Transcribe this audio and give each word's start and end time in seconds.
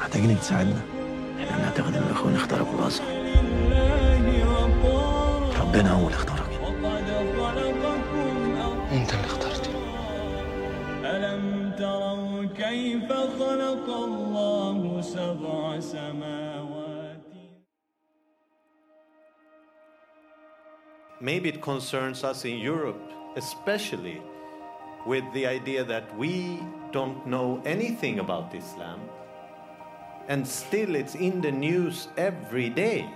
محتاجين 0.00 0.38
تساعدنا 0.40 0.80
احنا 1.40 1.56
بنعتقد 1.58 1.96
ان 1.96 2.02
الاخوان 2.02 2.34
اخترقوا 2.34 2.72
القصر 2.72 3.02
ربنا 5.60 5.92
هو 5.92 6.06
اللي 6.06 6.16
اخترق 6.16 6.44
انت 8.92 9.14
اللي 9.14 9.24
اخترت 9.24 9.70
ألم 11.04 11.72
تروا 11.78 12.44
كيف 12.44 13.12
خلق 13.12 13.88
الله 13.90 15.00
سبع 15.00 15.80
سماوات 15.80 16.74
Maybe 21.20 21.48
it 21.48 21.60
concerns 21.62 22.22
us 22.22 22.44
in 22.44 22.58
Europe, 22.58 23.04
especially 23.36 24.20
with 25.06 25.24
the 25.32 25.46
idea 25.46 25.82
that 25.84 26.06
we 26.18 26.34
don't 26.92 27.20
know 27.26 27.48
anything 27.64 28.18
about 28.18 28.54
Islam, 28.54 28.98
and 30.29 30.47
still 30.47 30.95
it's 30.95 31.15
in 31.15 31.41
the 31.41 31.51
news 31.51 32.09
every 32.15 32.69
day. 32.69 33.09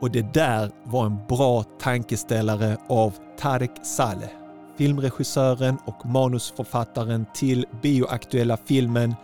Och 0.00 0.10
det 0.10 0.34
där 0.34 0.70
var 0.84 1.06
en 1.06 1.18
bra 1.28 1.62
tankeställare 1.62 2.76
av 2.88 3.14
Tarek 3.38 3.70
Saleh, 3.82 4.28
filmregissören 4.76 5.78
och 5.84 6.06
manusförfattaren 6.06 7.26
till 7.34 7.66
bioaktuella 7.82 8.56
filmen 8.56 9.14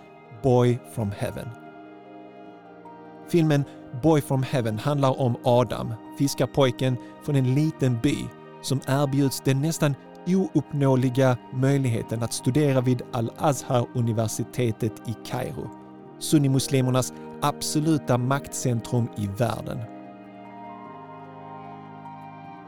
Boy 0.42 0.78
from 0.94 1.10
Heaven. 1.10 1.48
Filmen 3.28 3.64
Boy 4.02 4.20
from 4.20 4.42
Heaven 4.42 4.78
handlar 4.78 5.20
om 5.20 5.36
Adam, 5.44 5.94
fiskarpojken 6.18 6.96
från 7.24 7.36
en 7.36 7.54
liten 7.54 7.98
by 8.02 8.16
som 8.62 8.80
erbjuds 8.86 9.40
den 9.40 9.62
nästan 9.62 9.94
ouppnåeliga 10.26 11.36
möjligheten 11.52 12.22
att 12.22 12.32
studera 12.32 12.80
vid 12.80 13.02
Al-Azhar-universitetet 13.12 14.92
i 15.08 15.14
Kairo, 15.26 15.70
sunnimuslimernas 16.18 17.12
absoluta 17.42 18.18
maktcentrum 18.18 19.08
i 19.16 19.26
världen. 19.26 19.78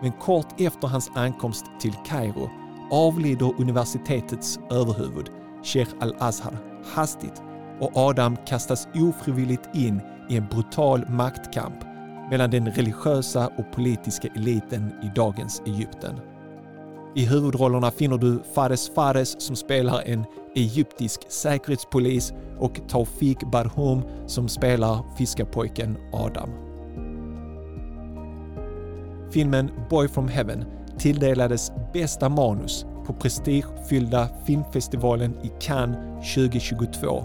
Men 0.03 0.13
kort 0.13 0.61
efter 0.61 0.89
hans 0.89 1.11
ankomst 1.15 1.65
till 1.81 1.95
Kairo 2.07 2.51
avlider 2.91 3.53
universitetets 3.59 4.59
överhuvud, 4.71 5.31
Sheikh 5.63 5.91
Al-Azhar, 6.01 6.59
hastigt 6.95 7.43
och 7.81 7.97
Adam 7.97 8.37
kastas 8.47 8.89
ofrivilligt 8.95 9.69
in 9.75 10.01
i 10.31 10.37
en 10.37 10.47
brutal 10.47 11.09
maktkamp 11.09 11.85
mellan 12.31 12.51
den 12.51 12.71
religiösa 12.71 13.47
och 13.47 13.73
politiska 13.73 14.29
eliten 14.35 14.93
i 15.03 15.11
dagens 15.15 15.63
Egypten. 15.67 16.21
I 17.17 17.25
huvudrollerna 17.25 17.91
finner 17.91 18.19
du 18.19 18.43
Fares 18.55 18.91
Fares 18.95 19.37
som 19.39 19.57
spelar 19.57 20.03
en 20.07 20.25
egyptisk 20.55 21.21
säkerhetspolis 21.29 22.33
och 22.59 22.81
Taufik 22.89 23.39
Barhoum 23.53 24.03
som 24.27 24.49
spelar 24.49 25.17
fiskarpojken 25.19 25.97
Adam. 26.13 26.51
Filmen 29.31 29.71
Boy 29.91 30.09
from 30.09 30.29
Heaven 30.29 30.65
tilldelades 30.99 31.73
bästa 31.93 32.29
manus 32.29 32.87
på 33.07 33.13
prestigefyllda 33.13 34.29
filmfestivalen 34.47 35.35
i 35.43 35.53
Cannes 35.61 36.35
2022. 36.35 37.25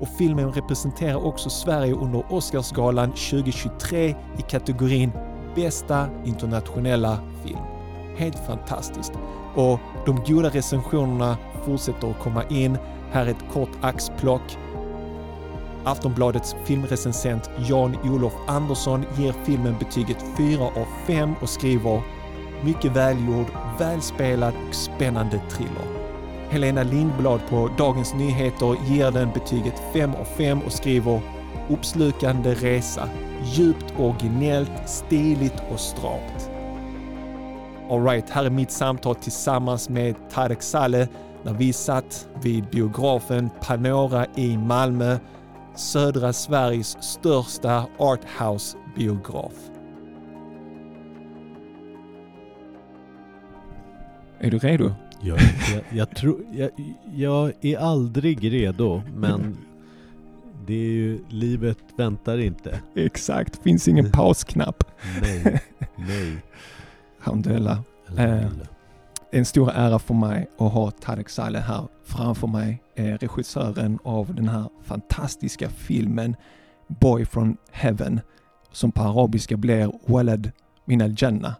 Och 0.00 0.08
filmen 0.18 0.52
representerar 0.52 1.26
också 1.26 1.50
Sverige 1.50 1.94
under 1.94 2.32
Oscarsgalan 2.32 3.10
2023 3.10 4.08
i 4.38 4.42
kategorin 4.48 5.10
Bästa 5.54 6.08
internationella 6.24 7.18
film. 7.44 7.73
Helt 8.16 8.46
fantastiskt. 8.46 9.12
Och 9.54 9.80
de 10.06 10.22
goda 10.26 10.48
recensionerna 10.48 11.36
fortsätter 11.64 12.10
att 12.10 12.18
komma 12.18 12.44
in. 12.44 12.78
Här 13.12 13.26
är 13.26 13.30
ett 13.30 13.52
kort 13.52 13.70
axplock. 13.80 14.58
Aftonbladets 15.84 16.56
filmrecensent 16.64 17.50
Jan-Olof 17.58 18.32
Andersson 18.46 19.04
ger 19.18 19.34
filmen 19.44 19.76
betyget 19.78 20.24
4 20.36 20.62
av 20.62 20.86
5 21.06 21.34
och 21.42 21.48
skriver 21.48 22.02
“Mycket 22.64 22.92
välgjord, 22.92 23.46
välspelad 23.78 24.54
och 24.68 24.74
spännande 24.74 25.40
thriller”. 25.50 26.04
Helena 26.50 26.82
Lindblad 26.82 27.40
på 27.48 27.70
Dagens 27.78 28.14
Nyheter 28.14 28.76
ger 28.86 29.10
den 29.10 29.30
betyget 29.34 29.82
5 29.92 30.14
av 30.14 30.24
5 30.24 30.60
och 30.66 30.72
skriver 30.72 31.20
“Uppslukande 31.68 32.54
resa, 32.54 33.08
djupt 33.44 33.94
originellt, 33.98 34.72
stiligt 34.86 35.62
och 35.72 35.80
stramt”. 35.80 36.53
Alright, 37.90 38.30
här 38.30 38.44
är 38.44 38.50
mitt 38.50 38.70
samtal 38.70 39.14
tillsammans 39.14 39.88
med 39.88 40.14
Tarek 40.30 40.62
Saleh 40.62 41.08
när 41.42 41.52
vi 41.52 41.72
satt 41.72 42.28
vid 42.42 42.64
biografen 42.64 43.50
Panora 43.60 44.26
i 44.34 44.56
Malmö, 44.56 45.18
södra 45.76 46.32
Sveriges 46.32 47.02
största 47.02 47.86
arthouse-biograf. 47.98 49.52
Är 54.38 54.50
du 54.50 54.58
redo? 54.58 54.92
Jag, 55.20 55.38
jag, 55.72 55.82
jag, 55.90 56.16
tror, 56.16 56.44
jag, 56.52 56.70
jag 57.14 57.52
är 57.60 57.78
aldrig 57.78 58.52
redo, 58.52 59.02
men 59.16 59.56
det 60.66 60.74
är 60.74 60.92
ju, 60.92 61.18
livet 61.28 61.78
väntar 61.96 62.38
inte. 62.38 62.80
Exakt, 62.96 63.62
finns 63.62 63.88
ingen 63.88 64.10
pausknapp. 64.12 64.84
Nej, 65.22 65.60
nej. 65.96 66.36
Alhamdulillah. 67.24 67.78
Alhamdulillah. 68.08 68.66
En 69.32 69.44
stor 69.44 69.70
ära 69.70 69.98
för 69.98 70.14
mig 70.14 70.46
att 70.58 70.72
ha 70.72 70.90
Tarek 70.90 71.28
Saleh 71.28 71.62
här 71.62 71.88
framför 72.04 72.46
mig, 72.46 72.82
eh, 72.96 73.04
regissören 73.04 73.98
av 74.04 74.34
den 74.34 74.48
här 74.48 74.64
fantastiska 74.84 75.68
filmen 75.68 76.36
Boy 77.00 77.24
from 77.26 77.56
Heaven, 77.72 78.20
som 78.72 78.92
på 78.92 79.02
arabiska 79.02 79.56
blir 79.56 79.92
Walad 80.06 80.50
min 80.84 81.02
al 81.02 81.14
Jannah. 81.18 81.52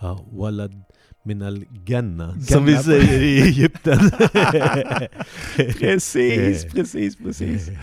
Ja, 0.00 0.20
walad 0.32 0.82
min 1.24 1.42
al 1.42 1.64
ganna, 1.70 2.26
Ganna. 2.26 2.40
som 2.40 2.64
vi 2.64 2.76
säger 2.76 3.22
i 3.22 3.42
Egypten. 3.42 3.98
Precis, 5.56 6.64
precis, 6.64 7.16
precis. 7.16 7.68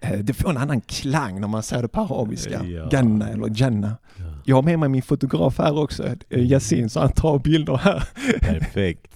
Eh, 0.00 0.18
Det 0.18 0.34
får 0.34 0.50
en 0.50 0.56
annan 0.56 0.80
klang 0.80 1.40
när 1.40 1.48
man 1.48 1.62
säger 1.62 1.82
det 1.82 1.88
på 1.88 2.00
arabiska. 2.00 2.64
Ja. 2.64 2.88
Ganna 2.88 3.28
eller 3.28 3.50
Janna. 3.62 3.96
Ja, 4.16 4.23
Jag 4.44 4.56
har 4.56 4.62
med 4.62 4.78
mig 4.78 4.88
min 4.88 5.02
fotograf 5.02 5.58
här 5.58 5.78
också, 5.78 6.06
eh, 6.06 6.40
Yasin, 6.40 6.90
så 6.90 7.00
han 7.00 7.12
tar 7.12 7.38
bilder 7.38 7.76
här. 7.76 8.08
perfekt. 8.40 9.14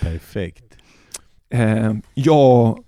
Perfekt. 0.00 0.72
Eh, 1.50 1.94
jag 2.14 2.84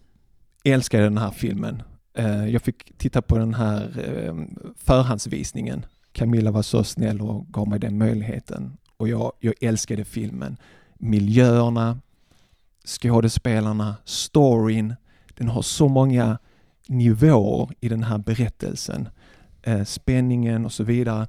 älskar 0.65 1.01
den 1.01 1.19
här 1.19 1.31
filmen. 1.31 1.83
Eh, 2.15 2.47
jag 2.49 2.63
fick 2.63 2.99
titta 2.99 3.23
på 3.23 3.39
den 3.39 3.55
här 3.55 3.83
eh, 4.09 4.35
förhandsvisningen. 4.77 5.87
Camilla 6.13 6.51
var 6.51 6.63
så 6.63 6.85
snäll 6.85 7.21
och 7.21 7.47
gav 7.49 7.69
mig 7.69 7.79
den 7.79 7.99
möjligheten. 7.99 8.77
Och 8.97 9.09
jag, 9.09 9.33
jag 9.41 9.55
älskade 9.61 10.05
filmen. 10.05 10.57
Miljöerna, 10.95 11.99
skådespelarna, 12.87 13.97
storyn. 14.05 14.95
Den 15.35 15.49
har 15.49 15.63
så 15.63 15.89
många 15.89 16.39
nivåer 16.89 17.71
i 17.81 17.89
den 17.89 18.03
här 18.03 18.19
berättelsen. 18.19 19.09
Spänningen 19.85 20.65
och 20.65 20.73
så 20.73 20.85
vidare. 20.85 21.27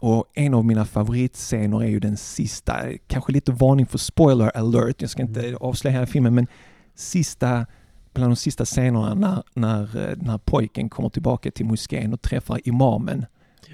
Och 0.00 0.24
en 0.34 0.54
av 0.54 0.64
mina 0.64 0.84
favoritscener 0.84 1.82
är 1.82 1.88
ju 1.88 2.00
den 2.00 2.16
sista, 2.16 2.76
kanske 3.06 3.32
lite 3.32 3.52
varning 3.52 3.86
för 3.86 3.98
spoiler 3.98 4.56
alert, 4.56 5.00
jag 5.02 5.10
ska 5.10 5.22
inte 5.22 5.56
avslöja 5.60 5.92
hela 5.94 6.06
filmen, 6.06 6.34
men 6.34 6.46
sista, 6.94 7.66
bland 8.14 8.30
de 8.30 8.36
sista 8.36 8.64
scenerna 8.64 9.14
när, 9.14 9.42
när, 9.54 10.10
eh, 10.10 10.16
när 10.16 10.38
pojken 10.38 10.88
kommer 10.88 11.08
tillbaka 11.08 11.50
till 11.50 11.66
moskén 11.66 12.12
och 12.12 12.22
träffar 12.22 12.60
imamen. 12.68 13.26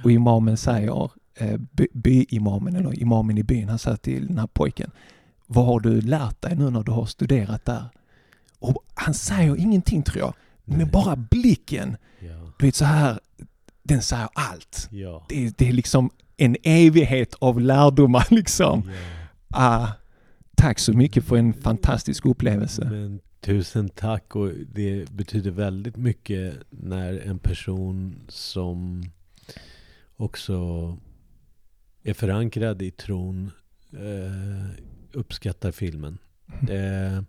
Och 0.04 0.10
imamen 0.12 0.56
säger, 0.56 1.10
eh, 1.38 1.56
by- 1.72 1.88
byimamen 1.92 2.76
eller 2.76 3.02
imamen 3.02 3.38
i 3.38 3.42
byn, 3.42 3.68
han 3.68 3.78
säger 3.78 3.96
till 3.96 4.26
den 4.26 4.38
här 4.38 4.46
pojken, 4.46 4.90
vad 5.46 5.66
har 5.66 5.80
du 5.80 6.00
lärt 6.00 6.42
dig 6.42 6.56
nu 6.56 6.70
när 6.70 6.82
du 6.82 6.92
har 6.92 7.06
studerat 7.06 7.64
där? 7.64 7.84
Och 8.58 8.76
han 8.94 9.14
säger 9.14 9.56
ingenting 9.56 10.02
tror 10.02 10.18
jag, 10.18 10.34
men 10.64 10.90
bara 10.90 11.16
blicken, 11.16 11.96
Ja, 12.20 12.52
du 12.58 12.66
vet 12.66 12.74
så 12.74 12.84
här, 12.84 13.20
den 13.86 14.02
säger 14.02 14.28
allt. 14.34 14.88
ja, 14.90 15.26
Det 15.28 15.46
är, 15.46 15.52
det 15.56 15.68
är 15.68 15.72
liksom 15.72 16.10
en 16.36 16.56
evighet 16.62 17.34
av 17.34 17.60
lärdomar 17.60 18.26
liksom. 18.34 18.82
ja. 18.90 18.92
Ah, 19.48 19.88
tack 20.56 20.78
så 20.78 20.92
mycket 20.92 21.24
för 21.24 21.36
en 21.36 21.54
fantastisk 21.54 22.26
upplevelse. 22.26 22.84
Men 22.84 23.20
tusen 23.40 23.88
tack 23.88 24.36
och 24.36 24.50
det 24.74 25.10
betyder 25.10 25.50
väldigt 25.50 25.96
mycket 25.96 26.54
när 26.70 27.18
en 27.18 27.38
person 27.38 28.20
som 28.28 29.04
också 30.16 30.98
är 32.02 32.14
förankrad 32.14 32.82
i 32.82 32.90
tron 32.90 33.50
eh, 33.92 34.82
uppskattar 35.12 35.72
filmen. 35.72 36.18
Eh, 36.70 37.22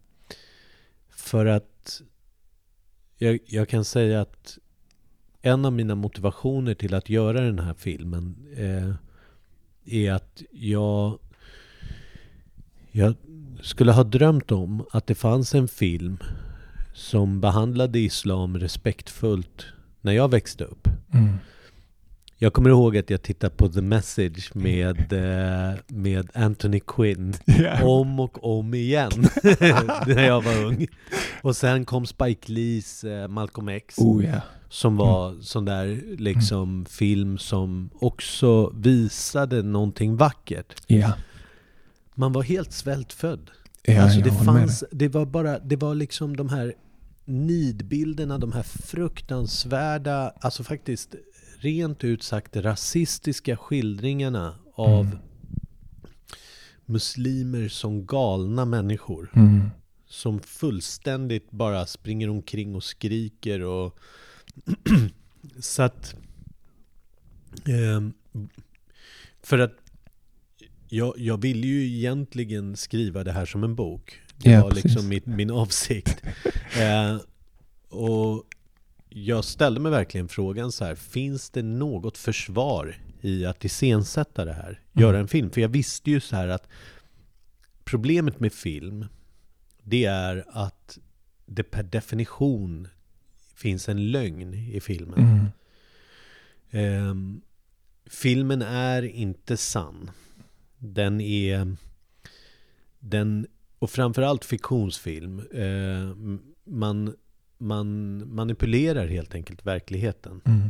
för 1.10 1.46
att 1.46 2.02
jag, 3.18 3.40
jag 3.46 3.70
kan 3.70 3.86
säga 3.86 4.22
att 4.22 4.58
en 5.42 5.66
av 5.66 5.74
mina 5.74 5.96
motivationer 5.96 6.74
till 6.74 6.94
att 6.94 7.10
göra 7.10 7.42
den 7.42 7.60
här 7.60 7.74
filmen 7.74 8.36
eh, 8.58 8.94
är 9.86 10.12
att 10.12 10.42
jag 10.52 11.20
jag 12.92 13.16
skulle 13.62 13.92
ha 13.92 14.04
drömt 14.04 14.52
om 14.52 14.86
att 14.92 15.08
det 15.08 15.16
fanns 15.16 15.56
en 15.56 15.68
film 15.68 16.18
som 16.94 17.42
behandlade 17.42 18.00
islam 18.00 18.58
respektfullt 18.58 19.66
när 20.02 20.12
jag 20.12 20.32
växte 20.32 20.64
upp. 20.64 20.88
Mm. 21.14 21.34
Jag 22.40 22.54
kommer 22.54 22.70
ihåg 22.70 22.98
att 22.98 23.10
jag 23.10 23.22
tittade 23.22 23.56
på 23.56 23.70
The 23.70 23.82
Message 23.82 24.56
med, 24.56 25.14
eh, 25.14 25.76
med 25.88 26.30
Anthony 26.34 26.80
Quinn 26.80 27.34
Ja. 27.46 27.84
om 27.84 28.20
och 28.20 28.58
om 28.58 28.74
igen 28.74 29.12
när 30.08 30.26
jag 30.26 30.42
var 30.42 30.64
ung. 30.66 30.88
Och 31.42 31.56
sen 31.56 31.86
kom 31.86 32.06
Spike 32.06 32.52
Lees 32.52 33.04
eh, 33.04 33.28
Malcolm 33.28 33.68
X 33.70 33.96
Oh 33.98 34.26
ja. 34.26 34.42
Som 34.70 34.98
var 34.98 35.42
sån 35.42 35.66
där 35.66 36.16
liksom 36.18 36.86
film 36.86 37.38
som 37.38 37.90
också 38.00 38.74
visade 38.76 39.64
någonting 39.64 40.16
vackert. 40.18 40.76
Ja. 40.88 41.14
Man 42.16 42.34
var 42.34 42.44
helt 42.44 42.74
svältfödd. 42.74 43.50
ja 43.84 44.02
alltså 44.04 44.20
det 44.20 44.32
fanns, 44.32 44.84
det 44.92 45.08
var 45.08 45.26
bara, 45.26 45.60
det 45.60 45.76
var 45.76 45.96
liksom 45.96 46.38
de 46.38 46.50
här 46.50 46.74
nidbilderna, 47.26 48.38
de 48.38 48.52
här 48.52 48.64
fruktansvärda, 48.64 50.34
alltså 50.42 50.64
faktiskt 50.64 51.16
rent 51.60 52.04
ut 52.04 52.24
sagt 52.24 52.56
rasistiska 52.56 53.58
skildringarna 53.58 54.56
av 54.76 55.06
Mm. 55.06 55.18
muslimer 56.86 57.68
som 57.68 58.06
galna 58.06 58.66
människor. 58.66 59.32
Mm. 59.36 59.70
Som 60.10 60.40
fullständigt 60.40 61.52
bara 61.52 61.86
springer 61.86 62.30
omkring 62.30 62.76
och 62.76 62.84
skriker 62.84 63.62
och 63.62 64.00
så 65.60 65.84
att 65.84 66.16
ehm, 67.66 68.14
för 69.44 69.60
att 69.60 69.74
jag, 70.90 71.14
jag 71.18 71.42
ville 71.42 71.68
ju 71.68 71.86
egentligen 71.98 72.76
skriva 72.78 73.24
det 73.24 73.32
här 73.32 73.46
som 73.46 73.64
en 73.64 73.76
bok. 73.76 74.22
Det 74.38 74.52
Ja, 74.52 74.62
var 74.64 74.70
precis. 74.70 74.84
liksom 74.84 75.08
mitt, 75.10 75.26
min 75.26 75.52
avsikt. 75.52 76.22
Eh, 76.78 77.18
och 77.90 78.44
jag 79.10 79.46
ställde 79.46 79.80
mig 79.80 79.92
verkligen 79.92 80.28
frågan 80.28 80.72
så 80.72 80.86
här, 80.86 80.96
finns 80.96 81.50
det 81.50 81.64
något 81.64 82.18
försvar 82.18 82.98
i 83.22 83.46
att 83.46 83.66
iscensätta 83.66 84.46
det 84.46 84.54
här? 84.54 84.82
Göra 84.94 85.20
en 85.20 85.28
film? 85.28 85.50
För 85.52 85.62
jag 85.62 85.70
visste 85.70 86.12
ju 86.12 86.20
så 86.20 86.36
här 86.36 86.48
att 86.48 86.68
problemet 87.84 88.40
med 88.40 88.54
film, 88.54 89.06
det 89.84 90.06
är 90.06 90.46
att 90.50 90.98
det 91.46 91.64
per 91.64 91.84
definition 91.84 92.88
finns 93.58 93.90
en 93.90 94.12
lögn 94.12 94.54
i 94.54 94.80
filmen. 94.80 95.20
Mm. 95.20 95.46
Ehm, 96.72 97.42
filmen 98.06 98.62
är 98.62 99.04
inte 99.04 99.58
sann. 99.58 100.12
Den 100.78 101.22
är... 101.22 101.76
Den, 103.00 103.48
och 103.80 103.90
framförallt 103.90 104.46
fiktionsfilm. 104.46 105.40
Eh, 105.52 106.16
man, 106.64 107.16
man 107.58 108.22
manipulerar 108.36 109.08
helt 109.08 109.36
enkelt 109.36 109.66
verkligheten. 109.66 110.42
Mm. 110.46 110.70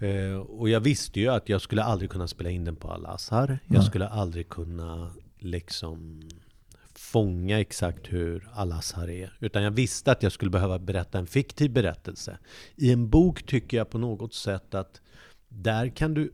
Eh, 0.00 0.36
och 0.36 0.68
jag 0.68 0.80
visste 0.80 1.20
ju 1.20 1.28
att 1.28 1.48
jag 1.48 1.60
skulle 1.60 1.82
aldrig 1.82 2.10
kunna 2.10 2.28
spela 2.28 2.50
in 2.50 2.64
den 2.64 2.76
på 2.76 2.88
Al-Azhar. 2.88 3.58
Jag 3.66 3.84
skulle 3.84 4.08
aldrig 4.08 4.48
kunna 4.48 5.10
liksom 5.38 6.28
fånga 7.12 7.60
exakt 7.60 8.12
hur 8.12 8.48
Al-Azhar 8.54 9.10
är. 9.10 9.36
Utan 9.40 9.62
jag 9.62 9.70
visste 9.70 10.12
att 10.12 10.22
jag 10.22 10.32
skulle 10.32 10.50
behöva 10.50 10.78
berätta 10.78 11.18
en 11.18 11.26
fiktiv 11.26 11.70
berättelse. 11.72 12.38
I 12.76 12.92
en 12.92 13.08
bok 13.08 13.42
tycker 13.46 13.76
jag 13.76 13.90
på 13.90 13.98
något 13.98 14.34
sätt 14.34 14.74
att 14.74 15.00
där 15.48 15.88
kan 15.88 16.14
du 16.14 16.32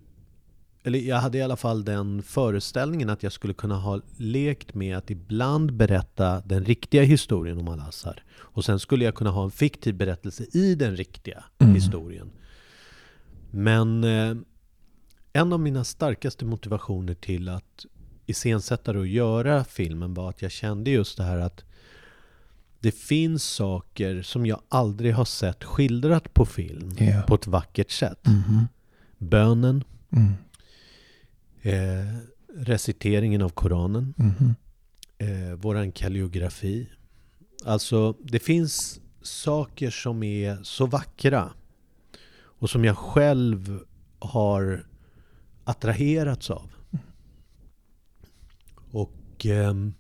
eller 0.83 0.99
jag 0.99 1.17
hade 1.17 1.39
i 1.39 1.43
alla 1.43 1.57
fall 1.57 1.85
den 1.85 2.23
föreställningen 2.23 3.11
att 3.11 3.23
jag 3.23 3.33
skulle 3.33 3.55
kunna 3.55 3.77
ha 3.77 4.01
lekt 4.17 4.75
med 4.75 4.97
att 4.97 5.11
ibland 5.11 5.73
berätta 5.73 6.41
den 6.41 6.65
riktiga 6.65 7.03
historien 7.03 7.59
om 7.59 7.69
Al-Azhar. 7.69 8.25
Och 8.39 8.65
sen 8.65 8.79
skulle 8.79 9.05
jag 9.05 9.15
kunna 9.15 9.31
ha 9.31 9.45
en 9.45 9.51
fiktiv 9.51 9.95
berättelse 9.95 10.45
i 10.53 10.75
den 10.75 10.97
riktiga 10.97 11.45
Mm. 11.59 11.75
historien. 11.75 12.31
Men 13.51 14.05
eh, 14.05 14.37
en 15.33 15.53
av 15.53 15.61
mina 15.61 15.85
starkaste 15.85 16.45
motivationer 16.45 17.15
till 17.15 17.49
att 17.49 17.87
iscensätta 18.31 18.93
det 18.93 18.99
och 18.99 19.07
göra 19.07 19.65
filmen 19.65 20.15
var 20.15 20.29
att 20.31 20.43
jag 20.43 20.51
kände 20.53 20.91
just 20.91 21.17
det 21.17 21.23
här 21.25 21.39
att 21.39 21.65
det 22.81 22.91
finns 22.93 23.45
saker 23.45 24.23
som 24.23 24.47
jag 24.47 24.61
aldrig 24.69 25.15
har 25.15 25.25
sett 25.25 25.65
skildrat 25.65 26.35
på 26.35 26.47
film 26.47 26.91
Ja. 26.99 27.23
på 27.23 27.35
ett 27.35 27.47
vackert 27.47 27.91
sätt. 27.91 28.27
Mhm. 28.27 28.69
Bönen, 29.19 29.85
Mm. 30.13 30.33
eh, 31.63 32.17
reciteringen 32.55 33.43
av 33.43 33.49
Koranen, 33.49 34.15
Mhm. 34.17 34.55
eh, 35.19 35.55
våran 35.57 35.93
kalligrafi. 35.93 36.89
Alltså, 37.65 38.13
det 38.23 38.39
finns 38.39 39.01
saker 39.23 39.91
som 39.91 40.23
är 40.23 40.59
så 40.63 40.87
vackra 40.87 41.51
och 42.41 42.71
som 42.71 42.85
jag 42.85 42.97
själv 42.99 43.81
har 44.19 44.87
attraherats 45.65 46.51
av. 46.51 46.71
Och 49.39 49.47
ehm, 49.47 49.95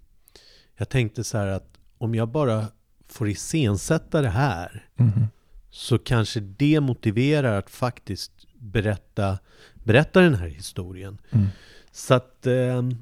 jag 0.76 0.88
tänkte 0.88 1.24
så 1.24 1.38
här 1.38 1.46
att 1.46 1.78
om 1.98 2.14
jag 2.14 2.28
bara 2.28 2.66
får 3.08 3.28
iscensätta 3.28 4.22
det 4.22 4.28
här 4.28 4.88
Mhm. 4.96 5.26
så 5.70 5.98
kanske 5.98 6.40
det 6.40 6.80
motiverar 6.80 7.58
att 7.58 7.70
faktiskt 7.70 8.32
berätta, 8.58 9.38
berätta 9.84 10.20
den 10.20 10.34
här 10.34 10.48
historien. 10.48 11.18
Mm. 11.30 11.46
Så 11.92 12.14
att 12.14 12.46
ehm, 12.46 12.96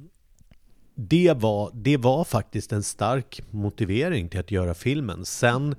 det, 0.95 1.33
var, 1.37 1.71
det 1.75 1.97
var 1.97 2.25
faktiskt 2.25 2.73
en 2.73 2.83
stark 2.83 3.41
motivering 3.51 4.29
till 4.29 4.41
att 4.41 4.51
göra 4.51 4.75
filmen. 4.75 5.25
Sen 5.25 5.75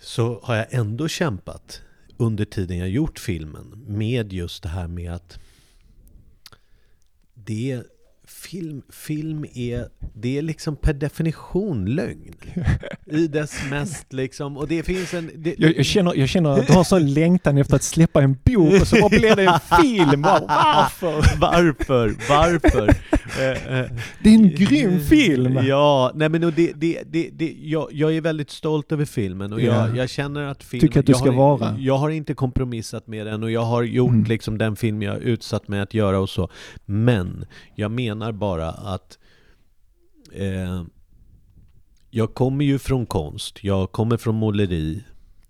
så 0.00 0.40
har 0.42 0.54
jag 0.56 0.66
ändå 0.70 1.08
kämpat 1.08 1.82
under 2.16 2.44
tiden 2.44 2.78
jag 2.78 2.88
gjort 2.88 3.18
filmen 3.18 3.84
med 3.86 4.32
just 4.32 4.62
det 4.62 4.68
här 4.68 4.88
med 4.88 5.12
att 5.14 5.38
det 7.34 7.82
film, 8.42 8.82
film 8.90 9.44
är, 9.54 9.88
det 10.14 10.38
är 10.38 10.42
liksom 10.42 10.76
per 10.76 10.92
definition 10.92 11.86
lögn. 11.94 12.34
I 13.06 13.26
dess 13.26 13.60
mest 13.70 14.12
liksom, 14.12 14.56
och 14.56 14.68
det 14.68 14.82
finns 14.82 15.14
en... 15.14 15.30
Det, 15.36 15.54
Jag, 15.58 15.76
jag, 15.76 15.84
känner, 15.86 16.14
jag 16.14 16.28
känner 16.28 16.50
att 16.50 16.66
du 16.66 16.72
har 16.72 16.84
sån 16.84 17.14
längtan 17.14 17.58
efter 17.58 17.76
att 17.76 17.82
släppa 17.82 18.22
en 18.22 18.32
bok 18.44 18.80
och 18.80 18.86
så 18.88 18.96
bara 19.00 19.08
blir 19.08 19.36
det 19.36 19.44
en 19.44 19.60
film. 19.82 20.22
Varför? 20.22 21.38
Varför? 21.40 22.14
Varför? 22.28 22.88
Eh, 23.40 23.78
eh, 23.80 23.86
Det 24.22 24.28
är 24.30 24.34
en 24.34 24.50
grym 24.50 25.00
film! 25.00 25.58
Ja, 25.62 26.12
nej 26.14 26.28
men 26.28 26.44
och 26.44 26.52
det, 26.52 26.72
det, 26.76 27.02
det, 27.10 27.30
det, 27.32 27.56
jag, 27.62 27.88
jag 27.92 28.16
är 28.16 28.20
väldigt 28.20 28.50
stolt 28.50 28.92
över 28.92 29.04
filmen 29.04 29.52
och 29.52 29.60
Ja. 29.60 29.64
jag, 29.88 29.96
jag 29.96 30.10
känner 30.10 30.42
att 30.46 30.62
filmen... 30.64 30.80
Tycker 30.88 31.00
att 31.00 31.06
du 31.06 31.12
jag 31.12 31.20
ska 31.20 31.30
har, 31.30 31.58
vara. 31.58 31.76
Jag 31.78 31.98
har 31.98 32.10
inte 32.10 32.34
kompromissat 32.34 33.06
med 33.06 33.26
den 33.26 33.42
och 33.42 33.50
jag 33.50 33.64
har 33.64 33.82
gjort 33.82 34.10
Mm. 34.12 34.24
liksom 34.24 34.58
den 34.58 34.76
film 34.76 35.02
jag 35.02 35.18
utsatt 35.22 35.68
mig 35.68 35.80
att 35.80 35.94
göra 35.94 36.18
och 36.20 36.28
så. 36.30 36.48
Men 36.84 37.44
jag 37.74 37.90
menar 37.90 38.32
bara 38.32 38.68
att 38.70 39.18
eh, 40.34 40.84
jag 42.10 42.34
kommer 42.34 42.64
ju 42.64 42.78
från 42.78 43.06
konst, 43.06 43.64
jag 43.64 43.92
kommer 43.92 44.16
från 44.16 44.34
måleri. 44.34 45.04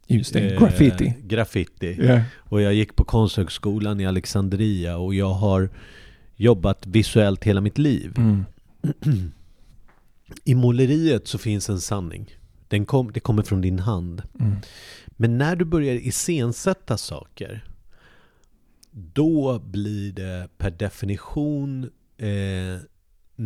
Just 0.07 0.33
det, 0.33 0.41
eh, 0.41 0.61
graffiti. 0.61 1.15
graffiti. 1.23 1.99
Ja. 2.01 2.21
Och 2.37 2.61
jag 2.61 2.75
gick 2.75 2.97
på 2.97 3.05
Konsthögskolan 3.05 4.01
i 4.01 4.07
Alexandria 4.07 4.97
och 4.97 5.15
jag 5.15 5.33
har 5.33 5.71
jobbat 6.37 6.87
visuellt 6.87 7.45
hela 7.45 7.61
mitt 7.61 7.79
liv. 7.79 8.15
Mm. 8.17 8.45
I 10.45 10.55
måleriet 10.55 11.29
så 11.29 11.39
finns 11.39 11.69
en 11.69 11.81
sanning. 11.81 12.37
Den 12.69 12.87
kom, 12.87 13.13
det 13.13 13.21
kommer 13.21 13.43
från 13.43 13.61
din 13.61 13.79
hand. 13.79 14.23
Mm. 14.41 14.57
Men 15.09 15.39
när 15.39 15.57
du 15.57 15.65
börjar 15.65 15.95
iscensätta 15.95 16.97
saker, 16.97 17.65
då 18.91 19.59
blir 19.59 20.13
det 20.13 20.49
per 20.59 20.71
definition 20.71 21.91
eh, 22.19 22.81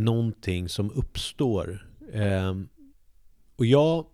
någonting 0.05 0.69
som 0.69 0.91
uppstår. 0.91 1.87
Eh, 2.13 2.55
och 3.57 3.67
jag, 3.67 4.07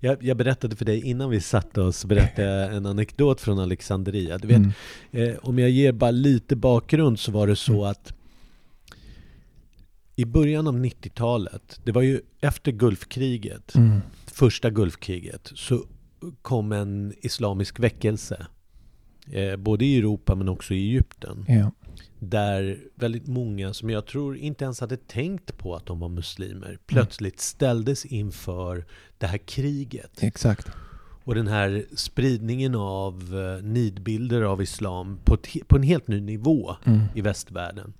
jag, 0.00 0.22
jag 0.22 0.36
berättade 0.36 0.76
för 0.76 0.84
dig 0.84 1.02
innan 1.04 1.30
vi 1.30 1.40
satte 1.40 1.80
oss, 1.80 2.04
berättade 2.04 2.48
jag 2.48 2.74
en 2.76 2.86
anekdot 2.86 3.40
från 3.40 3.58
Alexandria. 3.58 4.38
Du 4.38 4.48
vet, 4.48 4.56
Mm. 4.56 4.72
Eh, 5.10 5.36
om 5.42 5.58
jag 5.58 5.70
ger 5.70 5.92
bara 5.92 6.10
lite 6.10 6.56
bakgrund 6.56 7.18
så 7.18 7.32
var 7.32 7.46
det 7.46 7.56
så 7.56 7.84
att 7.84 8.12
i 10.16 10.24
början 10.24 10.66
av 10.66 10.74
90-talet, 10.78 11.80
det 11.84 11.92
var 11.92 12.02
ju 12.02 12.20
efter 12.40 12.72
Gulfkriget, 12.72 13.74
Mm. 13.74 14.00
första 14.26 14.70
Gulfkriget, 14.70 15.52
så 15.54 15.84
kom 16.42 16.72
en 16.72 17.14
islamisk 17.20 17.80
väckelse. 17.80 18.46
Eh, 19.32 19.56
både 19.56 19.84
i 19.84 19.98
Europa 19.98 20.34
men 20.34 20.48
också 20.48 20.74
i 20.74 20.78
Egypten. 20.88 21.44
Ja. 21.48 21.70
Där 22.18 22.78
väldigt 22.94 23.26
många 23.26 23.74
som 23.74 23.90
jag 23.90 24.06
tror 24.06 24.36
inte 24.36 24.64
ens 24.64 24.80
hade 24.80 24.96
tänkt 24.96 25.58
på 25.58 25.74
att 25.76 25.86
de 25.86 26.00
var 26.00 26.08
muslimer 26.08 26.78
plötsligt 26.86 27.40
ställdes 27.40 28.04
inför 28.04 28.84
det 29.18 29.26
här 29.26 29.38
kriget. 29.38 30.22
Exakt. 30.22 30.68
Och 31.24 31.34
den 31.34 31.46
här 31.48 31.84
spridningen 31.96 32.74
av 32.74 33.14
eh, 33.34 33.64
nidbilder 33.64 34.42
av 34.42 34.62
islam 34.62 35.18
på, 35.24 35.36
på 35.66 35.76
en 35.76 35.82
helt 35.82 36.08
ny 36.08 36.20
nivå 36.20 36.76
Mm. 36.84 37.00
i 37.14 37.20
västvärlden. 37.20 37.92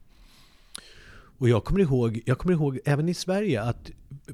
Och 1.38 1.49
jag 1.49 1.64
kommer, 1.64 1.81
ihåg, 1.81 2.21
jag 2.26 2.38
kommer 2.38 2.55
ihåg 2.55 2.78
även 2.85 3.09
i 3.09 3.14
Sverige 3.14 3.62
att 3.62 3.90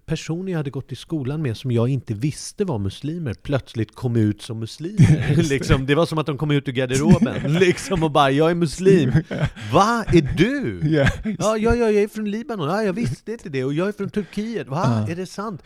personer 0.07 0.53
jag 0.53 0.59
hade 0.59 0.71
gått 0.71 0.93
i 0.93 0.97
skolan 0.97 1.43
med 1.43 1.57
som 1.57 1.71
jag 1.71 1.89
inte 1.89 2.15
visste 2.15 2.65
var 2.65 2.79
muslimer 2.79 3.35
plötsligt 3.35 3.95
kom 3.95 4.17
ut 4.17 4.43
som 4.43 4.59
muslimer. 4.59 5.37
liksom, 5.49 5.87
det 5.87 5.95
var 5.95 6.07
som 6.07 6.19
att 6.19 6.27
de 6.27 6.39
kom 6.39 6.51
ut 6.51 6.69
ur 6.69 6.73
garderoben 6.73 7.53
liksom, 7.61 8.03
och 8.03 8.11
bara 8.11 8.31
”jag 8.31 8.51
är 8.51 8.55
muslim”. 8.55 9.11
Va? 9.73 10.05
Är 10.09 10.35
du? 10.37 10.81
Ja, 10.97 11.09
Ja, 11.25 11.57
ja, 11.57 11.75
ja, 11.75 11.91
jag 11.91 11.95
är 12.03 12.09
från 12.09 12.31
Libanon. 12.31 12.69
Ja, 12.69 12.83
jag 12.83 12.93
visste 12.93 13.33
inte 13.33 13.49
det. 13.49 13.65
Och 13.65 13.75
jag 13.75 13.89
är 13.89 13.93
från 13.93 14.11
Turkiet. 14.11 14.69
Va? 14.69 15.05
Ja. 15.07 15.13
Är 15.13 15.17
det 15.17 15.27
sant? 15.27 15.63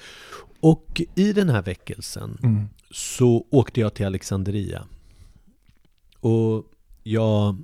Och 0.60 1.02
i 1.14 1.32
den 1.32 1.48
här 1.48 1.62
väckelsen 1.62 2.38
Mm. 2.42 2.64
så 2.90 3.46
åkte 3.50 3.80
jag 3.80 3.94
till 3.94 4.06
Alexandria. 4.06 4.84
Och 6.20 6.64
jag, 7.02 7.56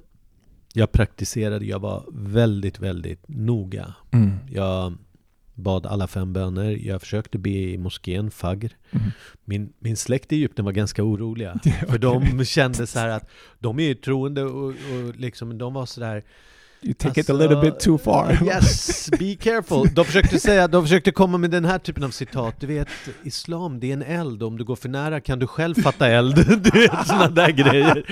jag 0.73 0.93
praktiserade, 0.93 1.65
jag 1.65 1.79
var 1.79 2.05
väldigt, 2.13 2.79
väldigt 2.79 3.29
noga. 3.29 3.95
Mm. 4.11 4.39
Jag 4.51 4.95
bad 5.55 5.87
alla 5.87 6.07
fem 6.07 6.33
böner, 6.33 6.71
jag 6.71 7.01
försökte 7.01 7.39
be 7.39 7.51
i 7.51 7.79
moskén, 7.79 8.31
Fagr. 8.31 8.77
Mm. 8.91 9.11
Min, 9.45 9.73
min 9.79 9.97
släkt 9.97 10.33
i 10.33 10.37
Egypten 10.37 10.65
var 10.65 10.73
ganska 10.73 11.03
oroliga. 11.05 11.61
Ja, 11.65 11.73
För 11.89 11.99
de 11.99 12.45
kände 12.45 12.87
så 12.87 12.99
här 12.99 13.09
att 13.09 13.31
de 13.59 13.79
är 13.79 13.83
ju 13.83 13.95
troende 13.95 14.43
och, 14.45 14.69
och 14.69 15.17
liksom, 15.17 15.59
de 15.59 15.75
var 15.75 15.87
så 15.87 16.01
där 16.01 16.25
You 16.85 16.95
take 16.95 17.21
it 17.21 17.31
a 17.31 17.33
little 17.33 17.61
bit 17.61 17.81
too 17.81 17.99
far. 17.99 18.27
Alltså, 18.31 18.45
Yes, 18.45 19.11
be 19.19 19.35
careful. 19.37 19.89
De 19.95 20.05
försökte 20.05 20.39
säga, 20.41 20.69
de 20.69 20.83
försökte 20.83 21.11
komma 21.13 21.39
med 21.39 21.51
den 21.51 21.65
här 21.65 21.79
typen 21.79 22.05
av 22.05 22.11
citat. 22.11 22.61
Du 22.61 22.67
vet, 22.67 22.89
islam 23.25 23.81
det 23.81 23.89
är 23.89 23.93
en 23.93 24.03
eld, 24.03 24.43
om 24.43 24.59
du 24.59 24.65
går 24.65 24.77
för 24.77 24.89
nära 24.89 25.21
kan 25.21 25.39
du 25.39 25.47
själv 25.47 25.75
fatta 25.75 26.09
eld. 26.09 26.37
Du 26.73 26.81
vet, 26.81 27.07
sådana 27.07 27.29
där 27.29 27.51
grejer. 27.51 28.05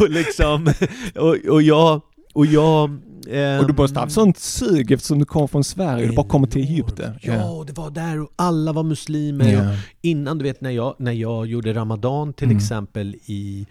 och 0.00 0.10
liksom, 0.10 0.72
och, 1.14 1.36
och 1.52 1.62
jag, 1.62 2.00
och 2.34 2.46
jag... 2.46 2.90
ehm, 3.30 3.60
Och 3.60 3.66
du 3.66 3.72
måste 3.72 3.98
ha 3.98 4.04
haft 4.04 4.14
sånt 4.14 4.38
sug 4.38 4.90
eftersom 4.92 5.18
du 5.18 5.24
kom 5.24 5.48
från 5.48 5.64
Sverige, 5.64 6.06
du 6.06 6.12
bara 6.14 6.26
kommer 6.28 6.46
till 6.46 6.62
Egypten. 6.62 7.14
Ja, 7.22 7.50
och 7.50 7.66
det 7.66 7.72
var 7.72 7.90
där 7.90 8.20
och 8.20 8.32
alla 8.36 8.72
var 8.72 8.82
muslimer. 8.82 9.52
Ja. 9.52 9.60
Och 9.70 9.76
innan, 10.02 10.38
du 10.38 10.42
vet 10.44 10.60
när 10.60 10.70
jag, 10.70 10.94
när 10.98 11.12
jag 11.12 11.46
gjorde 11.46 11.72
Ramadan 11.74 12.32
till 12.32 12.44
Mm. 12.46 12.56
exempel 12.56 13.16
i, 13.26 13.66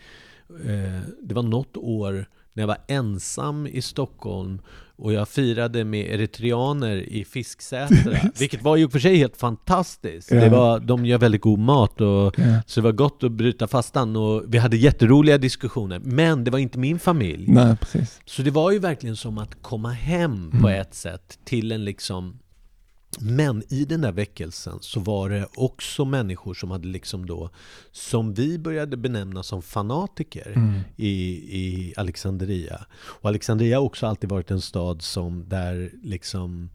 eh, 0.65 1.01
det 1.23 1.33
var 1.35 1.43
något 1.43 1.77
år 1.77 2.25
när 2.53 2.61
jag 2.61 2.67
var 2.67 2.77
ensam 2.87 3.67
i 3.67 3.81
Stockholm 3.81 4.61
och 4.95 5.13
jag 5.13 5.29
firade 5.29 5.83
med 5.85 6.05
eritreaner 6.13 6.95
i 6.95 7.25
Fisksätra, 7.25 8.17
vilket 8.39 8.61
var 8.61 8.75
ju 8.75 8.89
för 8.89 8.99
sig 8.99 9.15
helt 9.15 9.37
fantastiskt. 9.37 10.31
Ja. 10.31 10.39
Det 10.39 10.49
var, 10.49 10.79
de 10.79 11.05
gör 11.05 11.17
väldigt 11.17 11.41
god 11.41 11.59
mat 11.59 12.01
och 12.01 12.33
Ja. 12.39 12.61
så 12.67 12.79
det 12.79 12.83
var 12.83 12.91
gott 12.91 13.23
att 13.23 13.31
bryta 13.31 13.67
fastan 13.67 14.15
och 14.15 14.43
vi 14.47 14.57
hade 14.57 14.77
jätteroliga 14.77 15.37
diskussioner. 15.37 15.99
Men 15.99 16.43
det 16.43 16.51
var 16.51 16.59
inte 16.59 16.79
min 16.79 16.99
familj. 16.99 17.45
Nej, 17.47 17.75
precis. 17.77 18.21
Så 18.25 18.41
det 18.41 18.51
var 18.51 18.71
ju 18.71 18.79
verkligen 18.79 19.15
som 19.15 19.37
att 19.37 19.61
komma 19.61 19.89
hem 19.91 20.51
på 20.51 20.57
Mm. 20.67 20.81
ett 20.81 20.93
sätt 20.93 21.39
till 21.45 21.71
en 21.71 21.85
liksom 21.85 22.39
men 23.19 23.63
i 23.69 23.85
den 23.85 24.01
där 24.01 24.11
väckelsen 24.11 24.77
så 24.81 24.99
var 24.99 25.29
det 25.29 25.47
också 25.55 26.05
människor 26.05 26.53
som 26.53 26.71
hade 26.71 26.87
liksom 26.87 27.25
då 27.25 27.49
som 27.91 28.33
vi 28.33 28.59
började 28.59 28.97
benämna 28.97 29.43
som 29.43 29.61
fanatiker 29.61 30.53
Mm. 30.55 30.79
i, 30.95 31.09
i 31.59 31.93
Alexandria. 31.97 32.85
Och 33.03 33.29
Alexandria 33.29 33.77
har 33.77 33.83
också 33.85 34.07
alltid 34.07 34.29
varit 34.29 34.51
en 34.51 34.61
stad 34.61 35.01
som 35.01 35.49
där 35.49 35.91
liksom 36.03 36.69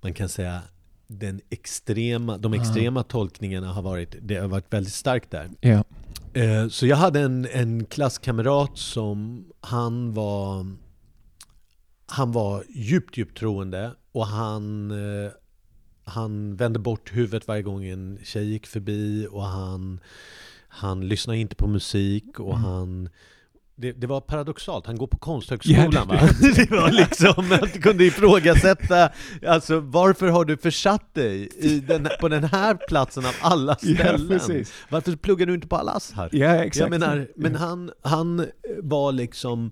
man 0.00 0.14
kan 0.14 0.28
säga 0.28 0.62
den 1.06 1.40
extrema, 1.50 2.38
de 2.38 2.54
extrema 2.54 3.02
tolkningarna 3.02 3.72
har 3.72 3.82
varit, 3.82 4.16
det 4.22 4.36
har 4.36 4.48
varit 4.48 4.72
väldigt 4.72 4.92
starkt 4.94 5.30
där. 5.30 5.50
Eh, 6.32 6.68
Så 6.68 6.86
jag 6.86 6.96
hade 6.96 7.20
en, 7.20 7.46
en 7.52 7.84
klasskamrat 7.84 8.78
som 8.78 9.44
han 9.60 10.14
var 10.14 10.66
Han 12.06 12.32
var 12.32 12.64
djupt, 12.74 13.16
djupt 13.16 13.38
troende 13.38 13.92
och 14.14 14.26
han 14.26 14.90
eh, 14.90 15.30
Han 16.04 16.56
vände 16.56 16.78
bort 16.78 17.10
huvudet 17.16 17.48
varje 17.48 17.62
gång 17.62 17.84
en 17.84 18.18
tjej 18.24 18.44
gick 18.44 18.66
förbi 18.66 19.26
och 19.30 19.44
han 19.44 20.00
Han 20.68 21.08
lyssnade 21.08 21.38
inte 21.38 21.56
på 21.56 21.66
musik 21.66 22.40
och 22.40 22.58
han 22.58 23.08
det, 23.76 23.92
det 23.92 24.06
var 24.06 24.20
paradoxalt, 24.20 24.86
han 24.86 24.96
går 24.98 25.06
på 25.06 25.18
konsthögskolan 25.18 25.92
Ja, 25.92 26.04
va? 26.04 26.14
Det 26.56 26.70
var 26.70 26.90
liksom, 26.90 27.48
man 27.48 27.68
kunde 27.82 28.04
ifrågasätta 28.04 29.10
Alltså 29.46 29.80
varför 29.80 30.28
har 30.28 30.44
du 30.44 30.56
försatt 30.56 31.14
dig 31.14 31.48
i 31.58 31.80
den, 31.80 32.08
på 32.20 32.28
den 32.28 32.44
här 32.44 32.74
platsen 32.88 33.26
av 33.26 33.32
alla 33.40 33.76
Ja, 33.82 33.94
ställen? 33.94 34.28
precis. 34.28 34.72
Varför 34.90 35.16
pluggar 35.16 35.46
du 35.46 35.54
inte 35.54 35.66
på 35.66 35.76
Al-Azhar? 35.76 36.28
Ja, 36.32 36.48
exakt. 36.54 36.76
Jag 36.76 36.90
menar, 36.90 37.28
men 37.36 37.54
han, 37.54 37.90
han 38.02 38.46
var 38.82 39.12
liksom 39.12 39.70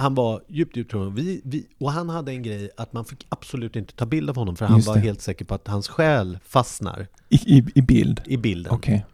han 0.00 0.14
var 0.14 0.42
djupt, 0.48 0.76
djupt 0.76 0.90
troende. 0.90 1.22
Vi, 1.22 1.40
vi, 1.44 1.66
och 1.78 1.92
han 1.92 2.08
hade 2.08 2.32
en 2.32 2.42
grej 2.42 2.70
att 2.76 2.92
man 2.92 3.04
fick 3.04 3.26
absolut 3.28 3.76
inte 3.76 3.94
ta 3.94 4.06
bild 4.06 4.30
av 4.30 4.36
honom 4.36 4.56
för 4.56 4.66
han 4.66 4.80
var 4.80 4.94
det. 4.94 5.00
helt 5.00 5.20
säker 5.20 5.44
på 5.44 5.54
att 5.54 5.68
hans 5.68 5.88
själ 5.88 6.38
fastnar 6.44 7.06
I, 7.28 7.36
i, 7.36 7.64
I 7.74 7.82
bild? 7.82 8.20
i 8.24 8.36
bilden. 8.36 8.72
Okej. 8.72 9.06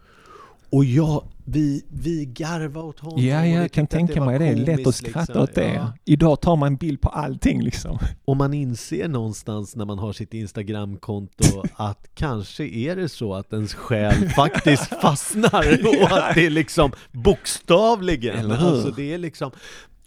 Och 0.69 0.85
jag, 0.85 1.23
vi, 1.45 1.85
vi 1.89 2.25
garvade 2.25 2.87
åt 2.87 2.99
honom. 2.99 3.25
Ja, 3.25 3.45
jag 3.45 3.71
kan 3.71 3.87
tänka 3.87 4.25
mig 4.25 4.39
det. 4.39 4.45
är 4.45 4.55
lätt 4.55 4.87
att 4.87 4.95
skratta 4.95 5.19
liksom. 5.19 5.41
åt 5.41 5.55
det. 5.55 5.73
Ja. 5.73 5.93
Idag 6.05 6.41
tar 6.41 6.55
man 6.55 6.67
en 6.67 6.75
bild 6.75 7.01
på 7.01 7.09
allting 7.09 7.61
liksom. 7.61 7.99
Och 8.25 8.37
man 8.37 8.53
inser 8.53 9.07
någonstans 9.07 9.75
när 9.75 9.85
man 9.85 9.99
har 9.99 10.13
sitt 10.13 10.33
Instagramkonto 10.33 11.63
att 11.75 12.07
kanske 12.15 12.63
är 12.63 12.95
det 12.95 13.09
så 13.09 13.33
att 13.33 13.53
ens 13.53 13.73
själ 13.73 14.29
faktiskt 14.29 14.87
fastnar 15.01 15.79
och 15.87 16.17
att 16.17 16.35
det 16.35 16.45
är 16.45 16.49
liksom 16.49 16.91
bokstavligen. 17.11 18.37
Eller 18.37 18.55
hur? 18.55 18.67
Alltså 18.67 18.91
det 18.91 19.13
är 19.13 19.17
liksom 19.17 19.51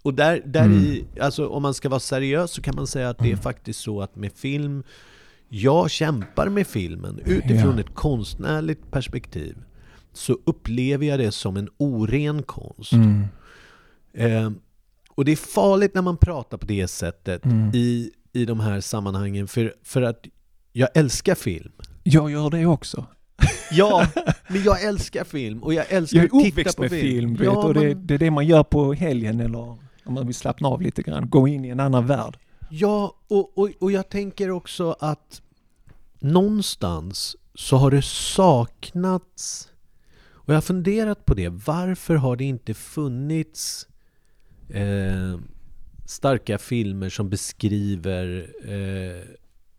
och 0.09 0.15
där, 0.15 0.43
där 0.45 0.65
Mm. 0.65 0.79
i, 0.79 1.05
alltså 1.21 1.49
om 1.49 1.63
man 1.63 1.75
ska 1.75 1.89
vara 1.89 2.01
seriös 2.01 2.51
så 2.51 2.63
kan 2.63 2.77
man 2.77 2.87
säga 2.87 3.09
att 3.09 3.19
det 3.19 3.33
är 3.33 3.37
faktiskt 3.37 3.81
så 3.81 4.01
att 4.03 4.17
med 4.17 4.33
film 4.33 4.83
jag 5.49 5.91
kämpar 5.91 6.49
med 6.49 6.67
filmen 6.67 7.21
utifrån 7.25 7.75
Ja. 7.75 7.81
ett 7.81 7.95
konstnärligt 7.95 8.91
perspektiv 8.91 9.57
så 10.13 10.39
upplever 10.47 11.07
jag 11.07 11.19
det 11.19 11.33
som 11.33 11.57
en 11.57 11.69
oren 11.77 12.43
konst. 12.43 12.93
Mm. 12.93 13.25
Eh, 14.15 14.51
och 15.15 15.25
det 15.25 15.33
är 15.33 15.37
farligt 15.37 15.95
när 15.95 16.03
man 16.03 16.17
pratar 16.17 16.59
på 16.59 16.67
det 16.67 16.89
sättet 16.89 17.45
Mm. 17.45 17.71
i, 17.75 18.11
i 18.33 18.45
de 18.45 18.61
här 18.61 18.81
sammanhangen 18.81 19.49
för, 19.49 19.75
för 19.83 20.03
att 20.03 20.25
jag 20.73 20.89
älskar 20.95 21.35
film. 21.35 21.73
Jag 22.03 22.31
gör 22.31 22.51
det 22.51 22.67
också. 22.67 23.07
Ja, 23.73 24.07
men 24.49 24.63
jag 24.63 24.83
älskar 24.85 25.25
film 25.25 25.63
och 25.63 25.75
jag 25.75 25.85
älskar 25.93 26.19
Jag 26.19 26.25
är 26.25 26.39
att 26.39 26.45
titta 26.45 26.49
uppväxt 26.61 26.77
på 26.77 26.83
med 26.83 26.91
film, 26.91 27.35
vet, 27.35 27.45
Ja, 27.45 27.65
och 27.65 27.75
det, 27.75 27.95
det 27.95 28.15
är 28.15 28.19
det 28.19 28.31
man 28.31 28.47
gör 28.47 28.63
på 28.65 28.93
helgen 28.93 29.41
eller 29.41 29.77
om 30.09 30.15
man 30.15 30.27
vill 30.27 30.35
slappna 30.35 30.69
av 30.69 30.83
lite 30.83 31.03
grann. 31.03 31.31
Gå 31.31 31.49
in 31.49 31.65
i 31.65 31.69
en 31.69 31.81
annan 31.81 32.07
värld. 32.07 32.39
Ja, 32.71 33.15
och, 33.29 33.59
och, 33.59 33.71
och 33.81 33.93
jag 33.93 34.09
tänker 34.09 34.51
också 34.51 34.97
att 35.01 35.43
någonstans 36.19 37.37
så 37.55 37.77
har 37.77 37.91
det 37.91 38.03
saknats 38.03 39.69
och 40.49 40.53
jag 40.53 40.57
har 40.57 40.63
funderat 40.63 41.25
på 41.25 41.35
det. 41.35 41.49
Varför 41.49 42.15
har 42.15 42.37
det 42.37 42.45
inte 42.45 42.75
funnits 42.75 43.89
eh, 44.69 45.39
starka 46.07 46.59
filmer 46.59 47.09
som 47.09 47.31
beskriver 47.31 48.51
eh, 48.65 49.25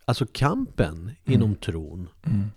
alltså 0.06 0.26
kampen 0.32 1.12
inom 1.26 1.56
tron? 1.56 2.10
Mm. 2.26 2.48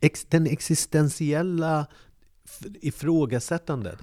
Ex, 0.00 0.24
den 0.24 0.46
existentiella 0.46 1.86
ifrågasättandet. 2.80 3.98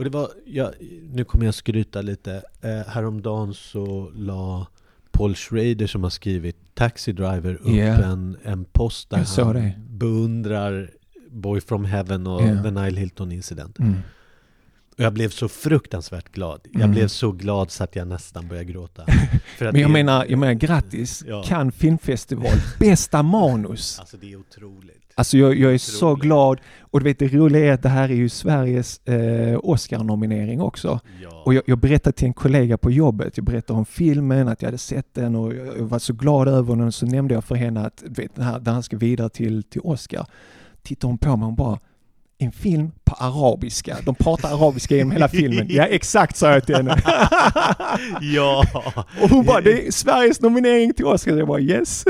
Och 0.00 0.04
det 0.04 0.10
var, 0.10 0.28
ja, 0.46 0.72
nu 1.12 1.24
kommer 1.24 1.44
jag 1.44 1.54
skryta 1.54 2.02
lite. 2.02 2.42
Eh, 2.60 2.70
häromdagen 2.92 3.54
så 3.54 4.10
la 4.14 4.66
Paul 5.10 5.34
Schrader 5.34 5.86
som 5.86 6.02
har 6.02 6.10
skrivit 6.10 6.56
Taxi 6.74 7.12
Driver 7.12 7.54
upp 7.54 7.68
Ja. 7.68 7.84
en, 7.84 8.36
en 8.42 8.64
post 8.64 9.10
där 9.10 9.16
han 9.16 9.54
det. 9.54 9.72
beundrar 9.90 10.90
Boy 11.30 11.60
from 11.60 11.84
Heaven 11.84 12.26
och 12.26 12.42
Ja. 12.42 12.62
The 12.62 12.70
Nile 12.70 13.00
Hilton 13.00 13.32
Incident. 13.32 13.78
Mm. 13.78 13.94
Och 15.00 15.04
jag 15.06 15.12
blev 15.12 15.28
så 15.28 15.48
fruktansvärt 15.48 16.32
glad. 16.32 16.60
Jag 16.72 16.74
Mm. 16.82 16.90
blev 16.90 17.08
så 17.08 17.32
glad 17.32 17.70
så 17.70 17.84
att 17.84 17.96
jag 17.96 18.08
nästan 18.08 18.48
började 18.48 18.72
gråta. 18.72 19.04
Men 19.58 19.66
jag 19.66 19.74
det- 19.74 19.88
menar, 19.88 20.26
jag 20.28 20.38
menar 20.38 20.52
grattis, 20.54 21.24
Ja. 21.26 21.70
Filmfestival, 21.74 22.52
bästa 22.78 23.22
manus. 23.22 23.96
Alltså 24.00 24.16
det 24.16 24.32
är 24.32 24.36
otroligt. 24.36 24.96
Alltså 25.14 25.38
jag, 25.38 25.54
jag 25.58 25.74
är 25.74 25.78
så 25.78 26.06
Otroligt. 26.06 26.22
glad 26.22 26.58
och 26.80 27.00
du 27.00 27.04
vet 27.04 27.18
det 27.18 27.28
roliga 27.28 27.66
är 27.66 27.72
att 27.72 27.82
det 27.82 27.88
här 27.88 28.08
är 28.08 28.14
ju 28.14 28.28
Sveriges 28.28 28.98
eh, 29.06 29.58
Oscar-nominering 29.62 30.60
också. 30.60 31.00
Ja. 31.22 31.42
Och 31.44 31.54
jag, 31.54 31.62
jag 31.66 31.78
berättade 31.78 32.16
till 32.16 32.26
en 32.26 32.34
kollega 32.34 32.78
på 32.78 32.90
jobbet, 32.90 33.36
jag 33.36 33.46
berättade 33.46 33.78
om 33.78 33.86
filmen, 33.86 34.48
att 34.48 34.62
jag 34.62 34.66
hade 34.66 34.78
sett 34.78 35.14
den 35.14 35.36
och 35.36 35.54
jag, 35.54 35.66
jag 35.66 35.84
var 35.84 35.98
så 35.98 36.12
glad 36.12 36.48
över 36.48 36.76
den. 36.76 36.92
Så 36.92 37.06
nämnde 37.06 37.34
jag 37.34 37.44
för 37.44 37.54
henne 37.54 37.86
att 37.86 38.02
vet, 38.06 38.34
den, 38.34 38.44
här, 38.44 38.60
den 38.60 38.74
här 38.74 38.82
ska 38.82 38.96
vidare 38.96 39.28
till, 39.28 39.62
till 39.62 39.80
Oscar. 39.84 40.26
Tittar 40.82 41.08
hon 41.08 41.18
på 41.18 41.36
mig 41.36 41.46
och 41.46 41.52
bara 41.52 41.78
en 42.40 42.52
film 42.52 42.90
på 43.04 43.14
arabiska. 43.14 43.96
De 44.04 44.14
pratar 44.14 44.48
arabiska 44.48 44.96
genom 44.96 45.10
hela 45.12 45.28
filmen. 45.28 45.66
Ja, 45.70 45.84
exakt 45.86 46.36
sa 46.36 46.52
jag 46.52 46.66
till 46.66 46.74
henne. 46.74 47.02
ja. 48.20 48.64
Och 49.22 49.30
hon 49.30 49.44
bara, 49.44 49.60
det 49.60 49.86
är 49.86 49.90
Sveriges 49.90 50.40
nominering 50.40 50.94
till 50.94 51.04
Oscar. 51.04 51.36
Jag 51.36 51.48
bara, 51.48 51.60
yes. 51.60 52.04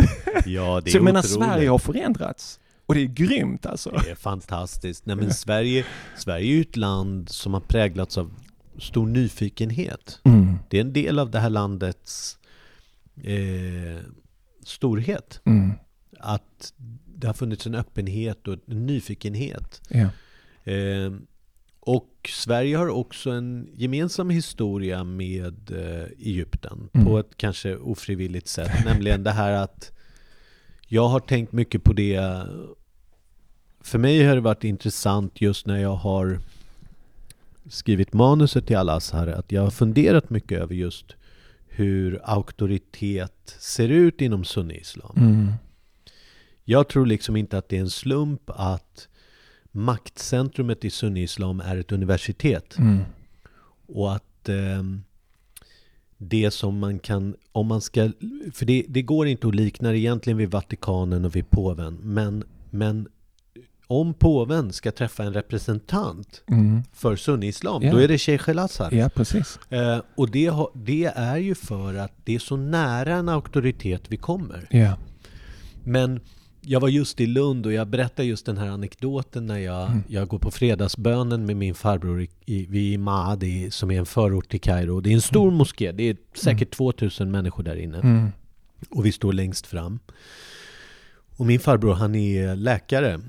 ja, 0.46 0.80
det 0.80 0.88
är 0.88 0.90
Så 0.90 0.96
jag 0.96 1.04
menar. 1.04 1.22
Sverige 1.22 1.68
har 1.68 1.78
förändrats. 1.78 2.60
Och 2.86 2.94
det 2.94 3.00
är 3.00 3.06
grymt 3.06 3.66
alltså. 3.66 4.00
Det 4.04 4.10
är 4.10 4.14
fantastiskt. 4.14 5.06
Nej, 5.06 5.16
men 5.16 5.34
Sverige, 5.34 5.84
Sverige 6.16 6.52
är 6.52 6.56
ju 6.56 6.60
ett 6.60 6.76
land 6.76 7.28
som 7.28 7.54
har 7.54 7.60
präglats 7.60 8.18
av 8.18 8.30
stor 8.78 9.06
nyfikenhet. 9.06 10.20
Mm. 10.24 10.58
Det 10.68 10.76
är 10.76 10.80
en 10.80 10.92
del 10.92 11.18
av 11.18 11.30
det 11.30 11.38
här 11.38 11.50
landets 11.50 12.38
eh, 13.22 14.04
storhet. 14.64 15.40
Mm. 15.44 15.72
Att 16.18 16.72
det 17.20 17.26
har 17.26 17.34
funnits 17.34 17.66
en 17.66 17.74
öppenhet 17.74 18.48
och 18.48 18.54
en 18.66 18.86
nyfikenhet. 18.86 19.80
Ja. 19.88 20.08
Eh, 20.72 21.12
och 21.80 22.08
Sverige 22.28 22.76
har 22.76 22.88
också 22.88 23.30
en 23.30 23.68
gemensam 23.74 24.30
historia 24.30 25.04
med 25.04 25.70
eh, 25.70 26.04
Egypten 26.18 26.88
Mm. 26.92 27.06
på 27.06 27.18
ett 27.18 27.36
kanske 27.36 27.76
ofrivilligt 27.76 28.48
sätt. 28.48 28.70
nämligen 28.84 29.22
det 29.24 29.30
här 29.30 29.52
att 29.52 29.92
jag 30.86 31.08
har 31.08 31.20
tänkt 31.20 31.52
mycket 31.52 31.84
på 31.84 31.92
det. 31.92 32.46
För 33.80 33.98
mig 33.98 34.24
har 34.26 34.34
det 34.34 34.40
varit 34.40 34.64
intressant 34.64 35.40
just 35.40 35.66
när 35.66 35.78
jag 35.78 35.94
har 35.96 36.38
skrivit 37.68 38.12
manuset 38.12 38.66
till 38.66 38.76
Al-Azhar 38.76 39.26
att 39.26 39.52
jag 39.52 39.62
har 39.62 39.70
funderat 39.70 40.30
mycket 40.30 40.58
över 40.60 40.74
just 40.74 41.14
hur 41.68 42.20
auktoritet 42.24 43.56
ser 43.58 43.88
ut 43.88 44.20
inom 44.20 44.44
sunni-islam. 44.44 45.16
Mm. 45.16 45.52
Jag 46.70 46.88
tror 46.88 47.06
liksom 47.06 47.36
inte 47.36 47.58
att 47.58 47.68
det 47.68 47.76
är 47.76 47.80
en 47.80 47.90
slump 47.90 48.42
att 48.46 49.08
maktcentrumet 49.72 50.84
i 50.84 50.90
sunni-islam 50.90 51.60
är 51.60 51.76
ett 51.76 51.92
universitet. 51.92 52.78
Mm. 52.78 52.98
Och 53.86 54.14
att 54.14 54.48
ehm, 54.48 55.02
det 56.18 56.50
som 56.50 56.78
man 56.78 56.98
kan, 56.98 57.36
om 57.52 57.66
man 57.66 57.80
ska, 57.80 58.10
för 58.52 58.66
det, 58.66 58.84
det 58.88 59.02
går 59.02 59.26
inte 59.26 59.48
att 59.48 59.54
likna 59.54 59.90
det 59.90 59.98
egentligen 59.98 60.36
vid 60.36 60.50
Vatikanen 60.50 61.24
och 61.24 61.36
vid 61.36 61.50
påven, 61.50 61.98
men, 62.02 62.44
men 62.70 63.08
om 63.86 64.14
påven 64.14 64.72
ska 64.72 64.92
träffa 64.92 65.22
en 65.24 65.32
representant 65.34 66.42
Mm. 66.46 66.82
för 66.92 67.16
sunni-islam, 67.16 67.82
Ja. 67.82 67.92
då 67.92 67.98
är 67.98 68.08
det 68.08 68.18
Sheikh 68.18 68.50
El-Azhar. 68.50 68.92
Ja, 68.92 69.08
precis. 69.08 69.58
Eh, 69.70 70.00
och 70.14 70.30
det, 70.30 70.46
har, 70.46 70.70
det 70.74 71.04
är 71.04 71.36
ju 71.36 71.54
för 71.54 71.94
att 71.94 72.12
det 72.24 72.34
är 72.34 72.38
så 72.38 72.56
nära 72.56 73.14
en 73.14 73.28
auktoritet 73.28 74.02
vi 74.08 74.16
kommer. 74.16 74.66
Ja. 74.70 74.96
Men 75.84 76.20
jag 76.70 76.80
var 76.80 76.88
just 76.88 77.20
i 77.20 77.26
Lund 77.26 77.66
och 77.66 77.72
jag 77.72 77.88
berättade 77.88 78.28
just 78.28 78.46
den 78.46 78.58
här 78.58 78.66
anekdoten 78.68 79.46
när 79.46 79.58
jag, 79.58 79.86
Mm. 79.86 80.02
jag 80.08 80.28
går 80.28 80.38
på 80.38 80.50
fredagsbönen 80.50 81.46
med 81.46 81.56
min 81.56 81.74
farbror 81.74 82.22
i, 82.22 82.28
i, 82.44 82.66
vid 82.66 83.00
Maadi 83.00 83.70
som 83.70 83.90
är 83.90 83.98
en 83.98 84.06
förort 84.06 84.48
till 84.50 84.60
Kairo. 84.60 85.00
Det 85.00 85.10
är 85.10 85.14
en 85.14 85.20
stor 85.20 85.50
moské, 85.50 85.92
det 85.92 86.02
är 86.02 86.16
säkert 86.34 86.70
2000 86.70 87.30
människor 87.30 87.62
där 87.62 87.76
inne. 87.76 87.98
Mm. 87.98 88.28
Och 88.90 89.06
vi 89.06 89.12
står 89.12 89.32
längst 89.32 89.66
fram. 89.66 89.98
Och 91.36 91.46
min 91.46 91.60
farbror 91.60 91.94
han 91.94 92.14
är 92.14 92.56
läkare. 92.56 93.20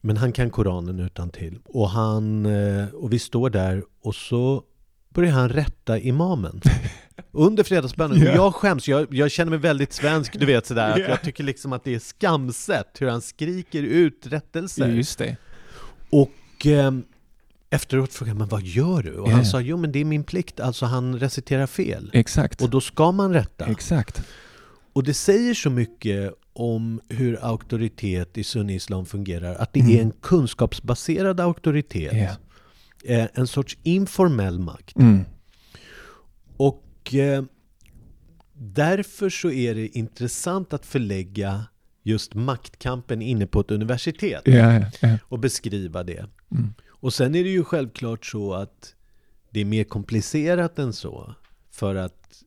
Men 0.00 0.16
han 0.16 0.32
kan 0.32 0.50
Koranen 0.50 1.00
utan 1.00 1.30
till. 1.30 1.58
Och, 1.64 1.88
han, 1.90 2.46
eh, 2.46 2.88
och 2.88 3.12
vi 3.12 3.18
står 3.18 3.50
där 3.50 3.84
och 4.02 4.14
så 4.14 4.62
börjar 5.08 5.32
han 5.32 5.48
rätta 5.48 5.98
imamen. 5.98 6.60
Under 7.34 7.64
fredagsbönen. 7.64 8.22
Och 8.28 8.34
jag 8.34 8.54
skäms, 8.54 8.88
jag, 8.88 9.14
jag 9.14 9.30
känner 9.30 9.50
mig 9.50 9.58
väldigt 9.58 9.92
svensk, 9.92 10.38
du 10.38 10.46
vet 10.46 10.66
sådär. 10.66 10.98
Ja. 10.98 11.08
jag 11.08 11.22
tycker 11.22 11.44
liksom 11.44 11.72
att 11.72 11.84
det 11.84 11.94
är 11.94 11.98
skamset 11.98 12.96
hur 12.98 13.08
han 13.08 13.22
skriker 13.22 13.82
ut 13.82 14.26
rättelser. 14.26 14.88
Just 14.88 15.18
det. 15.18 15.36
Och 16.10 16.66
eh, 16.66 16.92
efteråt 17.70 18.12
frågade 18.12 18.30
jag, 18.30 18.38
men 18.38 18.48
vad 18.48 18.62
gör 18.62 19.02
du? 19.02 19.14
Och 19.14 19.28
Ja, 19.30 19.34
han 19.34 19.44
sa, 19.46 19.60
jo 19.60 19.76
men 19.76 19.92
det 19.92 19.98
är 19.98 20.04
min 20.04 20.24
plikt, 20.24 20.60
alltså 20.60 20.86
han 20.86 21.18
reciterar 21.18 21.66
fel. 21.66 22.10
Exakt. 22.12 22.62
Och 22.62 22.70
då 22.70 22.80
ska 22.80 23.12
man 23.12 23.32
rätta. 23.32 23.66
Exakt. 23.66 24.22
Och 24.92 25.04
det 25.04 25.14
säger 25.14 25.54
så 25.54 25.70
mycket 25.70 26.34
om 26.52 27.00
hur 27.08 27.44
auktoritet 27.44 28.38
i 28.38 28.44
sunni-islam 28.44 29.06
fungerar. 29.06 29.54
Att 29.54 29.72
det 29.72 29.80
Mm. 29.80 29.96
är 29.96 30.02
en 30.02 30.12
kunskapsbaserad 30.20 31.40
auktoritet. 31.40 32.38
Eh, 33.04 33.26
en 33.34 33.46
sorts 33.46 33.76
informell 33.82 34.58
makt. 34.58 34.96
Mm. 34.96 35.24
Och 36.56 36.84
eh, 37.14 37.42
därför 38.52 39.30
så 39.30 39.50
är 39.50 39.74
det 39.74 39.88
intressant 39.88 40.72
att 40.72 40.86
förlägga 40.86 41.66
just 42.02 42.34
maktkampen 42.34 43.22
inne 43.22 43.46
på 43.46 43.60
ett 43.60 43.70
universitet. 43.70 44.42
Ja, 44.44 44.72
ja, 44.74 44.86
ja. 45.00 45.18
Och 45.24 45.38
beskriva 45.38 46.02
det. 46.02 46.26
Mm. 46.50 46.74
Och 46.88 47.14
sen 47.14 47.34
är 47.34 47.44
det 47.44 47.50
ju 47.50 47.64
självklart 47.64 48.26
så 48.26 48.54
att 48.54 48.94
det 49.50 49.60
är 49.60 49.64
mer 49.64 49.84
komplicerat 49.84 50.78
än 50.78 50.92
så. 50.92 51.34
För 51.70 51.94
att 51.94 52.42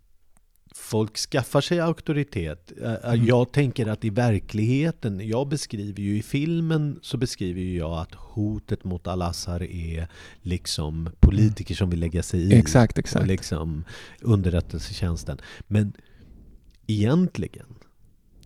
folk 0.77 1.17
skaffar 1.17 1.61
sig 1.61 1.79
auktoritet. 1.79 2.71
Eh, 2.83 3.13
Jag 3.13 3.51
tänker 3.51 3.88
att 3.88 4.05
i 4.05 4.09
verkligheten, 4.09 5.27
jag 5.27 5.47
beskriver 5.47 6.01
ju 6.01 6.17
i 6.17 6.21
filmen 6.23 6.99
så 7.01 7.17
beskriver 7.17 7.61
jag 7.61 7.91
att 7.99 8.13
hotet 8.15 8.83
mot 8.83 9.07
Al-Azhar 9.07 9.63
är 9.63 10.07
liksom 10.41 11.09
politiker 11.19 11.75
som 11.75 11.89
vill 11.89 11.99
lägga 11.99 12.23
sig 12.23 12.39
i. 12.39 12.53
Exakt, 12.53 12.93
Och 12.93 12.99
exakt. 12.99 13.27
liksom 13.27 13.83
underrättelsetjänsten. 14.21 15.38
Men 15.67 15.93
egentligen, 16.88 17.65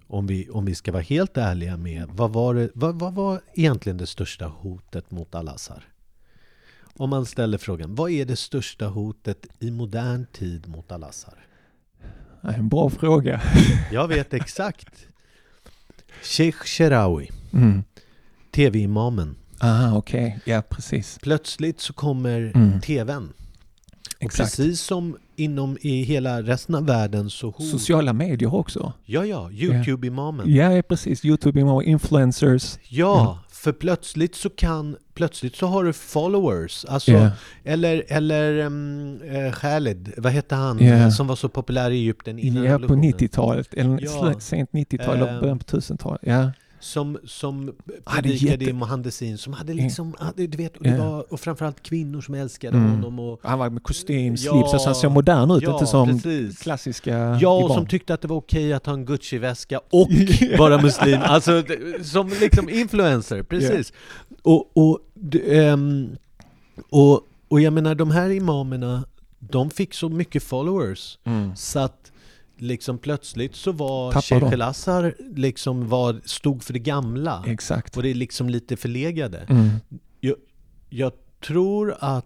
om 0.08 0.28
vi, 0.28 0.50
om 0.50 0.66
vi 0.66 0.76
ska 0.76 0.92
vara 0.92 1.02
helt 1.04 1.38
ärliga 1.38 1.78
med, 1.78 2.10
vad 2.14 2.34
var, 2.34 2.56
det, 2.56 2.70
vad, 2.74 3.00
vad 3.00 3.14
var 3.14 3.42
egentligen 3.54 3.98
det 3.98 4.08
största 4.08 4.46
hotet 4.48 5.12
mot 5.12 5.36
Al-Azhar? 5.36 5.84
Om 6.96 7.10
man 7.10 7.26
ställer 7.26 7.58
frågan, 7.58 7.96
vad 7.96 8.12
är 8.12 8.26
det 8.26 8.36
största 8.36 8.88
hotet 8.88 9.48
i 9.60 9.72
modern 9.72 10.26
tid 10.32 10.68
mot 10.68 10.92
Al-Azhar? 10.92 11.46
Ja, 12.42 12.52
En 12.54 12.70
bra 12.70 12.90
fråga. 12.90 13.42
Jag 13.92 14.08
vet 14.08 14.34
exakt. 14.34 15.06
Sheikh 16.24 16.58
Sherawi, 16.66 17.30
Mm. 17.54 17.84
tv-imamen. 18.52 19.36
Aha, 19.62 19.98
okej. 19.98 20.40
Ja, 20.46 20.62
precis. 20.70 21.18
Plötsligt 21.22 21.80
så 21.80 21.94
kommer 21.94 22.52
Mm. 22.56 22.82
tvn. 22.82 23.34
Och 24.20 24.26
Exakt. 24.26 24.58
precis 24.58 24.82
som 24.82 25.18
inom 25.36 25.78
i 25.82 26.04
hela 26.04 26.42
resten 26.42 26.76
av 26.76 26.86
världen 26.86 27.30
så. 27.30 27.52
Sociala 27.52 28.14
medier 28.14 28.56
också. 28.56 28.94
Ja, 29.06 29.26
ja, 29.26 29.50
Youtube-imamen. 29.52 30.44
Ja, 30.50 30.72
ja, 30.74 30.82
precis. 30.82 31.26
Youtube, 31.26 31.60
imorgon, 31.60 31.84
influencers. 31.84 32.78
Ja, 32.90 33.40
för 33.52 33.72
plötsligt 33.72 34.36
så 34.36 34.50
kan, 34.50 34.96
plötsligt 35.14 35.56
så 35.56 35.68
har 35.68 35.84
du 35.84 35.94
followers. 35.94 36.86
Alltså, 36.86 37.12
Ja. 37.12 37.32
eller, 37.64 38.04
eller 38.08 38.66
um, 38.66 39.22
eh, 39.22 39.52
Khaled, 39.54 40.14
vad 40.18 40.32
hette 40.32 40.56
han 40.56 40.80
Ja. 40.80 40.94
eh, 40.94 41.10
som 41.10 41.28
var 41.28 41.36
så 41.36 41.50
populär 41.50 41.92
i 41.92 41.96
Egypten 41.96 42.40
innan 42.40 42.64
Ja, 42.64 42.70
på 42.78 42.84
revolutionen? 42.84 43.04
90-talet. 43.04 43.74
Eller 43.74 44.00
Ja. 44.02 44.40
sent 44.40 44.70
90-tal 44.74 45.16
eller 45.18 45.34
Ehm. 45.34 45.40
början 45.42 45.60
på 45.60 45.66
1000-talet. 45.66 46.22
Ja. 46.24 46.52
Som, 46.82 47.18
som 47.26 47.74
Hade 48.04 48.22
predikade 48.28 48.52
jätte- 48.52 48.64
i 48.70 48.74
Mohandesin, 48.74 49.38
som 49.38 49.54
hade 49.54 49.74
liksom, 49.74 50.16
hade, 50.20 50.48
du 50.48 50.58
vet, 50.58 50.78
och, 50.78 50.84
det 50.84 50.98
var, 50.98 51.34
och 51.34 51.40
framförallt 51.40 51.84
kvinnor 51.84 52.22
som 52.22 52.34
älskade 52.36 52.78
Mm. 52.78 52.92
honom. 52.92 53.20
Och, 53.20 53.40
Han 53.44 53.60
var 53.60 53.70
med 53.70 53.84
kostym, 53.84 54.36
Ja. 54.38 54.52
slips, 54.52 54.74
alltså 54.74 54.88
han 54.90 54.96
såg 54.96 55.12
modern 55.12 55.52
ut, 55.52 55.64
Ja, 55.64 55.74
inte 55.74 55.86
som 55.88 56.08
precis. 56.08 56.60
klassiska 56.60 57.38
Ja, 57.42 57.50
och 57.50 57.62
imam. 57.62 57.74
som 57.78 57.88
tyckte 57.88 58.14
att 58.14 58.22
det 58.22 58.28
var 58.28 58.38
okej 58.38 58.74
att 58.74 58.86
ha 58.86 58.94
en 58.94 59.06
Gucci-väska 59.06 59.80
och 59.90 60.10
vara 60.58 60.82
muslim. 60.82 61.20
Alltså 61.24 61.64
som 62.04 62.28
liksom 62.42 62.70
influencer, 62.70 63.44
precis. 63.44 63.94
Och, 64.42 64.78
och, 64.78 65.00
d- 65.14 65.58
ehm, 65.68 66.10
och, 66.90 67.22
och 67.48 67.62
jag 67.62 67.74
menar 67.74 67.96
de 67.96 68.12
här 68.12 68.30
imamerna, 68.30 69.04
de 69.40 69.70
fick 69.70 69.94
så 69.94 70.10
mycket 70.10 70.44
followers 70.44 71.18
Mm. 71.26 71.56
så 71.56 71.80
att 71.80 72.12
liksom 72.62 72.98
plötsligt 72.98 73.56
så 73.56 73.72
var. 73.72 74.34
El-Azhar 74.54 75.16
liksom 75.36 75.88
var, 75.90 76.22
stod 76.26 76.64
för 76.64 76.74
det 76.74 76.80
gamla. 76.80 77.44
Exakt. 77.48 77.98
Och 77.98 78.04
det 78.04 78.10
är 78.10 78.14
liksom 78.14 78.50
lite 78.50 78.78
förlegade. 78.78 79.38
Mm. 79.38 79.70
Jag, 80.20 80.36
jag 80.90 81.12
tror 81.48 81.96
att 82.00 82.26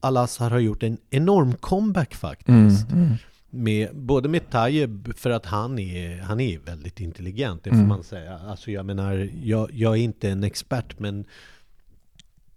Al-Azhar 0.00 0.50
har 0.50 0.58
gjort 0.58 0.82
en 0.82 0.98
enorm 1.10 1.54
comeback 1.54 2.14
faktiskt. 2.14 2.90
Mm. 2.90 3.04
Mm. 3.04 3.14
Med, 3.50 3.96
både 3.96 4.28
med 4.28 4.50
Tayyip 4.50 4.90
för 5.18 5.30
att 5.30 5.46
han 5.46 5.78
är, 5.78 6.20
han 6.20 6.40
är 6.40 6.58
väldigt 6.58 7.00
intelligent, 7.00 7.64
det 7.64 7.70
får 7.70 7.76
Mm. 7.76 7.88
man 7.88 8.04
säga. 8.04 8.38
Alltså 8.38 8.70
jag 8.70 8.86
menar, 8.86 9.30
jag, 9.42 9.70
jag 9.72 9.92
är 9.92 10.00
inte 10.02 10.30
en 10.30 10.44
expert 10.44 10.98
men 10.98 11.24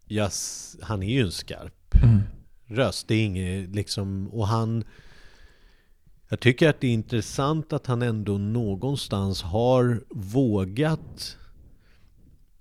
jag, 0.08 0.32
han 0.82 1.04
är 1.04 1.10
ju 1.10 1.21
en 1.21 1.32
skarp 1.32 1.74
Mm. 2.04 2.19
röst. 2.67 3.08
Det 3.08 3.15
är 3.15 3.26
inget 3.26 3.76
liksom, 3.76 4.28
och 4.28 4.47
han 4.47 4.84
Jag 6.32 6.39
tycker 6.39 6.70
att 6.70 6.82
det 6.82 6.88
är 6.88 6.94
intressant 6.94 7.74
att 7.74 7.88
han 7.88 8.02
ändå 8.02 8.38
någonstans 8.38 9.41
har 9.41 10.04
vågat 10.10 11.38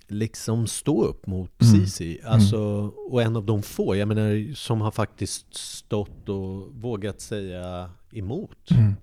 liksom 0.09 0.67
stå 0.67 1.05
upp 1.05 1.27
mot 1.27 1.63
Mm. 1.63 1.75
Sisi. 1.75 2.21
Alltså, 2.25 2.59
och 3.11 3.23
en 3.23 3.37
av 3.37 3.45
de 3.45 3.63
få, 3.63 3.97
jag 3.97 4.09
menar, 4.09 4.55
som 4.55 4.81
har 4.81 4.91
faktiskt 4.91 5.55
stått 5.55 6.29
och 6.29 6.75
vågat 6.75 7.21
säga 7.21 7.91
emot. 8.13 8.71
Mm. 8.71 8.95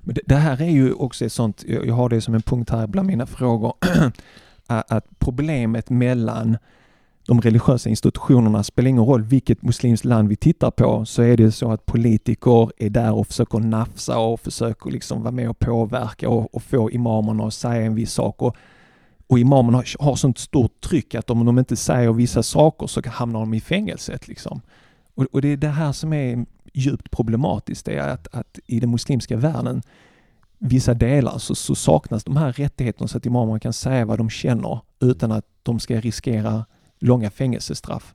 Men 0.00 0.14
det, 0.14 0.20
det 0.26 0.34
här 0.36 0.62
är 0.62 0.70
ju 0.70 0.92
också 0.92 1.24
ett 1.24 1.32
sånt, 1.32 1.64
jag 1.66 1.86
jag 1.86 1.94
har 1.94 2.08
det 2.08 2.20
som 2.20 2.34
en 2.34 2.42
punkt 2.42 2.70
här 2.70 2.86
bland 2.86 3.08
mina 3.08 3.26
frågor, 3.26 3.74
att 4.66 5.06
problemet 5.18 5.90
mellan 5.90 6.56
de 7.26 7.40
religiösa 7.40 7.88
institutionerna 7.90 8.62
spelar 8.62 8.88
ingen 8.88 9.04
roll 9.04 9.22
vilket 9.22 9.62
muslimskt 9.62 10.04
land 10.04 10.28
vi 10.28 10.36
tittar 10.36 10.70
på 10.70 11.04
så 11.04 11.22
är 11.22 11.36
det 11.36 11.52
så 11.52 11.72
att 11.72 11.86
politiker 11.86 12.70
är 12.76 12.90
där 12.90 13.12
och 13.12 13.26
försöker 13.26 13.58
nafsa 13.58 14.18
och 14.18 14.40
försöker 14.40 14.90
liksom 14.90 15.22
vara 15.22 15.32
med 15.32 15.50
och 15.50 15.58
påverka 15.58 16.28
och, 16.28 16.54
och 16.54 16.62
få 16.62 16.90
imamerna 16.90 17.44
att 17.44 17.54
säga 17.54 17.82
en 17.82 17.94
viss 17.94 18.12
sak. 18.12 18.42
Och, 18.42 18.56
och 19.26 19.38
imamerna 19.38 19.78
har, 19.78 20.04
har 20.04 20.16
sånt 20.16 20.38
stort 20.38 20.80
tryck 20.80 21.14
att 21.14 21.30
om 21.30 21.46
de 21.46 21.58
inte 21.58 21.76
säger 21.76 22.12
vissa 22.12 22.42
saker 22.42 22.86
så 22.86 23.08
hamnar 23.08 23.40
de 23.40 23.54
i 23.54 23.60
fängelset. 23.60 24.28
Liksom. 24.28 24.60
Och, 25.14 25.26
och 25.32 25.42
det 25.42 25.48
är 25.48 25.56
det 25.56 25.68
här 25.68 25.92
som 25.92 26.12
är 26.12 26.46
djupt 26.72 27.10
problematiskt, 27.10 27.86
det 27.86 27.94
är 27.94 28.08
att, 28.08 28.28
att 28.32 28.58
i 28.66 28.80
den 28.80 28.90
muslimska 28.90 29.36
världen 29.36 29.82
vissa 30.58 30.94
delar 30.94 31.38
så, 31.38 31.54
så 31.54 31.74
saknas 31.74 32.24
de 32.24 32.36
här 32.36 32.52
rättigheterna 32.52 33.08
så 33.08 33.18
att 33.18 33.26
imamerna 33.26 33.58
kan 33.60 33.72
säga 33.72 34.04
vad 34.04 34.18
de 34.18 34.30
känner 34.30 34.80
utan 35.00 35.32
att 35.32 35.46
de 35.62 35.80
ska 35.80 36.00
riskera 36.00 36.64
långa 37.00 37.30
fängelsestraff. 37.30 38.14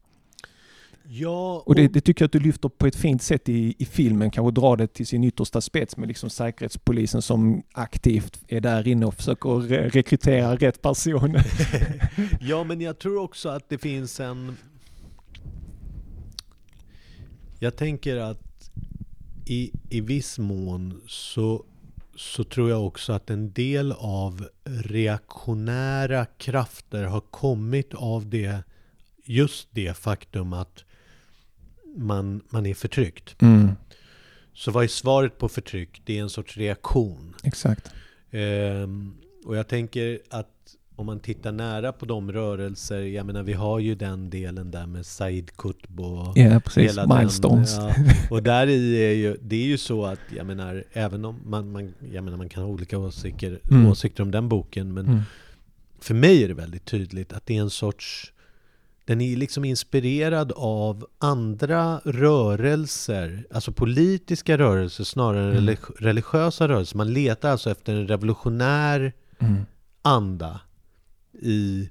Ja, 1.07 1.63
Och 1.65 1.75
det, 1.75 1.87
det 1.87 2.01
tycker 2.01 2.23
jag 2.23 2.27
att 2.27 2.31
du 2.31 2.39
lyfter 2.39 2.69
på 2.69 2.87
ett 2.87 2.95
fint 2.95 3.21
sätt 3.21 3.49
i, 3.49 3.75
i 3.77 3.85
filmen, 3.85 4.31
kanske 4.31 4.61
dra 4.61 4.75
det 4.75 4.87
till 4.87 5.07
sin 5.07 5.23
yttersta 5.23 5.61
spets 5.61 5.97
med 5.97 6.07
liksom 6.07 6.29
säkerhetspolisen 6.29 7.21
som 7.21 7.63
aktivt 7.71 8.39
är 8.47 8.61
där 8.61 8.87
inne 8.87 9.05
och 9.05 9.15
försöker 9.15 9.49
re- 9.49 9.89
rekrytera 9.89 10.55
rätt 10.55 10.81
person. 10.81 11.35
ja, 12.39 12.63
men 12.63 12.81
jag 12.81 12.99
tror 12.99 13.17
också 13.17 13.49
att 13.49 13.69
det 13.69 13.77
finns 13.77 14.19
en... 14.19 14.57
Jag 17.59 17.75
tänker 17.75 18.17
att 18.17 18.69
i, 19.45 19.71
i 19.89 20.01
viss 20.01 20.39
mån 20.39 21.01
så, 21.07 21.65
så 22.15 22.43
tror 22.43 22.69
jag 22.69 22.85
också 22.85 23.13
att 23.13 23.29
en 23.29 23.53
del 23.53 23.91
av 23.91 24.47
reaktionära 24.63 26.25
krafter 26.25 27.03
har 27.03 27.21
kommit 27.21 27.93
av 27.93 28.29
det, 28.29 28.63
just 29.25 29.67
det 29.71 29.97
faktum 29.97 30.53
att 30.53 30.83
man, 31.97 32.41
man 32.49 32.65
är 32.65 32.73
förtryckt. 32.73 33.41
Mm, 33.41 33.69
Så 34.53 34.71
vad 34.71 34.83
är 34.83 34.87
svaret 34.87 35.37
på 35.37 35.49
förtryck? 35.49 36.01
Det 36.05 36.17
är 36.17 36.21
en 36.21 36.29
sorts 36.29 36.57
reaktion. 36.57 37.33
exakt. 37.43 37.91
Ehm, 38.31 39.13
och 39.45 39.57
jag 39.57 39.67
tänker 39.67 40.19
att 40.29 40.49
om 40.95 41.05
man 41.05 41.19
tittar 41.19 41.51
nära 41.51 41.91
på 41.93 42.05
de 42.05 42.31
rörelser, 42.31 42.99
jag 43.01 43.25
menar 43.25 43.43
vi 43.43 43.53
har 43.53 43.79
ju 43.79 43.95
den 43.95 44.29
delen 44.29 44.71
där 44.71 44.85
med 44.87 45.05
Said 45.05 45.57
Qutb 45.57 45.99
och 45.99 46.37
Ja, 46.37 46.59
precis. 46.59 46.83
hela 46.91 47.05
den, 47.05 47.17
Milestones. 47.17 47.75
ja. 47.77 47.95
Och 48.29 48.43
där 48.43 48.67
i 48.67 48.95
är 49.05 49.11
ju, 49.13 49.37
det 49.41 49.55
är 49.55 49.65
ju 49.65 49.77
så 49.77 50.05
att, 50.05 50.19
jag 50.37 50.45
menar, 50.45 50.83
även 50.93 51.25
om 51.25 51.39
man, 51.45 51.71
man, 51.71 51.93
jag 52.13 52.23
menar, 52.23 52.37
man 52.37 52.49
kan 52.49 52.63
ha 52.63 52.69
olika 52.69 52.97
åsikter, 52.99 53.59
Mm. 53.71 53.85
åsikter 53.87 54.23
om 54.23 54.31
den 54.31 54.49
boken, 54.49 54.93
men 54.93 55.05
Mm. 55.05 55.21
för 55.99 56.13
mig 56.13 56.43
är 56.43 56.47
det 56.47 56.53
väldigt 56.53 56.85
tydligt 56.85 57.33
att 57.33 57.45
det 57.45 57.57
är 57.57 57.61
en 57.61 57.69
sorts 57.69 58.31
den 59.05 59.21
är 59.21 59.35
liksom 59.35 59.65
inspirerad 59.65 60.51
av 60.55 61.05
andra 61.17 61.99
rörelser, 62.05 63.47
alltså 63.53 63.71
politiska 63.71 64.57
rörelser 64.57 65.03
snarare 65.03 65.43
än 65.43 65.51
Mm. 65.51 65.63
religi- 65.69 65.93
religiösa 65.99 66.67
rörelser. 66.67 66.97
Man 66.97 67.13
letar 67.13 67.49
alltså 67.51 67.69
efter 67.71 67.93
en 67.95 68.07
revolutionär 68.07 69.13
Mm. 69.39 69.65
anda 70.01 70.59
i, 71.41 71.89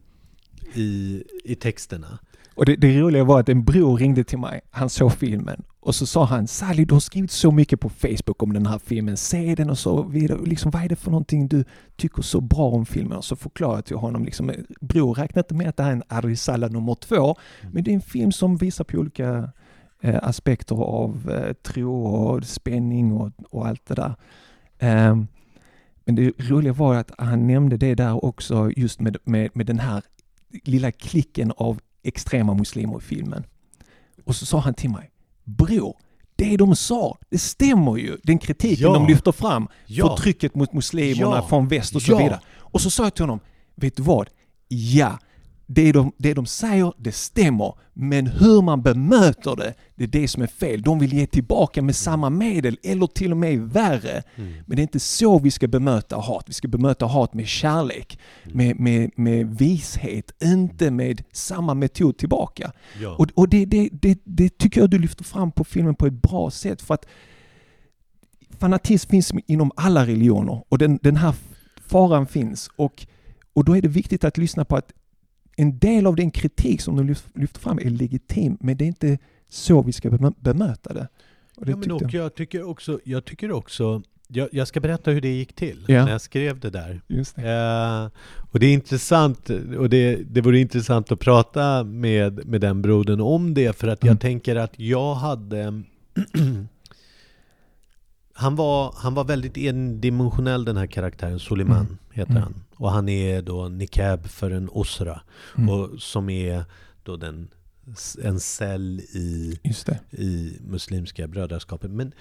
i, 0.75 1.23
i 1.45 1.55
texterna. 1.55 2.19
Och 2.55 2.67
det, 2.67 2.77
det 2.77 3.01
roliga 3.01 3.25
var 3.25 3.41
att 3.41 3.49
en 3.49 3.65
bror 3.65 3.99
ringde 3.99 4.25
till 4.25 4.39
mig, 4.39 4.61
han 4.71 4.91
såg 4.91 5.13
filmen 5.13 5.63
och 5.85 5.95
så 5.95 6.07
sa 6.07 6.25
han 6.25 6.47
Sally 6.47 6.85
du 6.85 6.95
har 6.95 7.01
skrivit 7.01 7.31
så 7.31 7.51
mycket 7.51 7.81
på 7.81 7.89
Facebook 7.89 8.43
om 8.43 8.53
den 8.53 8.67
här 8.67 8.79
filmen, 8.79 9.17
se 9.17 9.55
den 9.55 9.71
och 9.71 9.79
så 9.79 10.03
vidare. 10.03 10.39
Liksom, 10.45 10.71
vad 10.71 10.85
är 10.85 10.89
det 10.89 10.97
för 10.97 11.11
någonting 11.11 11.49
du 11.49 11.65
tycker 11.97 12.23
så 12.23 12.41
bra 12.41 12.69
om 12.69 12.87
filmen? 12.87 13.19
Och 13.19 13.25
så 13.25 13.37
förklarade 13.37 13.77
jag 13.77 13.85
till 13.85 13.97
honom, 13.97 14.25
liksom, 14.25 14.53
bror 14.81 15.15
räkna 15.15 15.41
inte 15.41 15.55
med 15.55 15.69
att 15.69 15.77
det 15.77 15.83
här 15.83 15.91
är 15.91 15.97
en 15.97 16.03
Arisala 16.09 16.69
nummer 16.69 16.95
två, 16.95 17.37
men 17.73 17.85
det 17.85 17.91
är 17.91 17.95
en 17.95 18.01
film 18.01 18.33
som 18.33 18.57
visar 18.57 18.85
på 18.85 18.99
olika 18.99 19.51
eh, 20.01 20.19
aspekter 20.23 20.77
av 20.77 21.31
eh, 21.31 21.53
tro 21.53 22.05
och 22.07 22.45
spänning 22.45 23.13
och, 23.13 23.31
och 23.51 23.67
allt 23.67 23.87
det 23.87 23.95
där. 23.95 24.15
Ehm, 24.79 25.27
men 26.05 26.15
det 26.15 26.33
roliga 26.39 26.73
var 26.73 26.95
att 26.95 27.11
han 27.19 27.47
nämnde 27.47 27.77
det 27.77 27.95
där 27.95 28.25
också 28.25 28.71
just 28.77 29.01
med, 29.01 29.17
med, 29.25 29.51
med 29.55 29.67
den 29.67 29.79
här 29.79 30.03
lilla 30.65 30.93
klicken 30.93 31.53
av 31.57 31.81
extrema 32.03 32.55
muslimer 32.55 32.99
i 32.99 33.01
filmen. 33.01 33.45
Och 34.25 34.37
så 34.37 34.47
sa 34.47 34.59
han 34.59 34.75
till 34.75 34.91
mig, 34.91 35.11
bror, 35.45 35.97
det 36.37 36.57
de 36.57 36.77
sa, 36.77 37.19
det 37.31 37.39
stämmer 37.39 37.97
ju. 37.97 38.17
Den 38.23 38.39
kritiken 38.39 38.83
Ja. 38.87 38.93
de 38.95 39.07
lyfter 39.07 39.33
fram, 39.33 39.69
Ja. 39.87 40.07
förtrycket 40.17 40.55
mot 40.55 40.73
muslimerna 40.73 41.37
Ja. 41.37 41.47
från 41.49 41.69
väst 41.69 41.95
och 41.97 42.03
så 42.03 42.13
Ja. 42.13 42.19
vidare. 42.19 42.41
Och 42.59 42.81
så 42.81 42.91
sa 42.91 43.03
jag 43.03 43.15
till 43.15 43.23
honom, 43.23 43.41
vet 43.75 43.97
du 43.97 44.03
vad? 44.03 44.29
Ja, 44.69 45.19
det 45.75 45.93
de, 45.93 46.13
det 46.17 46.35
de 46.35 46.47
säger, 46.47 46.93
det 46.99 47.13
stämmer. 47.13 47.75
Men 47.93 48.27
hur 48.27 48.63
man 48.63 48.83
bemöter 48.83 49.57
det, 49.57 49.75
det 49.95 50.05
är 50.05 50.09
det 50.09 50.29
som 50.29 50.43
är 50.43 50.47
fel. 50.47 50.83
De 50.83 50.99
vill 50.99 51.13
ge 51.13 51.27
tillbaka 51.27 51.83
med 51.83 51.97
samma 51.97 52.31
medel 52.31 52.79
eller 52.83 53.07
till 53.07 53.31
och 53.31 53.37
med 53.37 53.61
värre. 53.61 54.23
Mm. 54.37 54.53
Men 54.67 54.77
det 54.77 54.81
är 54.81 54.83
inte 54.83 55.01
så 55.01 55.39
vi 55.39 55.51
ska 55.51 55.69
bemöta 55.69 56.17
hat. 56.17 56.45
Vi 56.47 56.53
ska 56.53 56.69
bemöta 56.69 57.07
hat 57.07 57.35
med 57.35 57.49
kärlek, 57.49 58.19
Mm. 58.45 58.57
med, 58.57 58.81
med, 58.81 59.11
med 59.17 59.59
vishet, 59.59 60.43
inte 60.43 60.91
med 60.91 61.23
samma 61.33 61.75
metod 61.75 62.19
tillbaka. 62.19 62.73
Ja. 63.01 63.17
Och, 63.19 63.27
och 63.35 63.49
det, 63.49 63.65
det, 63.65 63.89
det, 63.93 64.19
det 64.25 64.59
tycker 64.59 64.81
jag 64.81 64.91
du 64.91 64.99
lyfter 64.99 65.25
fram 65.25 65.53
på 65.53 65.65
filmen 65.65 65.95
på 65.95 66.07
ett 66.07 66.23
bra 66.23 66.51
sätt 66.51 66.83
för 66.83 66.95
att 66.95 67.07
fanatism 68.59 69.11
finns 69.11 69.33
inom 69.47 69.71
alla 69.77 70.07
religioner 70.07 70.65
och 70.69 70.79
den, 70.79 70.99
den 71.03 71.17
här 71.17 71.35
faran 71.87 72.27
finns 72.27 72.71
och, 72.77 73.07
och 73.53 73.65
då 73.65 73.77
är 73.77 73.83
det 73.83 73.89
viktigt 73.89 74.25
att 74.25 74.39
lyssna 74.39 74.65
på 74.65 74.77
att 74.77 74.93
en 75.57 75.79
del 75.79 76.07
av 76.07 76.17
den 76.17 76.31
kritik 76.31 76.81
som 76.81 76.97
de 76.97 77.07
lyft- 77.15 77.39
lyfter 77.41 77.61
fram 77.61 77.79
är 77.79 77.91
legitim 77.91 78.57
men 78.61 78.77
det 78.77 78.85
är 78.85 78.87
inte 78.87 79.19
så 79.49 79.83
vi 79.83 79.93
ska 79.93 80.09
bemö- 80.11 80.35
bemöta 80.41 80.93
det. 80.95 81.09
Och 81.57 81.65
det 81.67 81.71
ja, 81.73 81.77
men 81.77 81.91
och 81.93 82.15
jag 82.15 82.35
tycker 82.35 82.63
också, 82.69 83.01
jag 83.05 83.25
tycker 83.25 83.53
också 83.53 84.03
jag, 84.29 84.49
jag 84.53 84.69
ska 84.69 84.81
berätta 84.81 85.11
hur 85.11 85.21
det 85.21 85.29
gick 85.29 85.53
till 85.53 85.85
Ja. 85.89 86.05
när 86.05 86.13
jag 86.13 86.21
skrev 86.21 86.61
det 86.61 86.71
där. 86.71 87.01
Det. 87.07 87.43
Eh, 87.43 88.11
och 88.53 88.61
det 88.61 88.67
är 88.67 88.73
intressant, 88.73 89.51
och 89.79 89.91
det, 89.91 90.17
det 90.17 90.41
vore 90.41 90.59
intressant 90.59 91.13
att 91.13 91.21
prata 91.21 91.85
med, 91.85 92.47
med 92.47 92.61
den 92.61 92.83
brodern 92.83 93.21
om 93.21 93.55
det, 93.55 93.77
för 93.77 93.89
att 93.89 94.03
jag 94.03 94.11
Mm. 94.11 94.19
tänker 94.19 94.57
att 94.57 94.79
jag 94.79 95.15
hade... 95.15 95.83
han, 98.37 98.57
var, 98.57 98.95
han 98.97 99.15
var 99.15 99.25
väldigt 99.25 99.57
endimensionell 99.57 100.65
den 100.65 100.77
här 100.77 100.87
karaktären, 100.87 101.39
Suleiman 101.41 101.77
Mm. 101.81 101.97
heter 102.13 102.31
Mm. 102.31 102.43
han. 102.43 102.55
Och 102.77 102.91
han 102.91 103.09
är 103.09 103.43
då 103.43 103.69
nikab 103.69 104.27
för 104.27 104.51
en 104.51 104.69
osra, 104.69 105.21
Mm. 105.59 105.69
och, 105.71 105.91
som 106.03 106.29
är 106.31 106.65
då 107.03 107.17
den, 107.17 107.49
en 108.23 108.41
cell 108.41 109.01
i 109.01 109.59
i 110.11 110.57
Muslimska 110.61 111.29
brödraskapet. 111.29 111.91
Men 111.91 112.13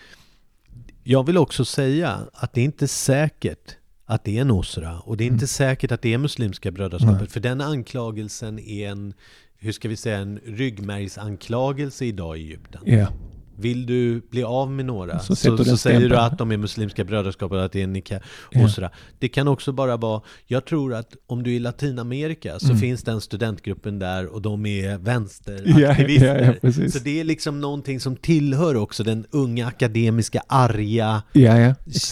jag 1.03 1.25
vill 1.25 1.37
också 1.37 1.65
säga 1.65 2.19
att 2.33 2.53
det 2.53 2.61
är 2.61 2.65
inte 2.65 2.87
säkert 2.87 3.75
att 4.05 4.23
det 4.23 4.37
är 4.39 4.45
Nusra 4.45 4.99
och 4.99 5.17
det 5.17 5.23
är 5.23 5.25
inte 5.27 5.33
Mm. 5.35 5.47
säkert 5.47 5.91
att 5.91 6.01
det 6.01 6.13
är 6.13 6.17
Muslimska 6.17 6.71
brödraskapet. 6.71 7.19
Nej. 7.19 7.29
För 7.29 7.39
den 7.39 7.61
anklagelsen 7.61 8.59
är 8.59 8.89
en, 8.89 9.13
hur 9.57 9.71
ska 9.71 9.89
vi 9.89 9.95
säga, 9.95 10.17
en 10.17 10.39
ryggmärgsanklagelse 10.45 12.05
idag 12.05 12.37
i 12.37 12.41
Egypten. 12.41 12.81
Ja. 12.85 13.07
Vill 13.55 13.85
du 13.85 14.21
bli 14.31 14.43
av 14.43 14.71
med 14.71 14.85
några 14.85 15.19
Så 15.19 15.35
så, 15.35 15.57
så, 15.65 15.77
säger 15.77 16.09
du 16.09 16.15
att 16.17 16.37
de 16.37 16.51
är 16.51 16.57
Muslimska 16.57 17.03
brödraskapet 17.03 17.55
och 17.57 17.65
att 17.65 17.71
det 17.71 17.81
är 17.81 17.87
Nika 17.87 18.19
Ja. 18.51 18.65
Osra. 18.65 18.89
Det 19.19 19.27
kan 19.29 19.47
också 19.47 19.71
bara 19.71 19.97
vara, 19.97 20.21
jag 20.47 20.65
tror 20.65 20.93
att 20.93 21.15
om 21.27 21.43
du 21.43 21.51
är 21.51 21.55
i 21.55 21.59
Latinamerika 21.59 22.59
så 22.59 22.65
Mm. 22.65 22.77
finns 22.77 23.03
den 23.03 23.21
studentgruppen 23.21 23.99
där 23.99 24.25
och 24.25 24.41
de 24.41 24.65
är 24.65 24.97
vänsteraktivister. 24.97 26.39
ja, 26.39 26.45
ja, 26.45 26.53
precis. 26.61 26.93
så 26.93 26.99
det 26.99 27.19
är 27.19 27.23
liksom 27.23 27.61
någonting 27.61 27.99
som 27.99 28.15
tillhör 28.15 28.75
också 28.75 29.03
den 29.03 29.25
unga 29.31 29.67
akademiska, 29.67 30.43
arga, 30.47 31.23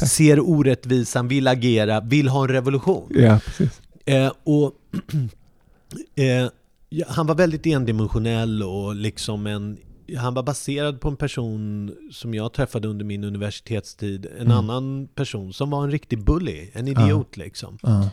ser 0.08 0.40
orättvisan, 0.40 1.28
vill 1.28 1.48
agera, 1.48 2.02
vill 2.02 2.28
ha 2.28 2.44
en 2.44 2.50
revolution. 2.50 3.12
Eh, 4.06 4.32
och 4.44 4.72
eh, 6.16 6.48
Han 7.08 7.28
var 7.28 7.36
väldigt 7.36 7.66
endimensionell 7.66 8.64
och 8.64 8.96
liksom 8.96 9.48
en 9.48 9.78
han 10.18 10.34
var 10.34 10.44
baserad 10.44 11.02
på 11.02 11.10
en 11.10 11.16
person 11.16 11.92
som 12.12 12.34
jag 12.34 12.54
träffade 12.54 12.88
under 12.88 13.06
min 13.06 13.24
universitetstid. 13.24 14.26
En 14.26 14.32
Mm. 14.42 14.52
annan 14.52 15.08
person 15.16 15.54
som 15.54 15.70
var 15.70 15.84
en 15.84 15.92
riktig 15.92 16.24
bully, 16.26 16.70
en 16.74 16.88
idiot 16.88 17.38
liksom. 17.38 17.78
Ja. 17.82 18.10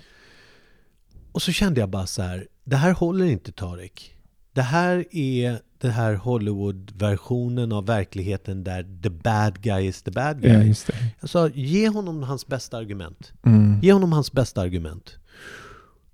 Och 1.32 1.42
så 1.42 1.52
kände 1.52 1.80
jag 1.80 1.88
bara 1.88 2.06
så 2.06 2.22
här, 2.22 2.46
det 2.64 2.76
här 2.76 2.92
håller 2.92 3.24
inte 3.24 3.52
Tarek. 3.52 4.14
Det 4.52 4.62
här 4.62 5.04
är 5.16 5.58
den 5.80 5.90
här 5.90 6.14
Hollywood-versionen 6.14 7.72
av 7.72 7.86
verkligheten 7.86 8.64
där 8.64 9.00
the 9.02 9.10
bad 9.10 9.60
guy 9.62 9.86
is 9.86 10.02
the 10.02 10.10
bad 10.10 10.40
guy. 10.42 10.52
ja, 10.52 10.62
just 10.62 10.86
det. 10.86 10.94
Jag 11.20 11.30
sa, 11.30 11.48
ge 11.48 11.88
honom 11.88 12.22
hans 12.22 12.46
bästa 12.46 12.76
argument. 12.76 13.32
Mm. 13.46 13.80
Ge 13.82 13.92
honom 13.92 14.12
hans 14.12 14.32
bästa 14.32 14.60
argument. 14.60 15.16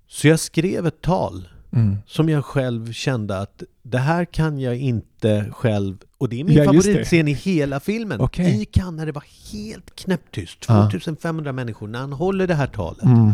Så 0.07 0.27
jag 0.27 0.39
skrev 0.39 0.87
ett 0.87 1.01
tal 1.01 1.47
Mm. 1.71 1.97
som 2.07 2.29
jag 2.29 2.45
själv 2.45 2.91
kände 2.93 3.37
att 3.39 3.63
det 3.83 3.97
här 3.97 4.25
kan 4.25 4.59
jag 4.59 4.77
inte 4.77 5.45
själv 5.51 5.97
och 6.17 6.29
det 6.29 6.39
är 6.39 6.43
min 6.43 6.57
Ja, 6.57 6.63
favoritscen 6.65 7.27
i 7.27 7.33
hela 7.33 7.79
filmen. 7.79 8.21
Okej. 8.21 8.61
I 8.61 8.65
Cannes 8.65 8.97
när 8.97 9.05
det 9.05 9.11
var 9.11 9.23
helt 9.53 9.95
knäpptyst, 9.95 10.65
Ja. 10.67 10.89
2500 10.91 11.51
människor, 11.51 11.87
när 11.87 11.99
han 11.99 12.13
håller 12.13 12.47
det 12.47 12.53
här 12.55 12.67
talet. 12.67 13.03
Mm. 13.03 13.31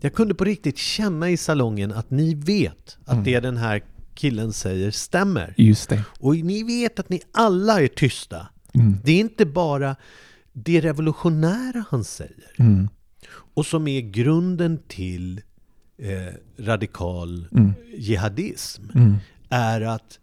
Jag 0.00 0.14
kunde 0.14 0.34
på 0.34 0.44
riktigt 0.44 0.78
känna 0.78 1.30
i 1.30 1.36
salongen 1.36 1.92
att 1.92 2.10
ni 2.10 2.34
vet 2.34 2.98
att 3.04 3.12
Mm. 3.12 3.24
det 3.24 3.40
den 3.40 3.56
här 3.56 3.82
killen 4.14 4.52
säger 4.52 4.90
stämmer. 4.90 5.54
Just 5.56 5.88
det. 5.88 6.02
Och 6.20 6.36
ni 6.36 6.62
vet 6.62 6.98
att 6.98 7.08
ni 7.08 7.20
alla 7.32 7.80
är 7.80 7.88
tysta. 7.88 8.48
Mm. 8.74 8.96
Det 9.04 9.12
är 9.12 9.20
inte 9.20 9.46
bara 9.46 9.96
det 10.52 10.80
revolutionära 10.80 11.84
han 11.90 12.04
säger 12.04 12.44
Mm. 12.58 12.88
och 13.54 13.66
som 13.66 13.88
är 13.88 14.00
grunden 14.00 14.78
till 14.88 15.40
eh, 16.02 16.34
radikal 16.58 17.46
Mm. 17.52 17.72
jihadism 17.96 18.82
Mm. 18.94 19.16
är 19.48 19.80
att, 19.80 20.18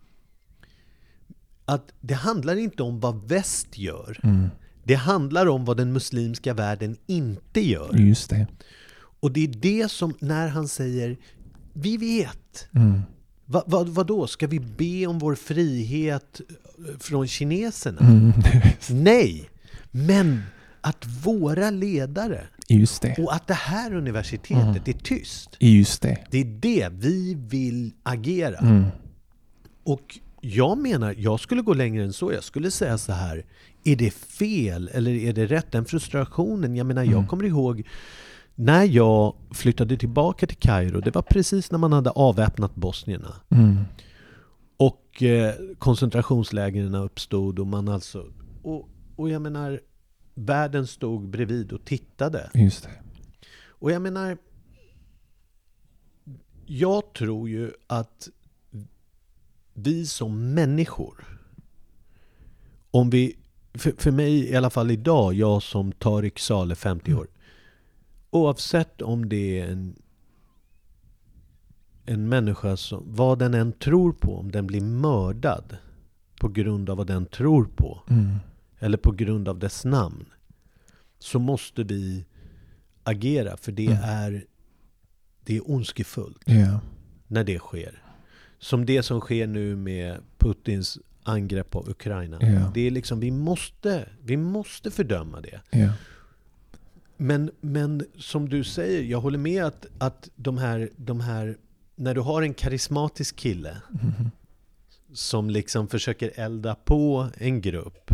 att 1.65 1.91
det 2.01 2.13
handlar 2.13 2.55
inte 2.55 2.83
om 2.83 2.99
vad 2.99 3.27
väst 3.27 3.77
gör. 3.77 4.19
Mm. 4.23 4.49
Det 4.83 4.95
handlar 4.95 5.45
om 5.47 5.65
vad 5.65 5.77
den 5.77 5.93
muslimska 5.93 6.53
världen 6.53 6.97
inte 7.07 7.61
gör. 7.67 7.93
Just 7.97 8.29
det. 8.29 8.47
Och 9.21 9.31
det 9.31 9.43
är 9.43 9.47
det 9.47 9.91
som, 9.91 10.13
när 10.19 10.47
han 10.47 10.67
säger 10.67 11.17
Vi 11.73 11.97
vet. 11.97 12.67
Mm. 12.75 13.01
Va, 13.45 13.63
va, 13.67 13.83
vad 13.83 14.07
då? 14.07 14.27
Ska 14.27 14.47
vi 14.47 14.59
be 14.59 15.07
om 15.07 15.19
vår 15.19 15.35
frihet 15.35 16.41
eh, 16.87 16.97
från 16.99 17.27
kineserna? 17.27 17.99
Mm. 18.01 18.31
Nej! 19.03 19.49
Men 19.91 20.41
att 20.81 21.05
våra 21.23 21.69
ledare 21.69 22.47
Just 22.69 23.01
det. 23.01 23.15
och 23.17 23.33
att 23.33 23.47
det 23.47 23.53
här 23.53 23.93
universitetet 23.93 24.87
är 24.87 24.93
tyst. 24.93 25.57
Just 25.59 26.01
det. 26.01 26.17
Det 26.31 26.37
är 26.37 26.45
det 26.45 26.89
vi 26.91 27.37
vill 27.39 27.91
agera. 28.03 28.57
Mm. 28.57 28.85
Och 29.83 30.19
jag 30.41 30.77
menar, 30.77 31.15
jag 31.17 31.39
skulle 31.39 31.61
gå 31.61 31.73
längre 31.73 32.03
än 32.03 32.13
så. 32.13 32.33
Jag 32.33 32.43
skulle 32.43 32.71
säga 32.71 32.97
så 32.97 33.11
här. 33.11 33.45
Är 33.83 33.95
det 33.95 34.13
fel 34.13 34.89
eller 34.93 35.11
är 35.11 35.33
det 35.33 35.45
rätt? 35.45 35.71
Den 35.71 35.85
frustrationen, 35.85 36.75
jag 36.75 36.87
menar 36.87 37.03
jag 37.03 37.27
kommer 37.27 37.43
ihåg 37.43 37.83
när 38.55 38.83
jag 38.83 39.35
flyttade 39.51 39.97
tillbaka 39.97 40.47
till 40.47 40.57
Kairo. 40.57 41.01
Det 41.01 41.15
var 41.15 41.21
precis 41.21 41.71
när 41.71 41.79
man 41.79 41.93
hade 41.93 42.09
avväpnat 42.09 42.75
bosnierna. 42.75 43.35
Mm. 43.49 43.77
Och 44.77 45.23
eh, 45.23 45.53
koncentrationslägren 45.77 46.95
uppstod 46.95 47.59
och 47.59 47.67
man 47.67 47.87
alltså... 47.87 48.25
Och, 48.63 48.89
och 49.15 49.29
jag 49.29 49.41
menar, 49.41 49.79
världen 50.39 50.87
stod 50.87 51.29
bredvid 51.29 51.71
och 51.71 51.85
tittade. 51.85 52.49
Just 52.53 52.83
det. 52.83 52.89
Och 53.67 53.91
jag 53.91 54.01
menar, 54.01 54.37
jag 56.65 57.13
tror 57.13 57.49
ju 57.49 57.71
att 57.87 58.29
vi 59.73 60.05
som 60.05 60.53
människor, 60.53 61.39
om 62.91 63.09
vi, 63.09 63.37
för, 63.73 63.91
för 63.97 64.11
mig 64.11 64.49
i 64.49 64.55
alla 64.55 64.69
fall 64.69 64.91
idag, 64.91 65.33
jag 65.33 65.63
som 65.63 65.91
Tarik 65.91 66.39
Saleh, 66.39 66.75
50 66.75 67.13
år, 67.13 67.27
oavsett 68.29 69.01
om 69.01 69.29
det 69.29 69.59
är 69.59 69.67
en, 69.67 69.95
en 72.05 72.29
människa 72.29 72.77
som, 72.77 73.03
vad 73.07 73.39
den 73.39 73.53
än 73.53 73.71
tror 73.71 74.11
på, 74.11 74.37
om 74.37 74.51
den 74.51 74.67
blir 74.67 74.81
mördad 74.81 75.77
på 76.39 76.47
grund 76.47 76.89
av 76.89 76.97
vad 76.97 77.07
den 77.07 77.25
tror 77.25 77.65
på, 77.75 78.03
Mm. 78.09 78.35
Eller 78.79 78.97
på 78.97 79.11
grund 79.11 79.47
av 79.49 79.59
dess 79.59 79.85
namn, 79.85 80.25
så 81.19 81.39
måste 81.39 81.83
vi 81.83 82.25
agera, 83.03 83.57
för 83.57 83.71
det 83.71 83.85
Mm. 83.87 84.03
är 84.03 84.45
det 85.43 85.57
är 85.57 85.71
ondskefullt 85.71 86.41
Ja. 86.45 86.79
när 87.27 87.43
det 87.43 87.59
sker. 87.59 88.03
Som 88.59 88.85
det 88.85 89.03
som 89.03 89.19
sker 89.21 89.47
nu 89.47 89.75
med 89.75 90.17
Putins 90.37 90.97
angrepp 91.23 91.69
på 91.69 91.85
Ukraina. 91.89 92.37
Ja. 92.41 92.71
Det 92.73 92.81
är 92.87 92.91
liksom, 92.91 93.19
vi 93.19 93.31
måste, 93.31 94.09
vi 94.23 94.37
måste 94.37 94.91
fördöma 94.91 95.41
det. 95.41 95.61
Ja. 95.69 95.93
Men, 97.17 97.51
men 97.61 98.05
som 98.17 98.49
du 98.49 98.63
säger, 98.63 99.03
jag 99.03 99.21
håller 99.21 99.37
med 99.37 99.63
att, 99.65 99.85
att 99.97 100.29
de, 100.35 100.57
här, 100.57 100.89
de 100.95 101.19
här, 101.19 101.57
när 101.95 102.15
du 102.15 102.21
har 102.21 102.41
en 102.41 102.53
karismatisk 102.53 103.35
kille 103.35 103.77
Mhm. 103.89 104.29
som 105.13 105.49
liksom 105.49 105.87
försöker 105.87 106.31
elda 106.35 106.75
på 106.75 107.27
en 107.37 107.61
grupp 107.61 108.11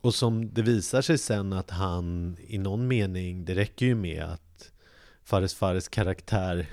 och 0.00 0.14
som 0.14 0.54
det 0.54 0.62
visar 0.62 1.02
sig 1.02 1.18
sen 1.18 1.52
att 1.52 1.70
han 1.70 2.36
i 2.46 2.58
någon 2.58 2.88
mening, 2.88 3.44
det 3.44 3.54
räcker 3.54 3.86
ju 3.86 3.94
med 3.94 4.22
att 4.24 4.70
Fares 5.24 5.54
Fares 5.54 5.88
karaktär 5.88 6.66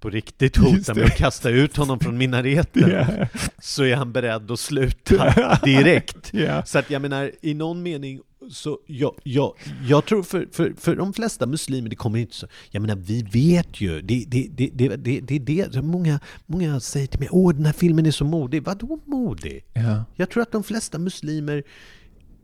på 0.00 0.10
riktigt 0.10 0.56
hotar 0.56 0.94
med 0.94 1.04
att 1.04 1.16
kasta 1.16 1.50
ut 1.50 1.76
honom 1.76 2.00
från 2.00 2.18
minareten 2.18 2.90
Ja. 2.90 3.26
så 3.58 3.84
är 3.84 3.96
han 3.96 4.12
beredd 4.12 4.50
att 4.50 4.60
sluta 4.60 5.58
direkt. 5.64 6.30
Ja. 6.34 6.64
Så 6.64 6.78
att 6.78 6.90
jag 6.90 7.02
menar, 7.02 7.30
i 7.40 7.54
någon 7.54 7.82
mening 7.82 8.20
så, 8.50 8.78
jag, 8.86 9.14
jag, 9.22 9.54
jag 9.88 10.04
tror 10.06 10.22
för, 10.22 10.48
för, 10.52 10.74
för 10.78 10.96
de 10.96 11.12
flesta 11.12 11.46
muslimer, 11.46 11.88
det 11.88 11.96
kommer 11.96 12.18
inte 12.18 12.34
så, 12.34 12.46
jag 12.70 12.80
menar 12.80 12.96
vi 12.96 13.22
vet 13.22 13.80
ju, 13.80 14.00
det, 14.00 14.24
det, 14.28 14.48
det, 14.50 14.70
det, 14.74 14.96
det, 14.96 15.38
det, 15.38 15.72
det 15.72 15.82
många, 15.82 16.20
många 16.46 16.80
säger 16.80 17.06
till 17.06 17.20
mig, 17.20 17.28
åh 17.32 17.54
den 17.54 17.66
här 17.66 17.72
filmen 17.72 18.06
är 18.06 18.10
så 18.10 18.24
modig, 18.24 18.62
vadå 18.62 18.98
modig? 19.04 19.64
Ja. 19.72 20.04
Jag 20.16 20.30
tror 20.30 20.42
att 20.42 20.52
de 20.52 20.62
flesta 20.62 20.98
muslimer 20.98 21.62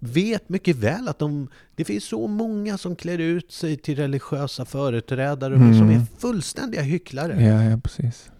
vet 0.00 0.48
mycket 0.48 0.76
väl 0.76 1.08
att 1.08 1.18
de, 1.18 1.48
det 1.76 1.84
finns 1.84 2.04
så 2.04 2.26
många 2.26 2.78
som 2.78 2.96
klär 2.96 3.18
ut 3.18 3.52
sig 3.52 3.76
till 3.76 3.96
religiösa 3.96 4.64
företrädare 4.64 5.54
Mm. 5.54 5.78
som 5.78 5.90
är 5.90 6.02
fullständiga 6.18 6.82
hycklare. 6.82 7.42
Ja, 7.44 7.62
ja, 7.64 7.76
precis. 7.84 8.30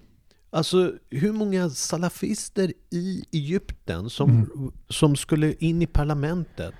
Alltså 0.53 0.93
hur 1.11 1.33
många 1.33 1.71
salafister 1.71 2.73
i 2.91 3.25
Egypten 3.33 4.11
som, 4.11 4.31
Mm. 4.31 4.73
som 4.89 5.17
skulle 5.17 5.53
in 5.55 5.83
i 5.83 5.87
parlamentet 5.87 6.75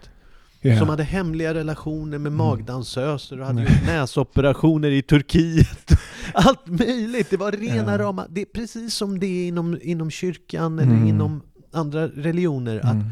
Ja. 0.63 0.79
som 0.79 0.89
hade 0.89 1.03
hemliga 1.03 1.55
relationer 1.55 2.19
med 2.19 2.33
magdansöser 2.33 3.41
och 3.41 3.47
hade 3.47 3.61
gjort 3.63 3.87
näsoperationer 3.87 4.91
i 4.91 5.03
Turkiet. 5.03 5.91
Allt 6.35 6.67
möjligt! 6.67 7.31
Det 7.31 7.37
var 7.37 7.53
rena 7.53 7.93
Ja. 7.93 7.99
rama... 7.99 8.27
Det 8.31 8.41
är 8.41 8.45
precis 8.45 8.95
som 8.95 9.19
det 9.21 9.27
är 9.27 9.49
inom, 9.49 9.79
inom 9.83 10.11
kyrkan 10.11 10.79
eller 10.79 10.93
Mm. 10.93 11.07
inom 11.07 11.43
andra 11.73 12.09
religioner. 12.09 12.77
Att 12.79 12.85
Mm. 12.95 13.05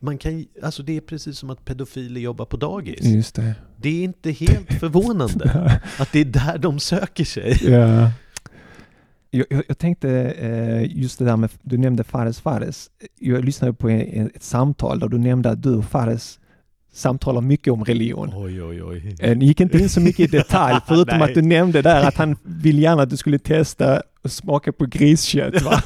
Man 0.00 0.18
kan, 0.18 0.44
alltså 0.62 0.82
det 0.82 0.96
är 0.96 1.00
precis 1.00 1.38
som 1.38 1.50
att 1.50 1.64
pedofiler 1.64 2.20
jobbar 2.20 2.44
på 2.44 2.56
dagis. 2.56 3.04
Just 3.04 3.34
det. 3.34 3.54
Det 3.76 3.88
är 3.88 4.04
inte 4.04 4.30
helt 4.30 4.72
förvånande 4.80 5.80
att 5.98 6.12
det 6.12 6.20
är 6.20 6.24
där 6.24 6.58
de 6.58 6.78
söker 6.80 7.24
sig. 7.24 7.58
Ja. 7.70 8.10
Jag, 9.30 9.46
jag, 9.50 9.62
jag 9.68 9.78
tänkte 9.78 10.10
eh, 10.38 10.96
just 10.98 11.18
det 11.18 11.24
där 11.24 11.36
med, 11.36 11.50
du 11.62 11.78
nämnde 11.78 12.04
Fares 12.04 12.40
Fares. 12.40 12.90
Jag 13.20 13.44
lyssnade 13.44 13.72
på 13.72 13.88
ett 13.88 14.42
samtal 14.42 14.98
där 14.98 15.08
du 15.08 15.18
nämnde 15.18 15.50
att 15.50 15.62
du 15.62 15.74
och 15.74 15.84
Fares 15.84 16.38
samtalar 16.92 17.40
mycket 17.40 17.72
om 17.72 17.84
religion. 17.84 18.30
Oj, 18.34 18.62
oj, 18.62 18.82
oj. 18.82 19.16
Eh, 19.20 19.36
Ni 19.36 19.44
gick 19.46 19.60
inte 19.60 19.78
in 19.78 19.88
så 19.88 20.00
mycket 20.00 20.20
i 20.34 20.36
detalj 20.36 20.80
förutom 20.88 21.22
att 21.22 21.34
du 21.34 21.42
nämnde 21.42 21.82
där 21.82 22.08
att 22.08 22.16
han 22.16 22.36
vill 22.42 22.78
gärna 22.78 23.02
att 23.02 23.10
du 23.10 23.16
skulle 23.16 23.38
testa 23.38 24.02
smaka 24.28 24.72
på 24.72 24.86
griskött. 24.86 25.62
Va? 25.62 25.82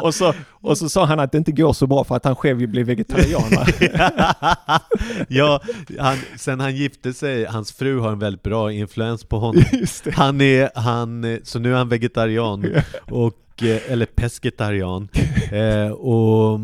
och, 0.02 0.14
så, 0.14 0.34
och 0.50 0.78
så 0.78 0.88
sa 0.88 1.04
han 1.04 1.20
att 1.20 1.32
det 1.32 1.38
inte 1.38 1.52
går 1.52 1.72
så 1.72 1.86
bra 1.86 2.04
för 2.04 2.16
att 2.16 2.24
han 2.24 2.36
själv 2.36 2.58
vill 2.58 2.68
bli 2.68 2.82
vegetarian. 2.82 3.42
Va? 3.50 3.66
ja, 5.28 5.60
han, 5.98 6.16
sen 6.36 6.60
han 6.60 6.76
gifte 6.76 7.12
sig, 7.12 7.44
hans 7.44 7.72
fru 7.72 7.98
har 7.98 8.12
en 8.12 8.18
väldigt 8.18 8.42
bra 8.42 8.72
influens 8.72 9.24
på 9.24 9.38
honom. 9.38 9.62
Han 10.14 10.40
är, 10.40 10.70
han, 10.74 11.38
så 11.42 11.58
nu 11.58 11.72
är 11.72 11.76
han 11.76 11.88
vegetarian, 11.88 12.66
och, 13.10 13.62
eh, 13.62 13.92
eller 13.92 14.06
pescetarian. 14.06 15.08
Eh, 15.52 15.90
och, 15.90 16.60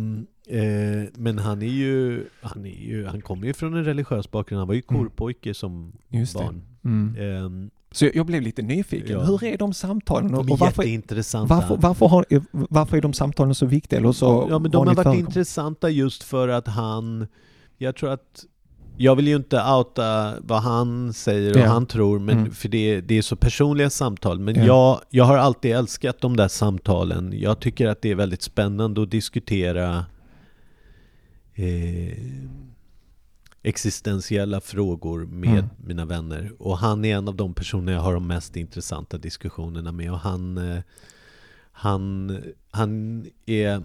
eh, 0.49 1.09
men 1.15 1.39
han 1.39 1.63
är 1.63 1.67
ju, 1.67 2.25
han 2.41 2.67
är 2.67 2.87
ju, 2.89 3.07
han 3.07 3.21
kommer 3.21 3.47
ju 3.47 3.53
från 3.53 3.75
en 3.75 3.85
religiös 3.85 4.31
bakgrund, 4.31 4.59
han 4.59 4.69
var 4.69 4.75
ju 4.75 4.83
korpojke 4.83 5.55
som 5.55 5.93
Just 6.09 6.35
barn. 6.35 6.63
Mm. 6.85 7.17
Eh, 7.17 7.71
Så 7.95 8.05
jag, 8.05 8.17
jag 8.17 8.27
blev 8.27 8.43
lite 8.43 8.63
nyfiken. 8.63 9.13
Ja. 9.13 9.25
Hur 9.25 9.45
är 9.45 9.59
de 9.59 9.73
samtalen? 9.75 10.33
de 10.33 10.39
Och, 10.39 10.49
är 10.49 10.53
och 10.53 10.59
varför, 10.59 10.83
jätteintressanta. 10.83 11.55
varför, 11.55 11.77
varför, 11.77 12.07
har, 12.07 12.27
varför 12.51 12.97
är 12.97 13.01
de 13.01 13.13
samtalen 13.13 13.55
så 13.55 13.67
viktiga? 13.67 13.99
Eller 13.99 14.13
så 14.13 14.47
Ja 14.51 14.59
men 14.59 14.71
de 14.71 14.77
har 14.87 14.95
ni 14.95 15.03
varit 15.03 15.19
intressanta 15.19 15.91
just 15.91 16.23
för 16.23 16.49
att 16.49 16.69
han, 16.69 17.27
jag 17.79 17.97
tror 17.97 18.11
att 18.13 18.45
jag 18.97 19.17
vill 19.17 19.29
ju 19.29 19.37
inte 19.37 19.57
outa 19.57 20.35
vad 20.41 20.63
han 20.63 21.13
säger 21.13 21.51
och 21.55 21.61
Ja. 21.61 21.67
han 21.67 21.87
tror, 21.87 22.19
men 22.19 22.39
Mm. 22.39 22.51
för 22.51 22.69
det, 22.69 23.01
det 23.01 23.19
är 23.19 23.23
så 23.23 23.37
personliga 23.37 23.91
samtal. 23.91 24.39
Men 24.41 24.55
Ja. 24.55 24.65
jag, 24.65 25.01
jag 25.11 25.25
har 25.25 25.37
alltid 25.37 25.73
älskat 25.73 26.21
de 26.21 26.37
där 26.37 26.49
samtalen. 26.49 27.33
Jag 27.37 27.61
tycker 27.61 27.87
att 27.89 28.03
det 28.03 28.11
är 28.11 28.15
väldigt 28.15 28.43
spännande 28.43 29.03
att 29.03 29.11
diskutera 29.11 30.05
eh, 31.55 32.19
existentiella 33.65 34.61
frågor 34.61 35.27
med 35.27 35.51
Mm. 35.51 35.65
mina 35.87 36.05
vänner. 36.05 36.53
Och 36.59 36.79
han 36.79 37.05
är 37.05 37.17
en 37.17 37.29
av 37.29 37.37
de 37.37 37.55
personer 37.55 37.93
jag 37.93 38.01
har 38.01 38.15
de 38.15 38.27
mest 38.27 38.57
intressanta 38.57 39.19
diskussionerna 39.19 39.93
med. 39.93 40.13
Och 40.13 40.19
han, 40.19 40.59
eh, 40.59 40.83
han, 41.73 42.37
han, 42.71 43.25
är, 43.47 43.83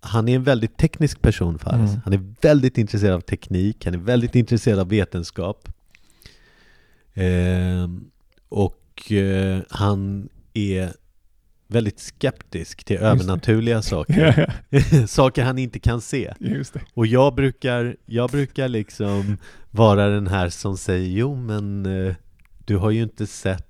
han 0.00 0.28
är 0.28 0.34
en 0.36 0.44
väldigt 0.44 0.76
teknisk 0.76 1.22
person, 1.22 1.58
Fares. 1.58 1.90
Mm. 1.90 2.00
Han 2.04 2.12
är 2.12 2.34
väldigt 2.40 2.78
intresserad 2.78 3.14
av 3.14 3.20
teknik, 3.20 3.84
han 3.84 3.94
är 3.94 3.98
väldigt 3.98 4.34
intresserad 4.34 4.78
av 4.78 4.88
vetenskap. 4.88 5.68
Eh, 7.14 7.88
och 8.48 9.12
eh, 9.12 9.60
han 9.70 10.28
är 10.54 10.92
väldigt 11.68 12.00
skeptisk 12.00 12.84
till 12.84 12.96
övernaturliga 12.96 13.82
saker. 13.92 14.34
Ja, 14.36 14.78
ja. 14.90 15.06
saker 15.06 15.44
han 15.44 15.58
inte 15.58 15.78
kan 15.78 16.00
se. 16.00 16.34
Och 16.94 17.06
jag 17.06 17.34
brukar, 17.34 17.96
jag 18.06 18.30
brukar 18.30 18.68
liksom 18.68 19.36
vara 19.70 20.06
den 20.08 20.26
här 20.26 20.48
som 20.48 20.76
säger 20.76 21.08
Jo 21.08 21.34
men 21.34 21.86
eh, 21.86 22.14
du 22.64 22.76
har 22.76 22.90
ju 22.90 23.02
inte 23.02 23.26
sett 23.26 23.64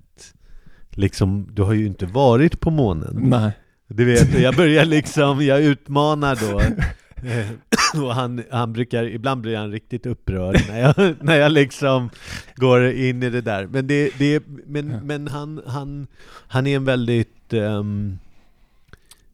Liksom, 0.91 1.49
du 1.53 1.63
har 1.63 1.73
ju 1.73 1.87
inte 1.87 2.07
varit 2.07 2.61
på 2.61 2.71
månen 2.71 3.19
Nej. 3.23 3.53
Du 3.89 4.05
vet, 4.05 4.41
jag 4.41 4.57
börjar 4.57 4.85
liksom, 4.85 5.45
jag 5.45 5.63
utmanar 5.63 6.37
då 6.37 6.63
Och 8.02 8.14
han, 8.14 8.42
han 8.50 8.72
brukar, 8.72 9.04
ibland 9.04 9.40
blir 9.40 9.57
han 9.57 9.70
riktigt 9.72 10.07
upprörd 10.07 10.61
när 10.68 10.81
jag, 10.81 11.14
när 11.24 11.37
jag 11.37 11.52
liksom 11.52 12.11
går 12.57 12.87
in 12.90 13.22
i 13.22 13.31
det 13.31 13.40
där 13.40 13.66
Men, 13.66 13.87
det, 13.87 14.11
det, 14.18 14.42
men, 14.66 14.90
Ja. 14.90 15.00
men 15.02 15.28
han, 15.28 15.61
han, 15.66 16.07
han 16.48 16.66
är 16.66 16.76
en 16.76 16.85
väldigt 16.85 17.52
ehm, 17.52 18.18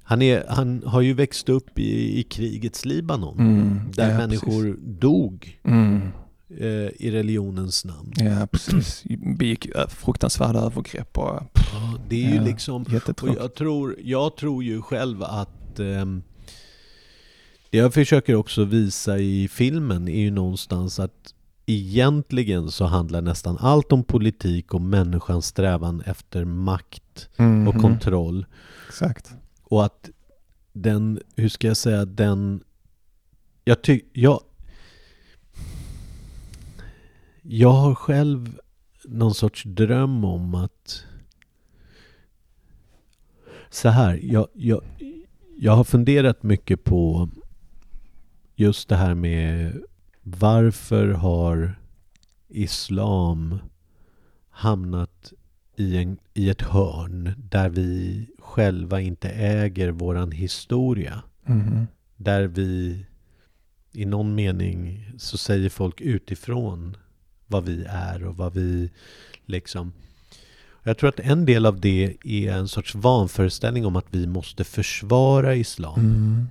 Han, 0.02 0.22
är, 0.22 0.44
han 0.48 0.82
har 0.86 1.00
ju 1.00 1.12
växt 1.14 1.48
upp 1.48 1.78
i, 1.78 2.18
i 2.18 2.22
krigets 2.22 2.84
Libanon. 2.84 3.38
Mm. 3.38 3.80
Där 3.92 4.10
ja, 4.10 4.16
människor 4.18 4.62
precis. 4.62 4.80
dog 5.00 5.58
Mm. 5.64 6.00
eh, 6.58 6.66
i 6.96 7.10
religionens 7.10 7.84
namn. 7.84 8.12
Ja, 8.16 8.46
precis. 8.52 9.02
Begick 9.38 9.66
ö- 9.66 9.88
fruktansvärda 9.88 10.58
övergrepp 10.60 11.18
och 11.18 11.40
Ja, 11.72 11.98
det 12.08 12.24
är 12.26 12.32
ju 12.34 12.40
liksom... 12.44 12.82
Och 13.22 13.28
jag 13.38 13.54
tror, 13.54 13.96
jag 14.04 14.36
tror 14.36 14.64
ju 14.64 14.82
själv 14.82 15.22
att 15.22 15.80
ehm, 15.80 16.22
det 17.74 17.78
jag 17.78 17.94
försöker 17.94 18.34
också 18.34 18.64
visa 18.64 19.18
i 19.18 19.48
filmen 19.48 20.08
är 20.08 20.20
ju 20.20 20.30
någonstans 20.30 20.98
att 20.98 21.34
egentligen 21.66 22.70
så 22.70 22.84
handlar 22.84 23.22
nästan 23.22 23.56
allt 23.60 23.92
om 23.92 24.04
politik 24.04 24.74
och 24.74 24.80
människans 24.80 25.46
strävan 25.46 26.00
efter 26.00 26.44
makt 26.44 27.28
Mhm. 27.37 27.68
och 27.68 27.74
kontroll. 27.80 28.46
Exakt. 28.88 29.34
Och 29.62 29.84
att 29.84 30.10
den, 30.72 31.20
hur 31.37 31.48
ska 31.48 31.66
jag 31.68 31.76
säga, 31.76 32.04
den... 32.04 32.62
Jag 33.64 33.82
tycker, 33.82 34.08
jag... 34.20 34.40
Jag 37.42 37.72
har 37.72 37.94
själv 37.94 38.58
någon 39.04 39.34
sorts 39.34 39.62
dröm 39.64 40.24
om 40.24 40.54
att... 40.54 41.04
Så 43.70 43.88
här, 43.88 44.20
jag, 44.22 44.46
jag, 44.52 44.80
jag 45.58 45.72
har 45.72 45.84
funderat 45.84 46.42
mycket 46.42 46.84
på 46.84 47.28
just 48.54 48.88
det 48.88 48.96
här 48.96 49.14
med 49.14 49.82
varför 50.22 51.08
har 51.08 51.78
islam 52.48 53.58
hamnat 54.50 55.32
i, 55.76 55.96
en, 55.96 56.18
i 56.34 56.50
ett 56.50 56.62
hörn 56.62 57.34
där 57.50 57.68
vi 57.68 58.26
själva 58.38 59.00
inte 59.00 59.28
äger 59.28 59.90
våran 59.90 60.32
historia. 60.32 61.22
Mhm. 61.42 61.86
Där 62.16 62.46
vi 62.46 63.06
i 63.92 64.04
någon 64.04 64.34
mening 64.34 65.10
så 65.18 65.38
säger 65.38 65.68
folk 65.68 66.00
utifrån 66.00 66.96
vad 67.46 67.64
vi 67.64 67.84
är 67.88 68.24
och 68.24 68.36
vad 68.36 68.54
vi 68.54 68.90
liksom 69.44 69.92
jag 70.86 70.98
tror 70.98 71.08
att 71.08 71.20
en 71.20 71.44
del 71.44 71.66
av 71.66 71.80
det 71.80 72.16
är 72.24 72.52
en 72.52 72.68
sorts 72.68 72.94
vanföreställning 72.94 73.86
om 73.86 73.96
att 73.96 74.06
vi 74.10 74.26
måste 74.26 74.64
försvara 74.64 75.54
islam. 75.54 76.00
Mm. 76.00 76.48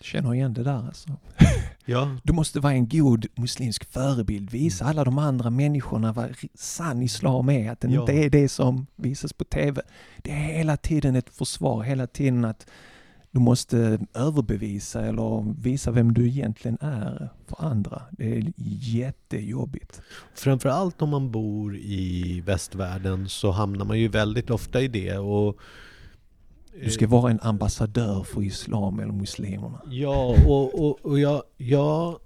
Känner 0.00 0.34
igen 0.34 0.54
det 0.54 0.62
där 0.62 0.86
alltså. 0.86 1.08
Ja. 1.84 2.16
Du 2.22 2.32
måste 2.32 2.60
vara 2.60 2.72
en 2.72 2.88
god 2.88 3.26
muslimsk 3.34 3.84
förebild. 3.92 4.50
Visa 4.50 4.84
alla 4.84 5.04
de 5.04 5.18
andra 5.18 5.50
människorna 5.50 6.12
vad 6.12 6.34
sann 6.54 7.02
islam 7.02 7.48
är. 7.48 7.70
Att 7.70 7.80
den 7.80 7.90
Ja. 7.90 8.00
inte 8.00 8.12
är 8.12 8.30
det 8.30 8.48
som 8.48 8.86
visas 8.96 9.32
på 9.32 9.44
TV. 9.44 9.82
Det 10.18 10.30
är 10.30 10.34
hela 10.56 10.76
tiden 10.76 11.16
ett 11.16 11.30
försvar. 11.30 11.82
Hela 11.82 12.06
tiden 12.06 12.44
att 12.44 12.66
du 13.30 13.40
måste 13.40 13.98
överbevisa 14.14 15.06
eller 15.06 15.54
visa 15.62 15.90
vem 15.90 16.14
du 16.14 16.28
egentligen 16.28 16.78
är 16.80 17.30
för 17.46 17.64
andra. 17.64 18.02
Det 18.10 18.36
är 18.36 18.52
jättejobbigt. 18.56 20.00
Framförallt 20.34 21.02
om 21.02 21.08
man 21.10 21.30
bor 21.30 21.76
i 21.76 22.40
västvärlden 22.46 23.28
så 23.28 23.50
hamnar 23.50 23.84
man 23.84 23.98
ju 23.98 24.08
väldigt 24.08 24.50
ofta 24.50 24.80
i 24.80 24.88
det. 24.88 25.18
Och, 25.18 25.56
Du 26.84 26.90
ska 26.90 27.06
vara 27.06 27.30
en 27.30 27.40
ambassadör 27.42 28.22
för 28.22 28.42
islam 28.42 29.00
eller 29.00 29.12
muslimerna. 29.12 29.82
Ja, 29.90 30.36
och, 30.46 30.84
och, 30.84 31.06
och 31.06 31.20
jag, 31.20 31.42
jag 31.56 32.18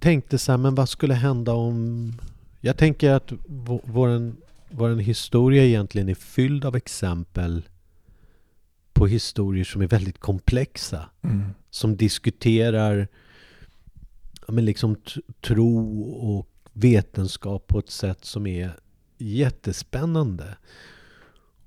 tänkte 0.00 0.38
så 0.38 0.52
här, 0.52 0.58
men 0.58 0.74
vad 0.74 0.88
skulle 0.88 1.14
hända 1.14 1.52
om... 1.52 2.12
Jag 2.60 2.76
tänker 2.76 3.10
att 3.10 3.32
vår, 3.46 4.32
våran 4.70 4.98
historia 4.98 5.64
egentligen 5.64 6.08
är 6.08 6.14
fylld 6.14 6.64
av 6.64 6.76
exempel 6.76 7.62
på 8.92 9.06
historier 9.06 9.64
som 9.64 9.82
är 9.82 9.86
väldigt 9.86 10.18
komplexa. 10.18 11.08
Mm. 11.22 11.44
Som 11.70 11.96
diskuterar 11.96 13.08
men 14.48 14.64
liksom 14.64 14.96
tro 15.40 16.02
och 16.02 16.48
vetenskap 16.72 17.66
på 17.66 17.78
ett 17.78 17.90
sätt 17.90 18.24
som 18.24 18.46
är 18.46 18.72
jättespännande. 19.18 20.56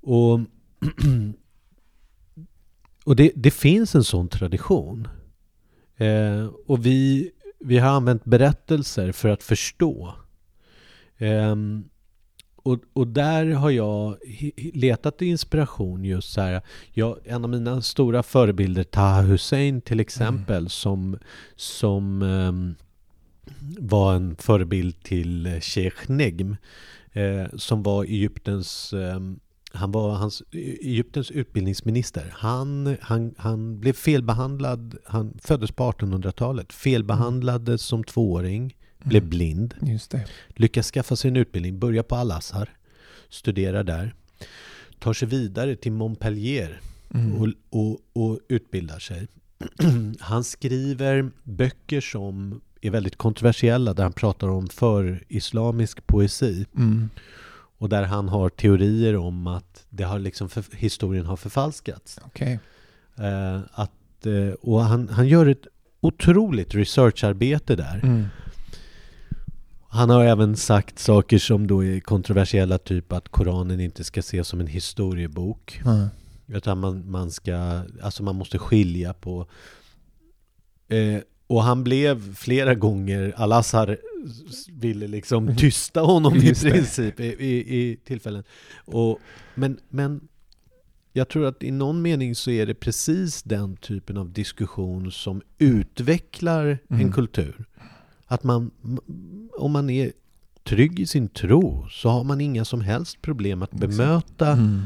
Och, 0.00 0.40
och 3.06 3.16
det, 3.16 3.32
det 3.34 3.50
finns 3.50 3.94
en 3.94 4.04
sån 4.04 4.28
tradition. 4.28 5.08
Eh, 5.96 6.46
och 6.66 6.86
vi, 6.86 7.30
vi 7.58 7.78
har 7.78 7.90
använt 7.90 8.24
berättelser 8.24 9.12
för 9.12 9.28
att 9.28 9.42
förstå. 9.42 10.14
Ehm, 11.18 11.84
och, 12.56 12.78
och 12.92 13.06
där 13.06 13.46
har 13.46 13.70
jag 13.70 14.16
letat 14.56 15.22
inspiration 15.22 16.04
just 16.04 16.32
så 16.32 16.40
här. 16.40 16.62
Jag, 16.92 17.18
en 17.24 17.44
av 17.44 17.50
mina 17.50 17.82
stora 17.82 18.22
förebilder, 18.22 18.84
Taha 18.84 19.22
Hussein 19.22 19.80
till 19.80 20.00
exempel, 20.00 20.68
som, 20.68 21.18
som 21.56 22.22
ehm, 22.22 22.74
var 23.78 24.14
en 24.14 24.36
förebild 24.36 25.02
till 25.02 25.46
eh, 25.46 25.60
Sheikh 25.60 26.10
Negm, 26.10 26.56
eh, 27.12 27.56
som 27.56 27.82
var 27.82 28.04
Egyptens 28.04 28.92
ehm, 28.92 29.40
han 29.76 29.92
var 29.92 30.14
hans, 30.14 30.42
Egyptens 30.52 31.30
utbildningsminister. 31.30 32.30
Han, 32.32 32.96
han, 33.00 33.34
han 33.38 33.80
blev 33.80 33.92
felbehandlad, 33.92 34.96
han 35.06 35.38
föddes 35.42 35.72
på 35.72 35.92
1800-talet, 35.92 36.72
felbehandlades 36.72 37.82
som 37.82 38.04
tvååring, 38.04 38.76
blev 39.04 39.28
blind, 39.28 39.74
Just 39.82 40.10
det. 40.10 40.24
lyckas 40.48 40.90
skaffa 40.90 41.16
sig 41.16 41.28
en 41.28 41.36
utbildning, 41.36 41.78
börjar 41.78 42.02
på 42.02 42.14
Al-Azhar, 42.16 42.68
studerar 43.28 43.84
där, 43.84 44.14
tar 44.98 45.12
sig 45.12 45.28
vidare 45.28 45.76
till 45.76 45.92
Montpellier 45.92 46.80
Mm. 47.14 47.32
och, 47.42 47.48
och, 47.70 48.00
och 48.12 48.38
utbildar 48.48 48.98
sig. 48.98 49.26
han 50.20 50.44
skriver 50.44 51.30
böcker 51.42 52.00
som 52.00 52.60
är 52.80 52.90
väldigt 52.90 53.16
kontroversiella 53.16 53.94
där 53.94 54.02
han 54.02 54.12
pratar 54.12 54.48
om 54.48 54.68
för 54.68 55.24
islamisk 55.28 56.06
poesi 56.06 56.66
Mm. 56.76 57.10
Och 57.78 57.88
där 57.88 58.02
han 58.02 58.28
har 58.28 58.48
teorier 58.48 59.16
om 59.16 59.46
att 59.46 59.86
det 59.90 60.04
har 60.04 60.18
liksom 60.18 60.48
för, 60.48 60.64
historien 60.76 61.26
har 61.26 61.36
förfalskats. 61.36 62.18
Okej. 62.24 62.60
Eh, 63.18 63.60
att, 63.72 64.26
eh, 64.26 64.54
och 64.60 64.80
han, 64.80 65.08
han 65.08 65.28
gör 65.28 65.46
ett 65.46 65.66
otroligt 66.00 66.74
researcharbete 66.74 67.76
där. 67.76 68.00
Mm. 68.02 68.26
Han 69.88 70.10
har 70.10 70.24
även 70.24 70.56
sagt 70.56 70.98
saker 70.98 71.38
som 71.38 71.66
då 71.66 71.84
är 71.84 72.00
kontroversiella, 72.00 72.78
typ 72.78 73.12
att 73.12 73.28
Koranen 73.28 73.80
inte 73.80 74.04
ska 74.04 74.20
ses 74.20 74.48
som 74.48 74.60
en 74.60 74.66
historiebok. 74.66 75.80
Ja. 75.84 76.08
Utan 76.46 76.78
man, 76.78 77.10
man 77.10 77.30
ska, 77.30 77.82
alltså 78.02 78.22
man 78.22 78.36
måste 78.36 78.58
skilja 78.58 79.14
på... 79.14 79.46
Eh, 80.88 81.20
och 81.46 81.62
han 81.62 81.84
blev 81.84 82.34
flera 82.34 82.74
gånger, 82.74 83.32
Al-Azhar 83.36 83.98
ville 84.72 85.06
liksom 85.08 85.56
tysta 85.56 86.00
honom 86.00 86.36
i 86.36 86.54
princip 86.54 87.20
i, 87.20 87.24
i, 87.26 87.76
i 87.78 87.96
tillfällen. 88.04 88.44
Och, 88.84 89.18
men, 89.54 89.78
men 89.88 90.28
jag 91.12 91.28
tror 91.28 91.46
att 91.46 91.62
i 91.62 91.70
någon 91.70 92.02
mening 92.02 92.34
så 92.34 92.50
är 92.50 92.66
det 92.66 92.74
precis 92.74 93.42
den 93.42 93.76
typen 93.76 94.16
av 94.16 94.30
diskussion 94.32 95.12
som 95.12 95.42
utvecklar 95.58 96.78
en 96.88 96.96
Mm. 97.00 97.12
kultur. 97.12 97.64
Att 98.26 98.44
man, 98.44 98.70
om 99.52 99.72
man 99.72 99.90
är 99.90 100.12
trygg 100.64 101.00
i 101.00 101.06
sin 101.06 101.28
tro 101.28 101.86
så 101.90 102.08
har 102.08 102.24
man 102.24 102.40
inga 102.40 102.64
som 102.64 102.80
helst 102.80 103.22
problem 103.22 103.62
att 103.62 103.70
bemöta 103.70 104.52
Mm. 104.52 104.82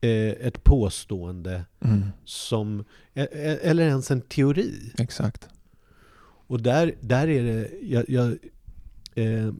eh, 0.00 0.46
ett 0.46 0.64
påstående 0.64 1.64
Mm. 1.80 2.04
som, 2.24 2.80
e- 3.14 3.28
e- 3.32 3.58
eller 3.62 3.86
ens 3.88 4.10
en 4.10 4.20
teori. 4.20 4.92
Exakt. 4.98 5.48
Och 6.46 6.62
där, 6.62 6.94
där 7.00 7.28
är 7.28 7.42
det, 7.42 7.70
jag, 7.82 8.04
jag, 8.08 8.26
eh, 9.14 9.52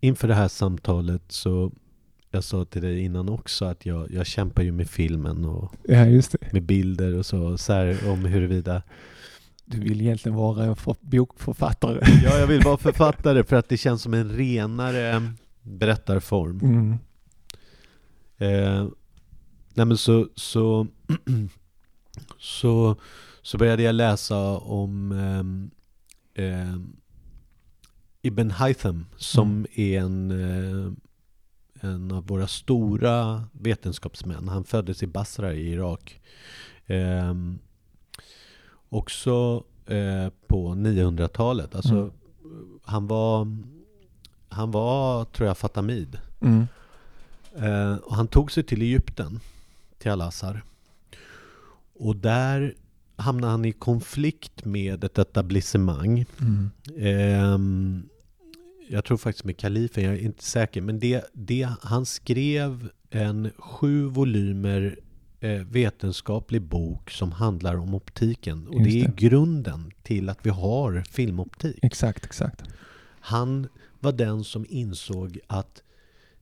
inför 0.00 0.28
det 0.28 0.34
här 0.34 0.48
samtalet 0.48 1.22
så, 1.28 1.72
jag 2.30 2.44
sa 2.44 2.64
till 2.64 2.82
dig 2.82 3.00
innan 3.00 3.28
också 3.28 3.64
att 3.64 3.86
jag, 3.86 4.10
jag 4.10 4.26
kämpar 4.26 4.62
ju 4.62 4.72
med 4.72 4.90
filmen 4.90 5.44
och 5.44 5.74
Ja, 5.88 6.04
med 6.52 6.62
bilder 6.62 7.14
och 7.14 7.26
så, 7.26 7.58
så 7.58 7.72
här, 7.72 8.08
om 8.10 8.24
huruvida 8.24 8.82
Du 9.64 9.80
vill 9.80 10.00
egentligen 10.00 10.36
vara 10.36 10.64
en 10.64 10.76
för- 10.76 10.96
bokförfattare. 11.00 12.00
Ja, 12.24 12.38
jag 12.38 12.46
vill 12.46 12.62
vara 12.62 12.76
författare 12.76 13.44
för 13.44 13.56
att 13.56 13.68
det 13.68 13.76
känns 13.76 14.02
som 14.02 14.14
en 14.14 14.30
renare 14.36 15.22
berättarform. 15.62 16.60
Mm. 16.62 16.92
Eh, 18.38 18.88
nej 19.74 19.86
men 19.86 19.96
så, 19.96 20.28
så, 20.34 20.86
så, 22.38 22.96
så 23.42 23.58
började 23.58 23.82
jag 23.82 23.94
läsa 23.94 24.38
om 24.58 25.12
ehm, 26.34 26.96
Ibn 28.22 28.50
Haytham 28.50 29.06
som 29.16 29.48
Mm. 29.50 29.66
är 29.74 30.00
en, 30.00 30.30
eh, 30.30 30.92
en 31.90 32.12
av 32.12 32.26
våra 32.26 32.46
stora 32.46 33.44
vetenskapsmän. 33.52 34.48
Han 34.48 34.64
föddes 34.64 35.02
i 35.02 35.06
Basra 35.06 35.54
i 35.54 35.72
Irak. 35.72 36.20
Ehm, 36.86 37.58
också 38.88 39.64
eh, 39.86 40.28
på 40.46 40.74
900-talet. 40.74 41.74
Alltså, 41.74 41.94
Mm. 41.94 42.10
han 42.84 43.06
var, 43.06 43.56
han 44.48 44.70
var, 44.70 45.24
tror 45.24 45.46
jag, 45.48 45.58
fatamid. 45.58 46.18
Mm. 46.40 46.66
Eh, 47.56 47.94
och 47.96 48.14
han 48.16 48.28
tog 48.28 48.52
sig 48.52 48.62
till 48.62 48.82
Egypten, 48.82 49.40
till 49.98 50.10
Al-Azhar. 50.10 50.62
Och 51.94 52.16
där 52.16 52.74
hamnar 53.20 53.48
han 53.48 53.64
i 53.64 53.72
konflikt 53.72 54.64
med 54.64 55.04
ett 55.04 55.18
etablissemang. 55.18 56.24
Mm. 56.40 56.70
Ehm, 56.98 58.02
jag 58.88 59.04
tror 59.04 59.16
faktiskt 59.16 59.44
med 59.44 59.56
kalifen, 59.56 60.04
jag 60.04 60.14
är 60.14 60.18
inte 60.18 60.44
säker. 60.44 60.80
Men 60.80 60.98
det, 61.00 61.24
det, 61.32 61.68
han 61.82 62.06
skrev 62.06 62.88
en 63.10 63.50
sju 63.58 64.04
volymer 64.04 64.98
eh, 65.40 65.50
vetenskaplig 65.60 66.62
bok 66.62 67.10
som 67.10 67.32
handlar 67.32 67.74
om 67.76 67.94
optiken. 67.94 68.68
Och 68.68 68.80
Just 68.80 68.90
det 68.90 69.00
är 69.00 69.04
det. 69.08 69.16
grunden 69.28 69.90
till 70.02 70.28
att 70.28 70.38
vi 70.42 70.50
har 70.50 71.04
filmoptik. 71.10 71.78
Exakt, 71.82 72.24
exakt. 72.24 72.62
Han 73.20 73.68
var 74.00 74.12
den 74.12 74.44
som 74.44 74.66
insåg 74.68 75.38
att 75.46 75.82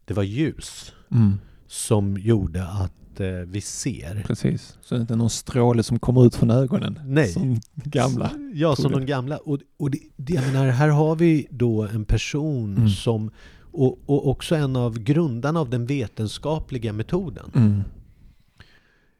det 0.05 0.15
var 0.15 0.23
ljus 0.23 0.93
Mm. 1.11 1.39
som 1.67 2.17
gjorde 2.19 2.67
att 2.67 2.93
eh, 3.21 3.27
vi 3.31 3.61
ser. 3.61 4.23
Precis. 4.27 4.79
Så 4.83 4.95
det 4.95 4.99
är 4.99 5.01
inte 5.01 5.17
någon 5.17 5.31
stråle 5.31 5.83
som 5.83 5.99
kommer 5.99 6.27
ut 6.27 6.35
från 6.35 6.51
ögonen. 6.51 6.99
Nej. 7.05 7.29
Som 7.29 7.61
gamla. 7.75 8.31
Ja, 8.55 8.77
som 8.77 8.93
de 8.93 9.07
gamla. 9.07 9.37
Och, 9.37 9.59
och 9.77 9.91
det, 9.91 9.99
det, 10.17 10.33
jag 10.35 10.47
menar, 10.47 10.67
här 10.69 10.89
har 10.89 11.17
vi 11.17 11.47
då 11.51 11.83
en 11.83 12.05
person 12.05 12.77
Mm. 12.77 12.89
som 12.89 13.31
och, 13.73 13.99
och 14.07 14.29
också 14.29 14.55
en 14.55 14.77
av 14.77 14.99
grundarna 14.99 15.61
av 15.61 15.71
den 15.71 15.87
vetenskapliga 15.87 16.93
metoden. 16.93 17.51
Mm. 17.55 17.83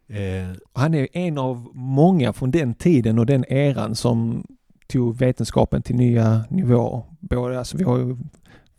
Eh, 0.09 0.57
Han 0.73 0.95
är 0.95 1.09
en 1.13 1.39
av 1.39 1.69
många 1.75 2.33
från 2.33 2.51
den 2.51 2.75
tiden 2.75 3.19
och 3.19 3.27
den 3.27 3.45
eran 3.53 3.95
som 3.95 4.47
tog 4.87 5.17
vetenskapen 5.17 5.83
till 5.83 5.97
nya 5.97 6.45
nivåer. 6.51 7.03
Både, 7.21 7.59
alltså 7.59 7.77
vi 7.77 7.85
har 7.85 7.99
ju 7.99 8.17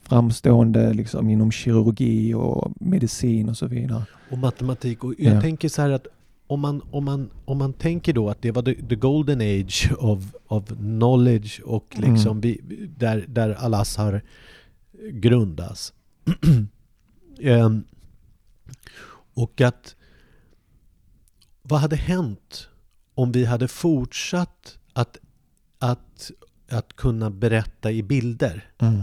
framstående 0.10 0.94
liksom 0.94 1.30
inom 1.30 1.52
kirurgi 1.52 2.34
och 2.34 2.72
medicin 2.80 3.50
och 3.50 3.58
så 3.58 3.68
vidare. 3.68 4.04
och 4.32 4.38
matematik. 4.38 5.04
Och 5.04 5.14
jag 5.18 5.36
Ja. 5.36 5.42
tänker 5.42 5.70
så 5.70 5.82
här 5.82 5.90
att 5.90 6.08
om 6.48 6.60
man, 6.60 6.82
om, 6.92 7.06
man, 7.06 7.30
om 7.46 7.58
man 7.58 7.74
tänker 7.74 8.14
då 8.14 8.30
att 8.30 8.42
det 8.42 8.52
var 8.52 8.62
the, 8.62 8.74
the 8.88 8.96
golden 8.96 9.42
age 9.42 9.92
of, 9.98 10.24
of 10.48 10.68
knowledge 10.68 11.62
och 11.66 11.96
liksom 11.98 12.32
Mm. 12.32 12.42
vi, 12.42 12.62
där, 12.98 13.26
där 13.28 13.50
Al-Azhar 13.50 14.22
grundas. 15.12 15.94
Ehm, 17.42 17.84
och 19.34 19.62
att 19.62 19.96
vad 21.62 21.80
hade 21.80 21.96
hänt 21.96 22.68
om 23.16 23.32
vi 23.32 23.46
hade 23.46 23.68
fortsatt 23.68 24.78
att, 24.94 25.18
att, 25.80 26.32
att 26.70 26.96
kunna 26.96 27.30
berätta 27.30 27.92
i 27.92 28.04
bilder? 28.04 28.70
Mm. 28.80 29.02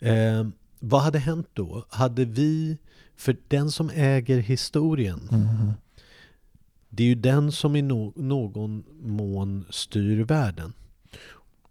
Eh, 0.00 0.46
vad 0.80 1.02
hade 1.02 1.18
hänt 1.18 1.48
då? 1.52 1.84
Hade 1.90 2.24
vi, 2.24 2.78
för 3.16 3.36
den 3.48 3.70
som 3.70 3.90
äger 3.94 4.38
historien, 4.38 5.28
Mm. 5.32 5.72
det 6.88 7.02
är 7.02 7.06
ju 7.06 7.14
den 7.14 7.52
som 7.52 7.76
i 7.76 7.82
no 7.82 8.12
någon 8.16 8.84
mån 9.00 9.64
styr 9.70 10.24
världen. 10.24 10.72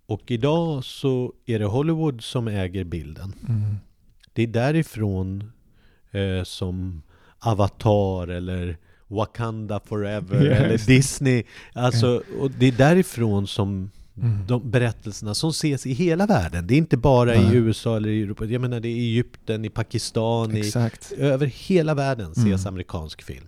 Och 0.05 0.31
idag 0.31 0.83
så 0.85 1.33
är 1.45 1.59
det 1.59 1.65
Hollywood 1.65 2.21
som 2.23 2.47
äger 2.47 2.83
bilden. 2.83 3.33
Mm. 3.49 3.75
Det 4.33 4.43
är 4.43 4.47
därifrån 4.47 5.51
eh, 6.11 6.43
som 6.43 7.01
Avatar 7.39 8.27
eller 8.27 8.77
Wakanda 9.07 9.79
Forever 9.79 10.41
Yes. 10.45 10.59
eller 10.59 10.77
Disney. 10.87 11.43
Alltså, 11.73 12.23
och 12.39 12.51
det 12.51 12.65
är 12.65 12.71
därifrån 12.71 13.47
som. 13.47 13.91
De 14.47 14.71
berättelserna 14.71 15.33
som 15.35 15.49
ses 15.49 15.85
i 15.85 15.93
hela 15.93 16.25
världen. 16.25 16.67
Det 16.67 16.73
är 16.73 16.77
inte 16.77 16.97
bara 16.97 17.29
Nej. 17.31 17.53
i 17.53 17.57
USA 17.57 17.97
eller 17.97 18.09
i 18.09 18.21
Europa. 18.21 18.45
Jag 18.45 18.61
menar 18.61 18.79
det 18.79 18.87
är 18.87 18.95
i 18.95 19.09
Egypten, 19.09 19.65
i 19.65 19.69
Pakistan, 19.69 20.57
i, 20.57 20.71
över 21.17 21.45
hela 21.45 21.93
världen 21.93 22.31
ses 22.31 22.45
Mm. 22.45 22.67
amerikansk 22.67 23.21
film. 23.21 23.47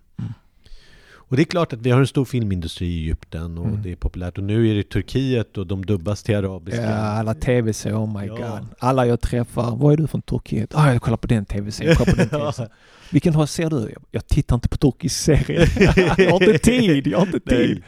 Och 1.30 1.36
det 1.36 1.41
är 1.41 1.45
klart 1.45 1.73
att 1.73 1.82
vi 1.82 1.89
har 1.91 1.99
en 1.99 2.07
stor 2.07 2.25
filmindustri 2.25 2.88
i 2.88 2.99
Egypten 3.03 3.57
och 3.57 3.65
Mm. 3.67 3.82
det 3.82 3.91
är 3.91 3.95
populärt. 3.95 4.38
Och 4.38 4.43
nu 4.43 4.69
är 4.71 4.75
det 4.75 4.84
Turkiet 4.84 5.57
och 5.57 5.67
de 5.67 5.86
dubbas 5.86 6.23
till 6.23 6.36
arabiska. 6.36 6.82
Ja, 6.82 6.95
alla 6.95 7.34
tv-serier, 7.34 7.97
oh 7.97 8.19
my 8.21 8.27
Ja. 8.27 8.36
god. 8.36 8.67
Alla 8.80 9.05
jag 9.07 9.21
träffar, 9.21 9.75
vad 9.75 9.93
är 9.93 9.97
du 9.97 10.07
från 10.07 10.21
Turkiet? 10.21 10.75
Ah, 10.75 10.91
jag 10.93 11.01
kollar 11.01 11.17
på 11.17 11.27
den 11.27 11.45
tv-serien, 11.45 11.95
kollar 11.95 12.11
på 12.11 12.17
den 12.17 12.30
tv-serien. 12.39 12.71
Vilken 13.11 13.34
har 13.36 13.45
ser 13.45 13.69
du? 13.69 13.93
Jag, 14.11 14.27
tittar 14.27 14.55
inte 14.55 14.69
på 14.69 14.77
turkisk 14.77 15.19
serie. 15.19 15.67
jag 16.17 16.32
har 16.32 16.43
inte 16.43 16.57
tid, 16.57 17.07
jag 17.07 17.19
har 17.19 17.25
inte 17.25 17.39
tid. 17.39 17.84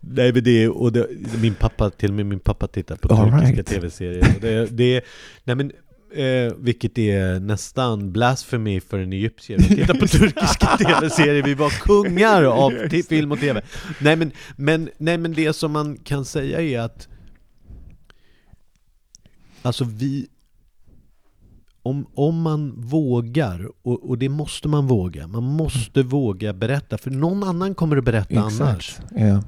Nej, 0.00 0.32
men 0.32 0.44
det 0.44 0.62
är, 0.64 0.68
och 0.70 0.92
det, 0.92 1.06
min 1.42 1.54
pappa, 1.54 1.90
till 1.90 2.08
och 2.08 2.14
med 2.16 2.26
min 2.26 2.40
pappa 2.40 2.66
tittar 2.66 2.96
på 2.96 3.14
All 3.14 3.30
turkiska 3.30 3.54
right. 3.56 3.66
tv-serier. 3.66 4.34
Det, 4.40 4.66
det, 4.76 4.96
är- 4.96 5.02
nej 5.44 5.56
men, 5.56 5.72
eh, 6.14 6.52
vilket 6.58 6.98
är 6.98 7.40
nästan 7.40 8.12
blasphemy 8.12 8.80
för 8.80 8.98
en 8.98 9.12
egyptier 9.12 9.58
att 9.58 9.68
titta 9.68 9.94
på 9.94 10.06
turkiska 10.06 10.66
tv-serier. 10.78 11.42
Vi 11.42 11.54
var 11.54 11.70
kungar 11.70 12.42
av 12.42 12.88
film 13.08 13.32
och 13.32 13.40
tv. 13.40 13.62
Nej 14.00 14.16
men, 14.16 14.32
men, 14.56 14.88
nej 14.98 15.18
men 15.18 15.32
det 15.32 15.52
som 15.52 15.72
man 15.72 15.96
kan 15.96 16.24
säga 16.24 16.60
är 16.60 16.80
att 16.80 17.08
Alltså 19.62 19.84
vi 19.84 20.26
om, 21.82 22.06
om 22.14 22.42
man 22.42 22.74
vågar, 22.76 23.70
och, 23.82 24.10
och 24.10 24.18
det 24.18 24.28
måste 24.28 24.68
man 24.68 24.86
våga, 24.86 25.26
man 25.26 25.42
måste 25.42 26.02
våga 26.02 26.52
berätta, 26.52 26.98
för 26.98 27.10
någon 27.10 27.44
annan 27.44 27.74
kommer 27.74 27.96
att 27.96 28.04
berätta 28.04 28.40
annars. 28.40 28.98
Exakt. 28.98 29.02
Ja. 29.16 29.42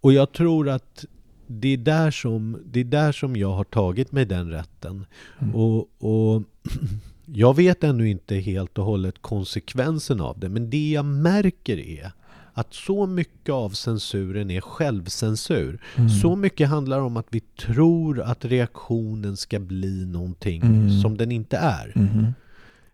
Och 0.00 0.12
jag 0.12 0.32
tror 0.32 0.68
att 0.68 1.04
det 1.52 1.68
är 1.68 1.76
där 1.76 2.10
som, 2.10 2.62
det 2.72 2.80
är 2.80 2.84
där 2.84 3.12
som 3.12 3.36
jag 3.36 3.52
har 3.52 3.64
tagit 3.64 4.12
mig 4.12 4.24
den 4.24 4.50
rätten. 4.50 5.06
Mm. 5.38 5.54
Och, 5.54 5.88
och 5.98 6.42
jag 7.26 7.56
vet 7.56 7.84
ännu 7.84 8.08
inte 8.08 8.34
helt 8.34 8.78
och 8.78 8.84
hållet 8.84 9.14
konsekvensen 9.20 10.20
av 10.20 10.38
det, 10.38 10.48
men 10.48 10.70
det 10.70 10.90
jag 10.90 11.04
märker 11.04 11.78
är 11.78 12.12
att 12.52 12.74
så 12.74 13.06
mycket 13.06 13.52
av 13.52 13.70
censuren 13.70 14.50
är 14.50 14.60
självcensur. 14.60 15.80
Mm. 15.96 16.08
Så 16.10 16.36
mycket 16.36 16.68
handlar 16.68 17.00
om 17.00 17.16
att 17.16 17.26
vi 17.30 17.40
tror 17.40 18.20
att 18.20 18.44
reaktionen 18.44 19.36
ska 19.36 19.58
bli 19.58 20.06
någonting 20.06 20.62
Mm. 20.62 21.00
som 21.00 21.16
den 21.16 21.32
inte 21.32 21.56
är. 21.56 21.92
Mhm. 21.94 22.34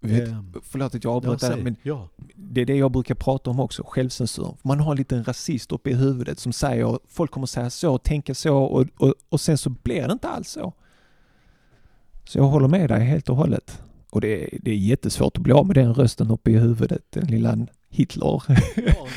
Vet, 0.07 0.29
Ehm, 0.29 0.55
förlåt 0.63 0.95
att 0.95 1.05
jag 1.05 1.11
ja, 1.11 1.17
avbröt 1.17 1.41
där, 1.41 1.53
säg. 1.53 1.63
men 1.63 1.77
ja. 1.83 2.09
det 2.35 2.61
är 2.61 2.67
det 2.67 2.77
jag 2.77 2.91
brukar 2.93 3.15
prata 3.15 3.51
om 3.51 3.61
också, 3.61 3.83
självcensur. 3.87 4.57
Man 4.63 4.81
har 4.81 4.91
en 4.91 4.97
liten 4.99 5.25
rasist 5.25 5.73
uppe 5.73 5.91
i 5.91 5.95
huvudet 5.95 6.39
som 6.39 6.53
säger 6.53 6.99
folk 7.09 7.31
kommer 7.31 7.47
säga 7.47 7.71
så, 7.71 7.99
tänka 7.99 8.35
så 8.35 8.57
och, 8.57 8.87
och, 8.97 9.15
och 9.29 9.41
sen 9.41 9.59
så 9.59 9.71
blir 9.71 10.07
det 10.07 10.13
inte 10.13 10.29
alls 10.29 10.49
så. 10.49 10.73
Så 12.25 12.39
jag 12.39 12.45
håller 12.45 12.69
med 12.69 12.91
dig 12.91 13.05
helt 13.05 13.29
och 13.29 13.37
hållet. 13.37 13.83
Och 14.11 14.21
det, 14.21 14.45
är- 14.45 14.59
det 14.63 14.71
är 14.71 14.77
jättesvårt 14.77 15.37
att 15.37 15.43
bli 15.43 15.53
av 15.53 15.67
med 15.67 15.77
den 15.77 15.95
rösten 15.95 16.31
uppe 16.31 16.51
i 16.51 16.59
huvudet, 16.59 17.03
den 17.11 17.27
lilla 17.27 17.67
Hitler. 17.91 18.25
Ja, 18.27 18.43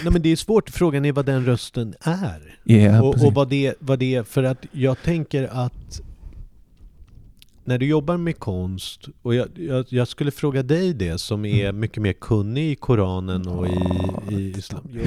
nej, 0.04 0.12
men 0.14 0.22
det 0.22 0.30
är 0.30 0.36
svårt. 0.36 0.70
Frågan 0.70 1.06
är 1.06 1.12
vad 1.12 1.26
den 1.26 1.46
rösten 1.46 1.94
är. 2.02 2.60
Ja, 2.64 3.02
och, 3.02 3.26
och 3.26 3.34
vad, 3.34 3.50
det, 3.50 3.76
vad 3.80 4.00
det 4.00 4.16
är, 4.16 4.24
för 4.24 4.44
att 4.44 4.66
jag 4.72 5.02
tänker 5.04 5.48
att 5.52 6.02
när 7.70 7.78
du 7.78 7.86
jobbar 7.86 8.18
med 8.18 8.40
konst, 8.40 9.08
och 9.22 9.36
jag, 9.36 9.48
jag, 9.56 9.86
jag 9.90 10.08
skulle 10.08 10.32
fråga 10.32 10.64
dig 10.64 10.94
det 10.94 11.18
som 11.18 11.46
är 11.46 11.72
mycket 11.72 12.04
mer 12.04 12.14
kunnig 12.14 12.72
i 12.72 12.76
Koranen 12.76 13.48
och 13.48 13.68
i, 13.68 13.80
i 14.36 14.54
Islam. 14.58 14.90
Jo, 14.94 15.02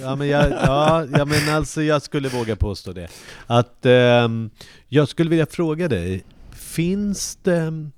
ja, 0.00 0.16
men 0.16 0.28
jag, 0.28 0.50
ja, 0.50 1.06
ja, 1.12 1.24
men 1.24 1.54
alltså 1.54 1.82
jag 1.82 2.02
skulle 2.02 2.28
våga 2.28 2.56
påstå 2.56 2.92
det. 2.92 3.08
Att 3.46 3.86
ehm, 3.86 4.50
jag 4.88 5.08
skulle 5.08 5.30
vilja 5.30 5.46
fråga 5.46 5.88
dig, 5.88 6.24
finns 6.50 7.38
det... 7.42 7.90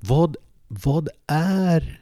Vad, 0.00 0.36
vad 0.68 1.08
är... 1.26 2.00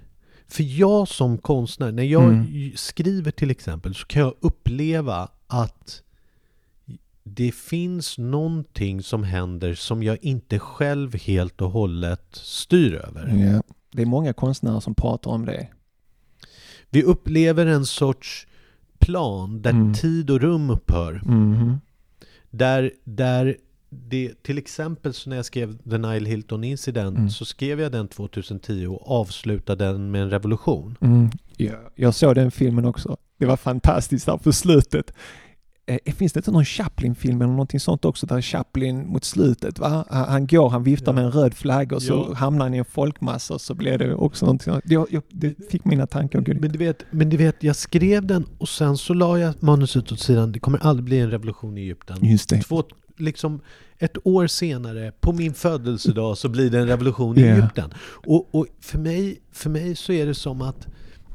För 0.48 0.62
jag 0.62 1.08
som 1.08 1.38
konstnär, 1.38 1.92
när 1.92 2.02
jag 2.02 2.24
Mm. 2.24 2.72
skriver 2.76 3.30
till 3.30 3.50
exempel, 3.50 3.94
så 3.94 4.06
kan 4.06 4.22
jag 4.22 4.34
uppleva 4.40 5.28
att 5.46 6.02
det 7.34 7.54
finns 7.54 8.18
någonting 8.18 9.02
som 9.02 9.24
händer 9.24 9.74
som 9.74 10.02
jag 10.02 10.18
inte 10.24 10.58
själv 10.58 11.14
helt 11.14 11.60
och 11.60 11.70
hållet 11.70 12.26
styr 12.32 12.94
över. 12.94 13.52
Ja. 13.52 13.62
Det 13.92 14.02
är 14.02 14.06
många 14.06 14.32
konstnärer 14.32 14.80
som 14.80 14.94
pratar 14.94 15.30
om 15.30 15.44
det. 15.46 15.68
Vi 16.90 17.02
upplever 17.02 17.66
en 17.66 17.86
sorts 17.86 18.46
plan 18.98 19.62
där 19.62 19.70
Mm. 19.70 19.94
tid 19.94 20.30
och 20.30 20.40
rum 20.40 20.70
upphör. 20.70 21.22
Mhm. 21.24 21.80
Där, 22.50 22.92
där 23.04 23.56
det, 23.90 24.42
till 24.42 24.58
exempel 24.58 25.14
så 25.14 25.28
när 25.30 25.36
jag 25.36 25.44
skrev 25.44 25.78
The 25.90 25.98
Nile 25.98 26.28
Hilton 26.28 26.64
Incident 26.64 27.16
Mm. 27.18 27.30
så 27.30 27.44
skrev 27.44 27.80
jag 27.80 27.92
den 27.92 28.08
2010 28.08 28.86
och 28.86 29.10
avslutade 29.20 29.84
den 29.84 30.10
med 30.10 30.22
en 30.22 30.30
revolution. 30.30 30.96
Mm. 31.00 31.30
Ja, 31.56 31.72
jag 31.94 32.14
såg 32.14 32.34
den 32.34 32.50
filmen 32.50 32.84
också. 32.84 33.16
Det 33.38 33.46
var 33.46 33.56
fantastiskt 33.56 34.26
där 34.26 34.36
på 34.36 34.52
slutet. 34.52 35.12
Eh, 35.86 36.14
finns 36.14 36.32
det 36.32 36.38
inte 36.38 36.50
någon 36.50 36.64
Chaplin-film 36.64 37.42
eller 37.42 37.50
någonting 37.52 37.80
sånt 37.80 38.04
också 38.04 38.26
där 38.26 38.40
Chaplin 38.42 39.06
mot 39.06 39.24
slutet, 39.24 39.78
va? 39.78 40.04
Han, 40.10 40.28
han 40.28 40.46
går, 40.46 40.70
han 40.70 40.82
viftar 40.82 41.06
Ja. 41.06 41.12
med 41.12 41.24
en 41.24 41.30
röd 41.32 41.54
flagga 41.54 41.96
och 41.96 42.02
så 42.02 42.26
Ja. 42.28 42.34
hamnar 42.34 42.64
han 42.64 42.74
i 42.74 42.78
en 42.78 42.84
folkmassa 42.84 43.54
och 43.54 43.60
så 43.60 43.74
blir 43.74 43.98
det 43.98 44.14
också 44.14 44.46
någonting. 44.46 44.72
sånt. 44.72 44.84
Jag, 44.86 45.06
jag, 45.10 45.22
det 45.28 45.54
fick 45.70 45.84
mina 45.84 46.06
tankar 46.06 46.40
dit. 46.40 46.60
Men 46.60 46.72
du, 46.72 46.78
vet, 46.78 47.04
men 47.10 47.28
du 47.30 47.36
vet, 47.36 47.62
jag 47.62 47.76
skrev 47.76 48.26
den 48.26 48.46
och 48.58 48.68
sen 48.68 48.96
så 48.96 49.14
la 49.14 49.38
jag 49.38 49.62
manuset 49.62 50.12
åt 50.12 50.20
sidan. 50.20 50.52
Det 50.52 50.58
kommer 50.58 50.78
aldrig 50.86 51.04
bli 51.04 51.18
en 51.20 51.30
revolution 51.30 51.78
i 51.78 51.80
Egypten. 51.80 52.16
Just 52.24 52.48
det. 52.48 52.62
Två, 52.62 52.82
liksom 53.16 53.60
ett 53.98 54.16
år 54.26 54.46
senare, 54.46 55.12
på 55.20 55.32
min 55.32 55.54
födelsedag, 55.54 56.38
så 56.38 56.48
blir 56.48 56.70
det 56.70 56.78
en 56.78 56.86
revolution 56.86 57.38
i 57.38 57.40
Ja. 57.40 57.46
Egypten. 57.54 57.94
Och, 58.26 58.54
och 58.54 58.66
för, 58.80 58.98
mig, 58.98 59.40
för 59.52 59.70
mig 59.70 59.96
så 59.96 60.12
är 60.12 60.26
det 60.26 60.34
som 60.34 60.62
att 60.62 60.86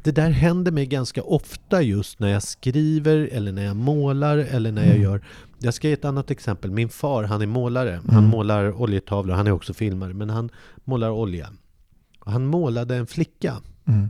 det 0.05 0.11
där 0.11 0.29
händer 0.29 0.71
mig 0.71 0.85
ganska 0.85 1.23
ofta 1.23 1.81
just 1.81 2.19
när 2.19 2.27
jag 2.29 2.43
skriver 2.43 3.29
eller 3.31 3.51
när 3.51 3.63
jag 3.65 3.75
målar 3.75 4.37
eller 4.37 4.71
när 4.71 4.81
jag 4.81 4.91
Mm. 4.95 5.03
gör... 5.03 5.25
Jag 5.59 5.73
ska 5.73 5.87
ge 5.87 5.93
ett 5.93 6.05
annat 6.05 6.31
exempel. 6.31 6.71
Min 6.71 6.89
far, 6.89 7.23
han 7.23 7.41
är 7.41 7.45
målare. 7.45 8.01
Han 8.07 8.17
Mm. 8.17 8.29
målar 8.29 8.81
oljetavlor. 8.81 9.33
Han 9.35 9.47
är 9.47 9.51
också 9.51 9.73
filmare, 9.73 10.13
men 10.13 10.29
han 10.29 10.49
målar 10.83 11.09
olja. 11.09 11.49
Han 12.19 12.45
målade 12.45 12.95
en 12.95 13.07
flicka. 13.07 13.61
Mm. 13.85 14.09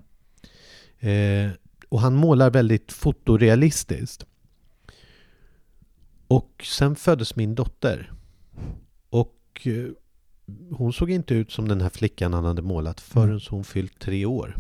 Eh, 1.00 1.52
och 1.90 2.00
han 2.02 2.16
målar 2.16 2.50
väldigt 2.52 2.92
fotorealistiskt. 2.92 4.26
Och 6.28 6.64
sen 6.64 6.96
föddes 6.96 7.36
min 7.36 7.56
dotter. 7.56 8.12
Och 9.10 9.38
eh, 9.64 9.86
hon 10.72 10.94
såg 10.94 11.12
inte 11.12 11.34
ut 11.36 11.52
som 11.52 11.68
den 11.68 11.82
här 11.82 11.90
flickan 11.90 12.34
han 12.34 12.46
hade 12.46 12.62
målat 12.62 13.00
förrän 13.02 13.40
hon 13.50 13.64
fyllt 13.64 14.00
tre 14.00 14.26
år. 14.26 14.56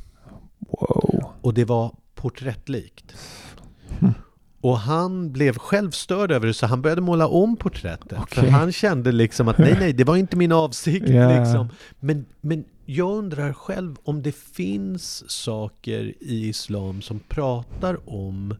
Wow. 0.59 1.14
Och 1.45 1.53
det 1.53 1.65
var 1.65 1.95
porträttlikt. 2.15 3.15
Mm. 3.99 4.13
Och 4.61 4.77
han 4.79 5.31
blev 5.31 5.57
själv 5.57 5.91
störd 5.91 6.31
över 6.31 6.47
det 6.47 6.53
så 6.53 6.65
han 6.65 6.81
började 6.81 7.01
måla 7.01 7.27
om 7.27 7.57
porträttet. 7.57 8.17
För 8.29 8.41
Okej. 8.41 8.49
han 8.49 8.71
kände 8.71 9.11
liksom 9.11 9.47
att 9.47 9.57
nej, 9.57 9.77
nej, 9.79 9.93
det 9.93 10.03
var 10.03 10.15
inte 10.15 10.37
min 10.37 10.51
avsikt. 10.51 11.09
Ja. 11.09 11.39
Liksom. 11.39 11.69
Men, 11.99 12.25
men 12.41 12.65
jag 12.85 13.11
undrar 13.17 13.53
själv 13.53 13.95
om 14.03 14.21
det 14.21 14.35
finns 14.35 15.31
saker 15.31 16.13
i 16.19 16.47
islam 16.49 17.01
som 17.01 17.19
pratar 17.19 18.09
om 18.09 18.55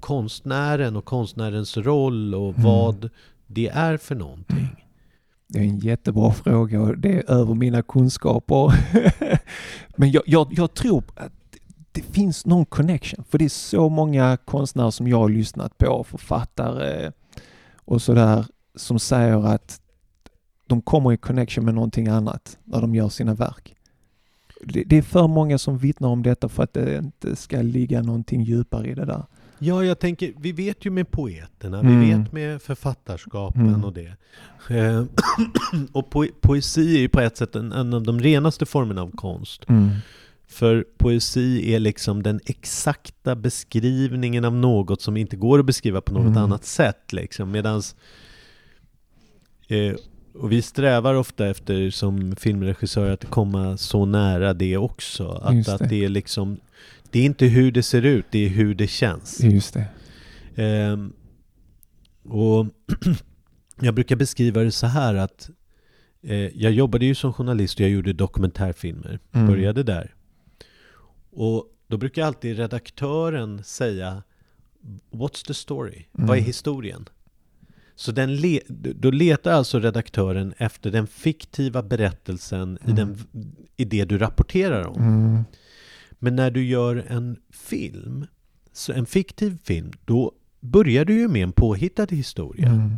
konstnären 0.00 0.96
och 0.96 1.04
konstnärens 1.04 1.76
roll 1.76 2.34
och 2.34 2.48
Mm. 2.58 2.62
vad 2.62 3.10
det 3.46 3.68
är 3.68 3.96
för 3.96 4.14
någonting. 4.14 4.68
Det 5.48 5.58
är 5.58 5.62
en 5.62 5.78
jättebra 5.78 6.32
fråga 6.32 6.80
och 6.80 6.98
det 6.98 7.18
är 7.18 7.30
över 7.30 7.54
mina 7.54 7.82
kunskaper. 7.82 8.72
Men 9.96 10.10
jag, 10.10 10.22
jag, 10.26 10.48
jag 10.50 10.74
tror 10.74 11.04
att 11.16 11.32
det 11.98 12.12
finns 12.12 12.46
någon 12.46 12.66
connection. 12.66 13.24
För 13.28 13.38
det 13.38 13.44
är 13.44 13.48
så 13.48 13.88
många 13.88 14.36
konstnärer 14.44 14.90
som 14.90 15.08
jag 15.08 15.16
har 15.18 15.28
lyssnat 15.28 15.78
på, 15.78 16.04
författare 16.04 17.12
och 17.84 18.02
sådär, 18.02 18.44
som 18.74 18.98
säger 18.98 19.46
att 19.46 19.80
de 20.66 20.82
kommer 20.82 21.12
i 21.12 21.16
connection 21.16 21.64
med 21.64 21.74
någonting 21.74 22.08
annat 22.08 22.58
när 22.64 22.80
de 22.80 22.94
gör 22.94 23.08
sina 23.08 23.34
verk. 23.34 23.74
Det, 24.64 24.84
det 24.86 24.96
är 24.98 25.02
för 25.02 25.26
många 25.28 25.58
som 25.58 25.78
vittnar 25.78 26.08
om 26.08 26.22
detta 26.22 26.48
för 26.48 26.62
att 26.62 26.72
det 26.72 26.98
inte 26.98 27.36
ska 27.36 27.62
ligga 27.62 28.02
någonting 28.02 28.42
djupare 28.42 28.88
i 28.88 28.94
det 28.94 29.04
där. 29.04 29.22
Ja, 29.58 29.84
jag 29.84 29.98
tänker, 29.98 30.32
vi 30.36 30.52
vet 30.52 30.84
ju 30.84 30.90
med 30.90 31.10
poeterna, 31.10 31.80
Mm. 31.80 32.00
vi 32.00 32.10
vet 32.14 32.32
med 32.32 32.62
författarskapen 32.62 33.66
Mm. 33.68 33.84
och 33.84 33.92
det. 33.92 34.12
Eh, 34.70 35.04
och 35.92 36.10
po 36.10 36.26
poesi 36.40 36.96
är 36.96 37.00
ju 37.00 37.08
på 37.08 37.20
ett 37.20 37.36
sätt 37.36 37.56
en, 37.56 37.72
en 37.72 37.94
av 37.94 38.02
de 38.02 38.20
renaste 38.20 38.66
formerna 38.66 39.02
av 39.02 39.10
konst. 39.16 39.64
För 40.50 40.84
poesi 40.98 41.74
är 41.74 41.80
liksom 41.80 42.22
den 42.22 42.40
exakta 42.46 43.36
beskrivningen 43.36 44.44
av 44.44 44.54
något 44.54 45.02
som 45.02 45.16
inte 45.16 45.36
går 45.36 45.58
att 45.58 45.66
beskriva 45.66 46.00
på 46.00 46.12
något 46.14 46.22
Mm. 46.26 46.36
annat 46.36 46.64
sätt. 46.64 47.12
Liksom. 47.12 47.50
Medans, 47.50 47.96
eh, 49.68 49.94
och 50.34 50.52
vi 50.52 50.62
strävar 50.62 51.14
ofta 51.14 51.46
efter 51.48 51.90
som 51.90 52.36
filmregissörer 52.36 53.12
att 53.12 53.24
komma 53.30 53.76
så 53.76 54.04
nära 54.04 54.54
det 54.54 54.76
också. 54.76 55.48
Just 55.52 55.68
Att, 55.68 55.78
det. 55.78 55.84
att 55.84 55.90
det 55.90 56.04
är 56.04 56.08
liksom, 56.08 56.60
det 57.10 57.18
är 57.20 57.24
inte 57.24 57.46
hur 57.46 57.72
det 57.72 57.82
ser 57.82 58.02
ut, 58.02 58.26
det 58.30 58.44
är 58.44 58.48
hur 58.48 58.74
det 58.74 58.86
känns. 58.86 59.40
Just 59.40 59.74
det. 59.74 59.86
Ehm, 60.62 61.12
och 62.28 62.66
jag 63.80 63.94
brukar 63.94 64.16
beskriva 64.16 64.62
det 64.62 64.72
så 64.72 64.86
här 64.86 65.14
att 65.14 65.50
eh, 66.22 66.36
jag 66.36 66.72
jobbade 66.72 67.06
ju 67.06 67.14
som 67.14 67.32
journalist 67.32 67.74
och 67.74 67.80
jag 67.80 67.90
gjorde 67.90 68.12
dokumentärfilmer. 68.12 69.18
Mm. 69.32 69.46
Började 69.46 69.82
där. 69.82 70.14
Och 71.40 71.64
då 71.86 71.96
brukar 71.96 72.24
alltid 72.26 72.56
redaktören 72.56 73.62
säga 73.64 74.22
What's 75.10 75.46
the 75.46 75.54
story? 75.54 76.04
Vad 76.12 76.30
är 76.30 76.34
Mm. 76.34 76.44
historien? 76.46 77.08
Så 77.94 78.12
den 78.12 78.36
le- 78.36 78.60
då 78.94 79.10
letar 79.10 79.52
alltså 79.52 79.78
redaktören 79.80 80.54
efter 80.58 80.90
den 80.90 81.06
fiktiva 81.06 81.82
berättelsen 81.82 82.78
i, 82.86 82.90
Mm. 82.90 82.96
den, 82.96 83.18
i 83.76 83.84
det 83.84 84.04
du 84.04 84.18
rapporterar 84.18 84.84
om. 84.86 85.02
Mm. 85.02 85.44
Men 86.18 86.36
när 86.36 86.50
du 86.50 86.64
gör 86.64 87.04
en 87.08 87.36
film, 87.50 88.26
så 88.72 88.92
en 88.92 89.06
fiktiv 89.06 89.58
film, 89.64 89.92
då 90.04 90.32
börjar 90.60 91.04
du 91.04 91.14
ju 91.20 91.28
med 91.28 91.42
en 91.42 91.52
påhittad 91.52 92.06
historia. 92.10 92.68
Mm. 92.68 92.94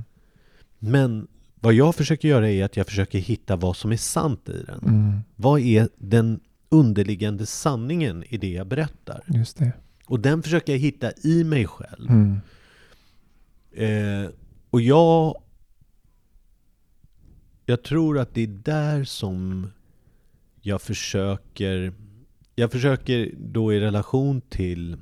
Men 0.78 1.28
vad 1.54 1.74
jag 1.74 1.94
försöker 1.94 2.28
göra 2.28 2.50
är 2.50 2.64
att 2.64 2.76
jag 2.76 2.86
försöker 2.86 3.18
hitta 3.18 3.56
vad 3.56 3.76
som 3.76 3.92
är 3.92 3.96
sant 3.96 4.48
i 4.48 4.62
den. 4.66 4.80
Mm. 4.84 5.18
Vad 5.36 5.60
är 5.60 5.88
den 5.98 6.40
underliggande 6.70 7.46
sanningen 7.46 8.24
i 8.28 8.36
det 8.36 8.52
jag 8.52 8.66
berättar? 8.66 9.24
Just 9.26 9.56
det. 9.56 9.72
Och 10.06 10.20
den 10.20 10.42
försöker 10.42 10.72
jag 10.72 10.78
hitta 10.78 11.12
i 11.12 11.44
mig 11.44 11.66
själv. 11.66 12.10
Mm. 12.10 12.40
Eh, 13.72 14.30
och 14.70 14.80
jag... 14.80 15.42
Jag 17.66 17.82
tror 17.82 18.18
att 18.18 18.34
det 18.34 18.40
är 18.40 18.46
där 18.46 19.04
som 19.04 19.70
jag 20.60 20.82
försöker... 20.82 21.92
Jag 22.54 22.72
försöker 22.72 23.34
då 23.38 23.72
i 23.72 23.80
relation 23.80 24.40
till... 24.40 24.96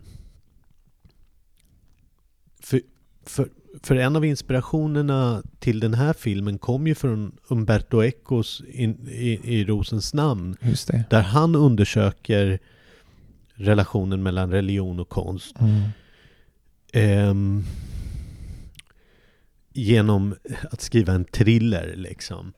För, 2.60 2.80
för, 3.22 3.48
för 3.82 3.96
en 3.96 4.16
av 4.16 4.24
inspirationerna 4.24 5.42
till 5.58 5.80
den 5.80 5.94
här 5.94 6.12
filmen 6.12 6.58
kom 6.58 6.86
ju 6.86 6.94
från 6.94 7.32
Umberto 7.48 8.02
Ecos 8.02 8.62
in, 8.68 9.08
i, 9.08 9.40
i 9.58 9.64
Rosens 9.64 10.14
namn. 10.14 10.56
Där 11.10 11.22
han 11.22 11.54
undersöker 11.54 12.58
relationen 13.54 14.22
mellan 14.22 14.50
religion 14.52 15.00
och 15.00 15.08
konst. 15.08 15.60
Mm. 15.60 15.82
Ehm, 16.92 17.64
genom 19.72 20.34
att 20.70 20.80
skriva 20.80 21.12
en 21.12 21.24
thriller 21.24 21.94
liksom. 21.96 22.52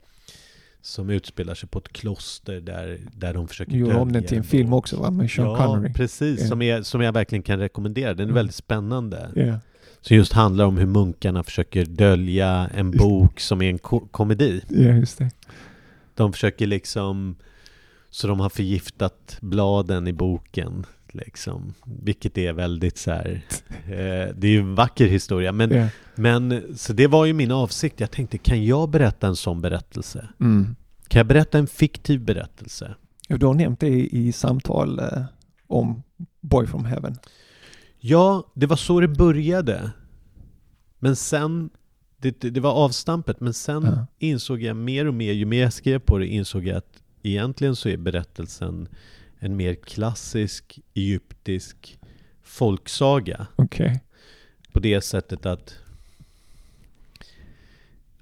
Som 0.82 1.10
utspelar 1.10 1.54
sig 1.54 1.68
på 1.68 1.78
ett 1.78 1.92
kloster 1.92 2.60
där, 2.60 3.00
där 3.16 3.34
de 3.34 3.48
försöker 3.48 3.72
Gjorde 3.72 3.96
om 3.96 4.12
den 4.12 4.24
till 4.24 4.38
en 4.38 4.44
film 4.44 4.72
också 4.72 4.96
va? 5.00 5.10
Med 5.10 5.30
Sean 5.30 5.46
ja, 5.46 5.56
Connery. 5.56 5.92
precis. 5.94 6.40
Ja. 6.40 6.46
Som, 6.48 6.62
jag, 6.62 6.86
som 6.86 7.00
jag 7.00 7.12
verkligen 7.12 7.42
kan 7.42 7.58
rekommendera. 7.58 8.08
Den 8.14 8.18
är 8.20 8.22
Mm. 8.24 8.34
väldigt 8.34 8.54
spännande. 8.54 9.30
Ja. 9.34 9.58
Som 10.00 10.16
just 10.16 10.32
handlar 10.32 10.64
om 10.64 10.76
hur 10.78 10.86
munkarna 10.86 11.42
försöker 11.42 11.84
dölja 11.84 12.70
en 12.74 12.90
bok 12.90 13.40
som 13.40 13.62
är 13.62 13.68
en 13.70 13.78
ko- 13.78 14.08
komedi. 14.10 14.62
ja, 14.68 14.76
just 14.80 15.18
det. 15.18 15.30
De 16.14 16.32
försöker 16.32 16.66
liksom... 16.66 17.36
Så 18.12 18.26
de 18.26 18.40
har 18.40 18.48
förgiftat 18.48 19.38
bladen 19.40 20.08
i 20.08 20.12
boken. 20.12 20.86
Liksom. 21.14 21.74
Vilket 21.84 22.38
är 22.38 22.52
väldigt 22.52 22.98
så 22.98 23.10
här... 23.10 23.40
Eh, 23.84 24.34
det 24.36 24.46
är 24.46 24.50
ju 24.50 24.58
en 24.60 24.74
vacker 24.74 25.06
historia. 25.06 25.52
Men 25.52 25.70
Ja. 25.70 25.88
men 26.14 26.62
så 26.76 26.92
det 26.92 27.06
var 27.06 27.24
ju 27.26 27.32
min 27.32 27.50
avsikt. 27.52 28.00
Jag 28.00 28.10
tänkte, 28.10 28.38
kan 28.38 28.64
jag 28.64 28.90
berätta 28.90 29.26
en 29.26 29.36
sån 29.36 29.60
berättelse? 29.60 30.28
Mm. 30.40 30.76
Kan 31.08 31.18
jag 31.18 31.26
berätta 31.26 31.58
en 31.58 31.66
fiktiv 31.66 32.20
berättelse? 32.24 32.94
Du 33.28 33.46
har 33.46 33.54
nämnt 33.54 33.80
det 33.80 33.88
i, 33.88 34.26
i 34.28 34.32
samtal 34.32 34.98
eh, 34.98 35.22
om 35.66 36.02
Boy 36.40 36.66
from 36.66 36.84
Heaven. 36.84 37.16
Ja, 37.98 38.52
det 38.54 38.66
var 38.66 38.76
så 38.76 39.00
det 39.00 39.08
började. 39.08 39.90
Men 40.98 41.16
sen, 41.16 41.70
det, 42.16 42.40
det- 42.40 42.60
var 42.60 42.72
avstampet, 42.72 43.40
men 43.40 43.54
sen 43.54 43.82
Ja. 43.84 44.06
insåg 44.18 44.62
jag 44.62 44.76
mer 44.76 45.06
och 45.06 45.14
mer, 45.14 45.32
ju 45.32 45.44
mer 45.44 45.62
jag 45.62 45.72
skrev 45.72 45.98
på 45.98 46.18
det, 46.18 46.26
insåg 46.26 46.66
jag 46.66 46.76
att 46.76 47.02
egentligen 47.22 47.76
så 47.76 47.88
är 47.88 47.96
berättelsen 47.96 48.88
en 49.40 49.56
mer 49.56 49.74
klassisk 49.74 50.80
egyptisk 50.94 51.98
folksaga. 52.42 53.46
Okej. 53.56 54.00
På 54.72 54.80
det 54.80 55.00
sättet 55.00 55.46
att 55.46 55.74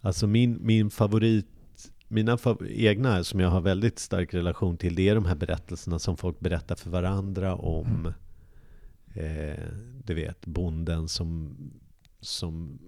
Alltså 0.00 0.26
min, 0.26 0.58
min 0.66 0.90
favorit 0.90 1.46
Mina 2.08 2.36
fav- 2.36 2.66
egna 2.70 3.24
som 3.24 3.40
jag 3.40 3.50
har 3.50 3.60
väldigt 3.60 3.98
stark 3.98 4.34
relation 4.34 4.76
till 4.76 4.94
Det 4.94 5.08
är 5.08 5.14
de 5.14 5.24
här 5.24 5.34
berättelserna 5.34 5.98
som 5.98 6.16
folk 6.16 6.40
berättar 6.40 6.74
för 6.76 6.90
varandra 6.90 7.54
om 7.56 8.12
eh, 9.14 9.64
Du 10.04 10.14
vet, 10.14 10.46
bonden 10.46 11.08
som 11.08 11.56
Som 12.20 12.78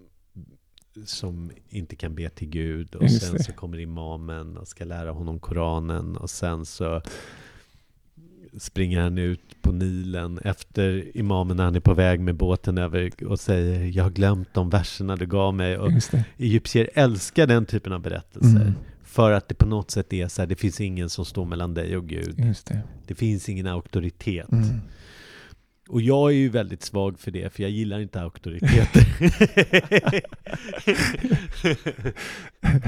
Som 1.05 1.51
inte 1.69 1.97
kan 1.97 2.15
be 2.15 2.29
till 2.29 2.49
Gud 2.49 2.95
Och 2.95 3.11
sen 3.11 3.39
så 3.45 3.53
kommer 3.53 3.79
imamen 3.81 4.57
och 4.57 4.69
ska 4.69 4.85
lära 4.85 5.11
honom 5.13 5.41
Koranen 5.41 6.17
Och 6.17 6.31
sen 6.31 6.67
så 6.67 7.03
springer 8.59 9.01
han 9.01 9.19
ut 9.19 9.63
på 9.63 9.73
Nilen 9.73 10.39
efter 10.39 11.17
imamen 11.17 11.57
när 11.57 11.65
han 11.65 11.77
är 11.77 11.81
på 11.81 11.95
väg 11.95 12.21
med 12.21 12.35
båten 12.35 12.79
över 12.79 13.25
och 13.25 13.41
säger 13.41 13.97
Jag 13.97 14.05
har 14.05 14.11
glömt 14.11 14.55
de 14.55 14.71
verserna 14.71 15.17
du 15.17 15.27
gav 15.27 15.55
mig. 15.55 15.79
Och 15.79 15.93
egyptier 16.39 16.91
älskar 16.95 17.47
den 17.47 17.67
typen 17.67 17.93
av 17.93 18.01
berättelser. 18.01 18.61
Mm. 18.61 18.73
För 19.03 19.33
att 19.33 19.49
det 19.49 19.55
på 19.55 19.67
något 19.67 19.91
sätt 19.91 20.13
är 20.13 20.29
så 20.29 20.43
här, 20.43 20.47
det 20.47 20.57
finns 20.57 20.81
ingen 20.81 21.11
som 21.11 21.25
står 21.25 21.45
mellan 21.45 21.75
dig 21.75 21.97
och 21.97 22.09
Gud. 22.09 22.35
Det. 22.37 22.83
Det 23.07 23.15
finns 23.15 23.49
ingen 23.49 23.67
auktoritet. 23.67 24.53
Mm. 24.53 24.81
Och 25.89 26.01
jag 26.01 26.31
är 26.31 26.35
ju 26.35 26.49
väldigt 26.49 26.83
svag 26.83 27.21
för 27.21 27.31
det, 27.31 27.53
för 27.53 27.63
jag 27.63 27.71
gillar 27.71 28.01
inte 28.01 28.21
auktoriteter. 28.21 29.07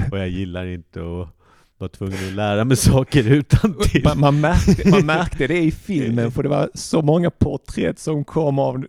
och 0.11 0.19
jag 0.19 0.29
gillar 0.29 0.65
inte 0.65 0.99
att 0.99 1.42
var 1.83 1.87
tvungen 1.89 2.27
att 2.27 2.33
lära 2.33 2.65
mig 2.65 2.77
saker 2.91 3.31
utan 3.31 3.79
till. 3.79 4.03
Man, 4.03 4.19
man, 4.19 4.41
märkte, 4.41 4.89
man 4.89 5.05
märkte 5.05 5.47
det 5.47 5.59
i 5.59 5.71
filmen 5.85 6.31
för 6.31 6.43
det 6.43 6.49
var 6.49 6.69
så 6.73 7.01
många 7.01 7.31
porträtt 7.31 7.99
som 7.99 8.25
kom 8.25 8.59
av 8.59 8.85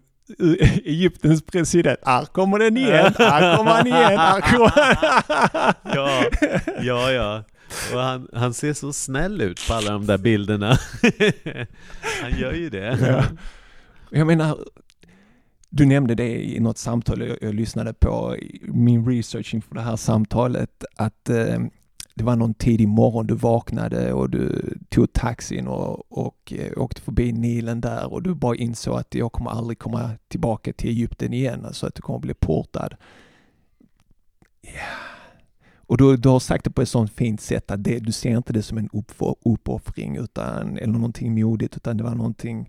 Egyptens 0.84 1.42
president. 1.42 1.98
Här 2.02 2.24
kommer 2.24 2.58
den 2.58 2.76
igen, 2.76 3.14
här 3.18 3.56
kommer 3.56 3.70
han 3.70 3.86
igen, 3.86 4.18
här 4.18 4.40
kommer 4.40 4.68
han. 4.68 5.74
Ja, 5.94 6.24
ja, 6.80 7.12
ja. 7.12 7.44
Och 7.92 8.00
han, 8.00 8.28
han 8.32 8.54
ser 8.54 8.72
så 8.72 8.92
snäll 8.92 9.40
ut 9.40 9.68
på 9.68 9.74
alla 9.74 9.90
de 9.92 10.06
där 10.06 10.18
bilderna. 10.18 10.78
Han 12.22 12.38
gör 12.38 12.52
ju 12.52 12.70
det. 12.70 12.98
Ja. 13.00 13.24
Jag 14.10 14.26
menar, 14.26 14.58
du 15.70 15.86
nämnde 15.86 16.14
det 16.14 16.44
i 16.44 16.60
något 16.60 16.78
samtal 16.78 17.28
jag, 17.28 17.38
jag 17.40 17.54
lyssnade 17.54 17.94
på, 17.94 18.36
min 18.62 19.06
research 19.06 19.54
inför 19.54 19.74
det 19.74 19.80
här 19.80 19.96
samtalet, 19.96 20.84
att 20.96 21.28
eh, 21.28 21.58
det 22.14 22.24
var 22.24 22.36
någon 22.36 22.54
tidig 22.54 22.88
morgon 22.88 23.26
du 23.26 23.34
vaknade 23.34 24.12
och 24.12 24.30
du 24.30 24.74
tog 24.88 25.12
taxin 25.12 25.66
och, 25.66 26.12
och 26.12 26.52
och 26.76 26.82
åkte 26.82 27.00
förbi 27.00 27.32
Nilen 27.32 27.80
där 27.80 28.12
och 28.12 28.22
du 28.22 28.34
bara 28.34 28.56
insåg 28.56 28.98
att 28.98 29.14
jag 29.14 29.32
kommer 29.32 29.50
aldrig 29.50 29.78
komma 29.78 30.10
tillbaka 30.28 30.72
till 30.72 30.90
Egypten 30.90 31.32
igen, 31.32 31.64
alltså 31.64 31.86
att 31.86 31.94
du 31.94 32.02
kommer 32.02 32.18
bli 32.18 32.34
portad. 32.34 32.94
Yeah. 34.62 35.14
Och 35.86 35.96
du, 35.96 36.16
du 36.16 36.28
har 36.28 36.40
sagt 36.40 36.64
det 36.64 36.70
på 36.70 36.82
ett 36.82 36.88
sånt 36.88 37.12
fint 37.12 37.40
sätt 37.40 37.70
att 37.70 37.84
det, 37.84 37.98
du 37.98 38.12
ser 38.12 38.36
inte 38.36 38.52
det 38.52 38.62
som 38.62 38.78
en 38.78 38.90
uppoffring 39.44 40.16
utan, 40.16 40.78
eller 40.78 40.92
någonting 40.92 41.34
modigt, 41.34 41.76
utan 41.76 41.96
det 41.96 42.04
var 42.04 42.14
någonting 42.14 42.68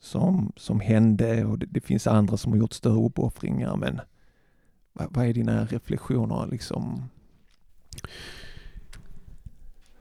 som, 0.00 0.52
som 0.56 0.80
hände 0.80 1.44
och 1.44 1.58
det, 1.58 1.66
det 1.66 1.80
finns 1.80 2.06
andra 2.06 2.36
som 2.36 2.52
har 2.52 2.58
gjort 2.58 2.72
större 2.72 3.06
uppoffringar 3.06 3.76
men 3.76 4.00
vad, 4.92 5.06
vad 5.10 5.26
är 5.26 5.34
dina 5.34 5.64
reflektioner 5.64 6.46
liksom? 6.50 7.08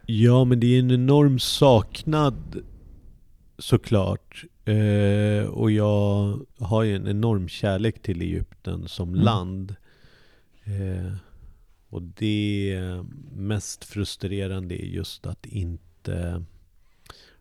Ja, 0.06 0.44
men 0.46 0.60
det 0.60 0.68
är 0.76 0.80
en 0.80 0.92
enorm 0.92 1.40
saknad 1.40 2.64
såklart. 3.58 4.44
Eh, 4.66 5.46
och 5.50 5.72
jag 5.72 6.40
har 6.60 6.84
ju 6.84 6.96
en 6.96 7.08
enorm 7.08 7.48
kärlek 7.48 8.02
till 8.02 8.22
Egypten 8.22 8.88
som 8.88 9.10
Mm. 9.10 9.22
land. 9.22 9.76
Eh, 10.64 11.14
och 11.90 12.02
det 12.02 12.82
mest 13.36 13.84
frustrerande 13.84 14.84
är 14.84 14.86
just 14.86 15.26
att 15.26 15.46
inte 15.46 16.44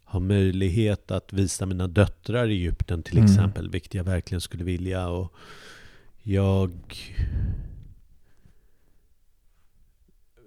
ha 0.05 0.21
möjlighet 0.21 1.11
att 1.11 1.33
visa 1.33 1.67
mina 1.67 1.87
döttrar 1.89 2.49
Egypten 2.49 3.03
till 3.03 3.19
Mm. 3.19 3.31
exempel, 3.31 3.71
vilket 3.71 3.95
jag 3.95 4.05
verkligen 4.05 4.41
skulle 4.41 4.65
vilja. 4.65 5.09
Och 5.09 5.33
jag... 6.23 6.73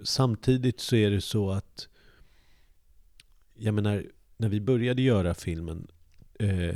Samtidigt 0.04 0.80
så 0.80 0.96
är 0.96 1.12
det 1.12 1.22
så 1.22 1.52
att 1.52 1.88
jag 3.56 3.74
menar, 3.74 4.06
när 4.38 4.50
vi 4.50 4.62
började 4.62 5.02
göra 5.02 5.34
filmen, 5.34 5.88
eh, 6.40 6.76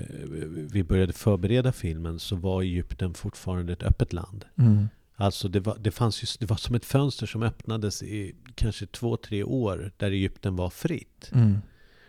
vi 0.54 0.84
började 0.84 1.14
förbereda 1.14 1.72
filmen, 1.72 2.20
så 2.20 2.36
var 2.36 2.62
Egypten 2.62 3.14
fortfarande 3.14 3.74
ett 3.74 3.84
öppet 3.84 4.14
land. 4.14 4.46
Mm. 4.58 4.88
Alltså 5.16 5.48
det 5.48 5.60
var, 5.60 5.78
det 5.80 5.92
fanns 5.92 6.24
ju, 6.24 6.28
det 6.40 6.46
var 6.46 6.58
som 6.58 6.76
ett 6.76 6.86
fönster 6.86 7.26
som 7.26 7.44
öppnades 7.44 8.04
i 8.04 8.36
kanske 8.56 8.86
två, 8.86 9.18
tre 9.18 9.44
år 9.44 9.92
där 9.98 10.12
Egypten 10.12 10.56
var 10.56 10.70
fritt. 10.70 11.32
Mm. 11.34 11.58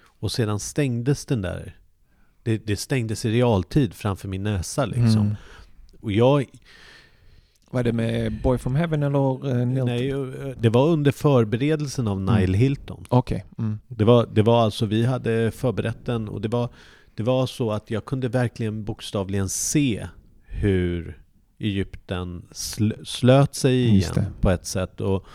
Och 0.02 0.32
sedan 0.32 0.60
stängdes 0.60 1.26
den 1.26 1.42
där. 1.42 1.78
Det, 2.42 2.58
det 2.66 2.76
stängdes 2.76 3.24
i 3.24 3.30
realtid 3.30 3.94
framför 3.94 4.28
min 4.28 4.42
näsa 4.42 4.86
liksom. 4.86 5.20
Mm. 5.20 5.34
Och 6.00 6.12
jag, 6.12 6.46
Var 7.74 7.82
det 7.82 7.92
med 7.92 8.42
Boy 8.42 8.58
from 8.58 8.74
Heaven 8.76 9.02
eller 9.02 9.46
uh, 9.46 9.66
Neil? 9.66 9.84
nej, 9.84 10.10
eh, 10.10 10.56
det 10.60 10.68
var 10.68 10.88
under 10.88 11.12
förberedelsen 11.12 12.08
av 12.08 12.20
Nile 12.20 12.38
Mm. 12.44 12.54
Hilton. 12.54 13.04
Okej. 13.08 13.44
Mm. 13.58 13.78
Det 13.88 14.04
var, 14.04 14.26
det 14.32 14.42
var 14.42 14.62
alltså, 14.62 14.86
vi 14.86 15.04
hade 15.04 15.50
förberett 15.50 16.06
den 16.06 16.28
och 16.28 16.40
det 16.40 16.48
var, 16.48 16.68
det 17.14 17.22
var 17.22 17.46
så 17.46 17.72
att 17.72 17.90
jag 17.90 18.04
kunde 18.04 18.28
verkligen 18.28 18.84
bokstavligen 18.84 19.48
se 19.48 20.08
hur 20.46 21.20
Egypten 21.58 22.42
sl, 22.50 22.90
slöt 23.04 23.54
sig 23.54 23.96
Just 23.96 24.16
igen 24.16 24.30
på 24.40 24.50
ett 24.50 24.66
sätt. 24.66 25.00
Och, 25.00 25.26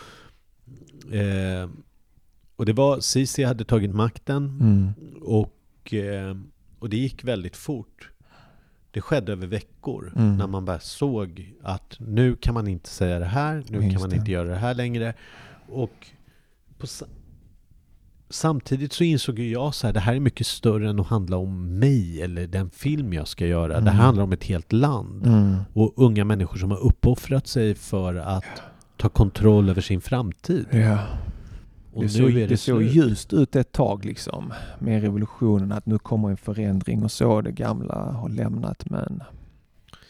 eh, 1.14 1.68
och 2.56 2.66
det 2.66 2.72
var, 2.72 3.00
Sisi 3.00 3.44
hade 3.44 3.64
tagit 3.64 3.94
makten 3.94 4.36
Mm. 4.60 4.88
och, 5.22 5.94
eh, 5.94 6.36
och 6.78 6.88
det 6.90 6.96
gick 6.96 7.24
väldigt 7.24 7.56
fort. 7.56 8.09
Det 8.90 9.00
skedde 9.00 9.32
över 9.32 9.46
veckor 9.46 10.12
Mm. 10.16 10.36
när 10.36 10.46
man 10.46 10.64
bara 10.64 10.80
såg 10.80 11.52
att 11.62 11.96
nu 11.98 12.36
kan 12.36 12.54
man 12.54 12.68
inte 12.68 12.88
säga 12.88 13.18
det 13.18 13.24
här, 13.24 13.64
nu 13.68 13.78
Just 13.78 13.92
kan 13.92 14.00
man 14.00 14.10
det. 14.10 14.16
inte 14.16 14.30
göra 14.30 14.48
det 14.48 14.56
här 14.56 14.74
längre. 14.74 15.14
Och 15.68 16.06
på, 16.78 16.86
sa- 16.86 17.06
samtidigt 18.30 18.92
så 18.92 19.04
insåg 19.04 19.38
jag 19.38 19.74
så 19.74 19.86
här, 19.86 19.94
det 19.94 20.00
här 20.00 20.14
är 20.14 20.20
mycket 20.20 20.46
större 20.46 20.90
än 20.90 21.00
att 21.00 21.06
handla 21.06 21.36
om 21.36 21.78
mig 21.78 22.22
eller 22.22 22.46
den 22.46 22.70
film 22.70 23.12
jag 23.12 23.28
ska 23.28 23.46
göra. 23.46 23.68
Det 23.72 23.78
Mm. 23.78 23.94
här 23.94 24.02
handlar 24.04 24.24
om 24.24 24.32
ett 24.32 24.44
helt 24.44 24.72
land. 24.72 25.26
Mm. 25.26 25.56
Och 25.72 25.92
unga 25.96 26.24
människor 26.24 26.58
som 26.58 26.70
har 26.70 26.78
uppoffrat 26.78 27.46
sig 27.46 27.74
för 27.74 28.14
att 28.14 28.44
ta 28.96 29.08
kontroll 29.08 29.68
över 29.70 29.80
sin 29.80 30.00
framtid. 30.00 30.66
Ja. 30.70 30.98
Och 31.92 32.02
det 32.02 32.06
nu 32.06 32.08
såg, 32.08 32.30
är 32.30 32.34
det, 32.34 32.46
det 32.46 32.56
såg 32.56 32.82
ljust 32.82 33.32
ut 33.32 33.56
ett 33.56 33.72
tag 33.72 34.04
liksom 34.04 34.52
med 34.78 35.02
revolutionen 35.02 35.72
att 35.72 35.86
nu 35.86 35.98
kommer 35.98 36.30
en 36.30 36.36
förändring 36.36 37.04
och 37.04 37.12
så 37.12 37.40
det 37.40 37.52
gamla 37.52 37.94
har 37.94 38.28
lämnat 38.28 38.90
men 38.90 39.22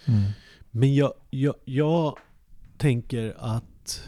mm. 0.06 0.22
Men 0.70 0.94
jag, 0.94 1.12
jag, 1.30 1.54
jag 1.64 2.16
tänker 2.78 3.34
att 3.38 4.02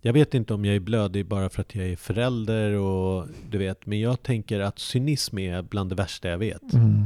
jag 0.00 0.12
vet 0.12 0.34
inte 0.34 0.54
om 0.54 0.64
jag 0.64 0.76
är 0.76 0.80
blödig 0.80 1.26
bara 1.26 1.48
för 1.48 1.60
att 1.60 1.74
jag 1.74 1.86
är 1.86 1.96
förälder 1.96 2.72
och 2.72 3.28
du 3.50 3.58
vet, 3.58 3.86
men 3.86 4.00
jag 4.00 4.22
tänker 4.22 4.60
att 4.60 4.78
cynism 4.78 5.38
är 5.38 5.62
bland 5.62 5.90
det 5.90 5.94
värsta 5.94 6.28
jag 6.28 6.38
vet. 6.38 6.72
Mm. 6.72 7.04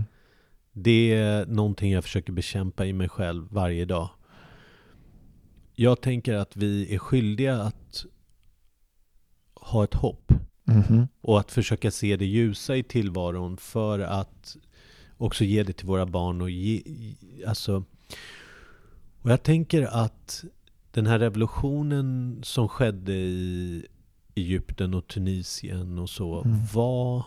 Det 0.73 1.13
är 1.13 1.47
någonting 1.47 1.93
jag 1.93 2.05
försöker 2.05 2.33
bekämpa 2.33 2.87
i 2.87 2.93
mig 2.93 3.09
själv 3.09 3.47
varje 3.51 3.85
dag. 3.85 4.11
Jag 5.75 6.01
tänker 6.01 6.35
att 6.35 6.57
vi 6.57 6.95
är 6.95 6.99
skyldiga 6.99 7.63
att 7.63 8.05
ha 9.71 9.85
ett 9.85 9.95
hopp 9.95 10.33
Mhm. 10.65 11.09
och 11.21 11.41
att 11.41 11.51
försöka 11.53 11.91
se 11.91 12.17
det 12.17 12.27
ljusa 12.27 12.77
i 12.77 12.83
tillvaron 12.83 13.57
för 13.57 13.99
att 13.99 14.57
också 15.17 15.45
ge 15.45 15.63
det 15.63 15.73
till 15.73 15.87
våra 15.87 16.07
barn 16.07 16.41
och 16.41 16.51
ge, 16.51 16.83
alltså 17.47 17.85
och 19.23 19.31
jag 19.31 19.43
tänker 19.43 19.83
att 19.83 20.45
den 20.91 21.07
här 21.07 21.19
revolutionen 21.19 22.41
som 22.43 22.69
skedde 22.69 23.13
i 23.13 23.87
Egypten 24.35 24.95
och 24.95 25.07
Tunisien 25.09 25.99
och 25.99 26.11
så 26.11 26.43
Mm. 26.43 26.59
var 26.75 27.25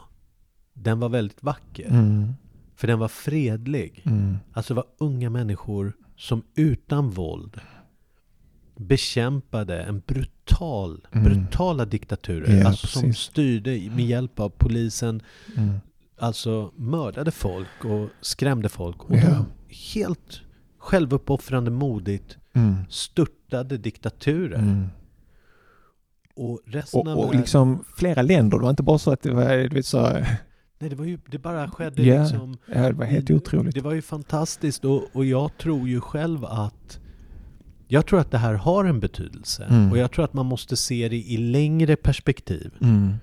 den 0.74 1.00
var 1.00 1.10
väldigt 1.10 1.44
vacker. 1.44 1.88
Mm. 1.90 2.34
För 2.76 2.88
den 2.88 3.00
var 3.00 3.08
fredlig. 3.08 4.02
Mm. 4.06 4.38
Alltså 4.54 4.74
det 4.74 4.76
var 4.76 4.86
unga 4.98 5.30
människor 5.30 5.94
som 6.18 6.44
utan 6.56 7.10
våld 7.10 7.60
bekämpade 8.88 9.82
en 9.82 10.02
brutal, 10.08 11.08
Mm. 11.12 11.24
brutala 11.24 11.86
diktaturer. 11.86 12.60
Ja, 12.60 12.68
alltså 12.68 12.88
som 12.88 13.14
styrde 13.14 13.72
med 13.96 14.06
hjälp 14.06 14.40
av 14.40 14.50
polisen, 14.50 15.22
Mm. 15.58 15.74
alltså 16.20 16.72
mördade 16.76 17.32
folk 17.32 17.86
och 17.86 18.10
skrämde 18.22 18.70
folk. 18.70 19.04
Och 19.04 19.16
Ja. 19.16 19.46
helt 19.94 20.42
självuppoffrande 20.78 21.72
modigt 21.72 22.38
Mm. 22.54 22.76
störtade 22.90 23.78
diktaturer. 23.78 24.58
Mm. 24.60 24.88
Och 26.36 26.60
resten 26.66 27.08
Och, 27.08 27.26
och 27.26 27.36
liksom 27.36 27.84
flera 27.98 28.22
länder, 28.22 28.58
det 28.58 28.64
var 28.64 28.70
inte 28.70 28.84
bara 28.84 28.98
så 28.98 29.12
att 29.12 29.22
det 29.22 29.32
var, 29.32 29.50
du 29.58 29.70
vet 29.76 29.86
så, 29.86 30.02
Nej, 30.80 30.90
det 30.90 30.96
var 30.96 31.06
ju, 31.06 31.20
det 31.28 31.38
bara 31.38 31.70
skedde 31.72 32.04
Ja. 32.04 32.22
liksom 32.24 32.58
ja, 32.74 32.82
det 32.82 32.94
var 32.94 33.06
helt 33.06 33.32
otroligt. 33.32 33.76
Det 33.76 33.82
var 33.82 33.94
ju 33.94 34.02
fantastiskt 34.02 34.86
och, 34.86 35.04
och 35.14 35.26
jag 35.26 35.58
tror 35.58 35.88
ju 35.88 36.02
själv 36.02 36.46
att 36.46 37.00
jag 37.94 38.06
tror 38.06 38.20
att 38.20 38.32
det 38.32 38.38
här 38.38 38.54
har 38.54 38.86
en 38.86 39.00
betydelse 39.00 39.64
Mm. 39.70 39.92
och 39.92 39.98
jag 39.98 40.12
tror 40.12 40.26
att 40.26 40.34
man 40.34 40.46
måste 40.46 40.78
se 40.78 41.10
det 41.10 41.16
i 41.18 41.38
längre 41.38 41.96
perspektiv. 41.96 42.72
Mm. 42.82 43.14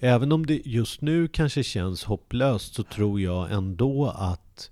Även 0.00 0.32
om 0.32 0.46
det 0.46 0.62
just 0.64 1.00
nu 1.00 1.28
kanske 1.28 1.62
känns 1.62 2.04
hopplöst 2.04 2.74
så 2.74 2.82
tror 2.82 3.20
jag 3.20 3.52
ändå 3.52 4.06
att 4.08 4.70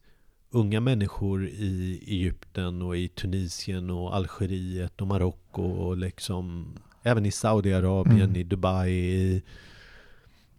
unga 0.50 0.80
människor 0.80 1.46
i 1.46 2.00
Egypten 2.06 2.82
och 2.82 2.96
i 2.96 3.08
Tunisien 3.08 3.90
och 3.90 4.16
Algeriet 4.16 5.00
och 5.00 5.06
Marocko 5.06 5.62
och 5.62 5.96
liksom 5.96 6.66
även 7.02 7.26
i 7.26 7.30
Saudiarabien, 7.32 8.20
Mm. 8.22 8.36
i 8.36 8.42
Dubai, 8.44 8.90
i 8.92 9.42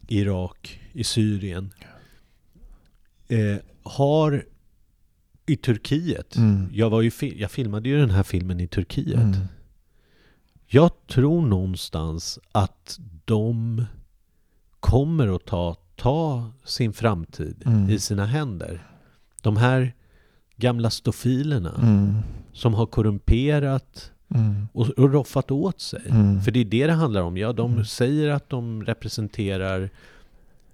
Irak, 0.08 0.80
i 0.94 1.04
Syrien 1.04 1.74
eh, 3.28 3.58
har 3.84 4.46
i 5.46 5.56
Turkiet, 5.56 6.36
Mm. 6.36 6.70
jag, 6.74 6.90
var 6.90 7.02
ju, 7.02 7.12
jag 7.36 7.52
filmade 7.52 7.90
ju 7.90 7.98
den 7.98 8.10
här 8.10 8.24
filmen 8.24 8.60
i 8.60 8.68
Turkiet. 8.68 9.16
Mm. 9.20 9.36
Jag 10.68 10.92
tror 11.08 11.42
någonstans 11.46 12.40
att 12.52 13.00
de 13.26 13.86
kommer 14.80 15.36
att 15.36 15.46
ta, 15.46 15.76
ta 15.96 16.52
sin 16.64 16.94
framtid 16.94 17.64
Mm. 17.66 17.90
i 17.90 18.00
sina 18.00 18.26
händer. 18.26 18.88
De 19.42 19.58
här 19.58 19.94
gamla 20.58 20.90
stofilerna 20.90 21.74
Mm. 21.82 22.14
som 22.54 22.74
har 22.74 22.86
korrumperat 22.86 24.12
Mm. 24.36 24.68
och, 24.74 24.90
och 24.90 25.14
roffat 25.14 25.52
åt 25.52 25.82
sig. 25.82 26.02
Mm. 26.10 26.42
För 26.42 26.52
det 26.52 26.60
är 26.60 26.66
det 26.66 26.88
det 26.88 26.94
handlar 26.94 27.22
om. 27.22 27.38
Ja, 27.38 27.54
de 27.54 27.86
säger 27.86 28.30
att 28.30 28.50
de 28.50 28.84
representerar 28.86 29.90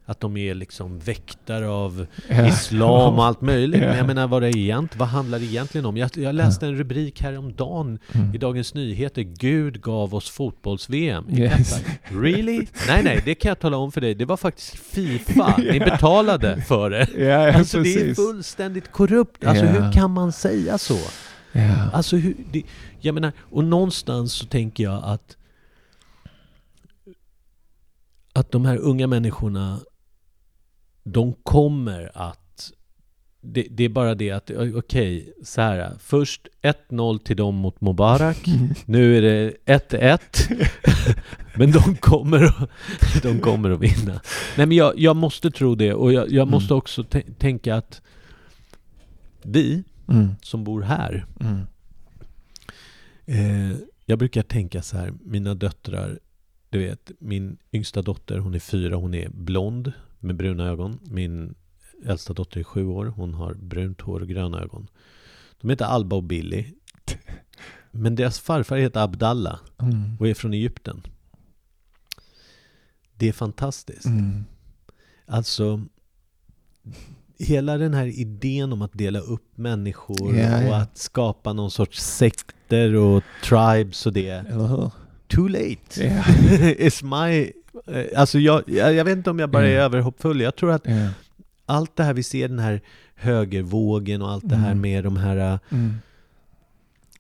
att 0.06 0.20
de 0.20 0.38
är 0.38 0.54
liksom 0.56 1.00
väktare 1.00 1.70
av 1.70 2.06
islam 2.48 3.14
och 3.20 3.26
allt 3.26 3.42
möjligt. 3.42 3.82
Men 3.82 3.98
jag 3.98 4.08
menar 4.08 4.28
vad, 4.28 4.42
det 4.42 4.48
är 4.48 4.58
egent, 4.58 4.96
vad 4.96 5.08
handlar 5.08 5.40
det 5.40 5.46
egentligen 5.46 5.86
om? 5.86 5.98
Jag, 5.98 6.10
jag 6.18 6.36
läste 6.36 6.66
en 6.68 6.76
rubrik 6.76 7.22
häromdagen 7.22 8.00
Mm. 8.14 8.36
i 8.36 8.38
Dagens 8.38 8.74
Nyheter. 8.74 9.22
Gud 9.22 9.82
gav 9.82 10.16
oss 10.16 10.30
fotbolls-VM 10.30 11.26
Yes. 11.38 11.84
Really? 12.04 12.68
Nej, 12.88 13.04
nej, 13.04 13.22
det 13.26 13.36
kan 13.36 13.50
jag 13.50 13.60
tala 13.60 13.78
om 13.78 13.92
för 13.92 14.02
dig. 14.02 14.16
Det 14.16 14.26
var 14.26 14.38
faktiskt 14.38 14.76
Fifa. 14.76 15.56
Ni 15.72 15.80
betalade 15.80 16.62
för 16.62 16.90
det. 16.90 17.08
Ja, 17.18 17.24
ja 17.24 17.54
Alltså 17.58 17.80
det 17.82 17.94
är 17.94 18.00
precis. 18.00 18.16
fullständigt 18.18 18.92
korrupt. 18.92 19.46
Alltså 19.46 19.66
Ja. 19.66 19.72
hur 19.72 19.92
kan 19.92 20.12
man 20.12 20.32
säga 20.32 20.78
så? 20.78 20.98
Ja. 21.52 21.90
Alltså 21.94 22.16
hur, 22.18 22.36
det, 22.52 22.64
jag 23.00 23.14
menar, 23.16 23.32
och 23.40 23.64
någonstans 23.64 24.34
så 24.34 24.46
tänker 24.46 24.84
jag 24.84 25.02
att 25.04 25.38
att 28.34 28.52
de 28.52 28.66
här 28.66 28.78
unga 28.78 29.08
människorna 29.08 29.80
de 31.04 31.34
kommer 31.34 32.12
att 32.14 32.72
det, 33.44 33.68
det 33.72 33.84
är 33.84 33.90
bara 33.90 34.16
det 34.16 34.32
att, 34.32 34.52
okej, 34.76 35.34
så 35.44 35.62
här. 35.62 35.92
Först 36.00 36.48
1-0 36.62 37.20
till 37.20 37.38
dem 37.38 37.56
mot 37.56 37.82
Mubarak. 37.82 38.46
Nu 38.86 39.18
är 39.18 39.22
det 39.22 39.54
1-1. 39.66 40.20
men 41.56 41.72
de 41.72 41.96
kommer, 41.96 42.44
att, 42.44 42.70
de 43.24 43.40
kommer 43.40 43.70
att 43.70 43.80
vinna. 43.80 44.22
Nej 44.58 44.66
men 44.68 44.72
jag, 44.78 45.00
jag 45.00 45.16
måste 45.16 45.52
tro 45.52 45.76
det. 45.76 45.94
Och 45.94 46.14
jag, 46.14 46.32
jag 46.32 46.48
måste 46.48 46.74
Mm. 46.74 46.78
också 46.78 47.02
tä- 47.04 47.34
tänka 47.38 47.76
att 47.76 48.02
vi 49.42 49.84
Mm. 50.10 50.30
som 50.42 50.64
bor 50.64 50.82
här 50.82 51.26
Mm. 51.40 51.62
Eh, 53.26 53.78
jag 54.06 54.20
brukar 54.20 54.42
tänka 54.44 54.82
så 54.82 54.98
här, 54.98 55.14
mina 55.24 55.54
döttrar, 55.56 56.20
du 56.70 56.80
vet, 56.80 57.12
min 57.20 57.58
yngsta 57.74 58.02
dotter, 58.02 58.38
hon 58.38 58.54
är 58.54 58.60
fyra, 58.60 58.96
hon 58.96 59.14
är 59.14 59.30
blond 59.30 59.92
med 60.22 60.36
bruna 60.36 60.68
ögon. 60.68 61.00
Min 61.04 61.56
äldsta 62.06 62.34
dotter 62.34 62.60
är 62.60 62.64
sju 62.64 62.86
år, 62.86 63.06
hon 63.06 63.34
har 63.34 63.54
brunt 63.54 64.02
hår 64.02 64.20
och 64.22 64.28
gröna 64.28 64.62
ögon. 64.62 64.88
De 65.62 65.70
heter 65.70 65.86
Alba 65.86 66.16
och 66.16 66.24
Billy. 66.24 66.66
Men 67.92 68.16
deras 68.16 68.40
farfar 68.40 68.78
heter 68.78 69.00
Abdallah 69.00 69.60
Mm. 69.82 70.18
och 70.20 70.28
är 70.28 70.34
från 70.34 70.54
Egypten. 70.54 71.02
Det 73.18 73.28
är 73.30 73.34
fantastiskt. 73.34 74.06
Mm. 74.06 74.44
Alltså, 75.26 75.82
hela 77.40 77.78
den 77.78 77.94
här 77.94 78.06
idén 78.20 78.74
om 78.74 78.82
att 78.82 78.94
dela 78.94 79.20
upp 79.20 79.58
människor 79.58 80.36
Ja, 80.38 80.58
och 80.58 80.64
ja. 80.64 80.76
att 80.82 80.98
skapa 80.98 81.54
någon 81.54 81.72
sorts 81.72 82.00
sekter 82.04 82.96
och 82.96 83.24
tribes 83.44 84.06
och 84.06 84.14
det. 84.14 84.46
Hur? 84.50 84.92
Too 85.28 85.48
late 85.48 86.04
Ja. 86.06 86.24
is 86.78 87.04
my... 87.04 87.52
eh, 87.88 88.06
Alltså 88.20 88.40
jag, 88.40 88.64
jag, 88.70 89.06
vet 89.06 89.18
inte 89.18 89.30
om 89.30 89.40
jag 89.40 89.50
bara 89.52 89.68
är 89.68 89.72
Mm. 89.72 89.82
överhoppfull. 89.84 90.42
Jag 90.42 90.56
tror 90.56 90.72
att 90.72 90.82
Ja. 90.86 91.10
allt 91.66 91.96
det 91.96 92.04
här 92.04 92.14
vi 92.14 92.24
ser, 92.24 92.48
den 92.48 92.60
här 92.60 92.82
högervågen 93.16 94.22
och 94.22 94.30
allt 94.32 94.50
det 94.50 94.56
här 94.56 94.72
Mm. 94.72 94.82
med 94.82 95.04
de 95.04 95.18
här... 95.18 95.38
eh, 95.54 95.60
Mm. 95.70 95.94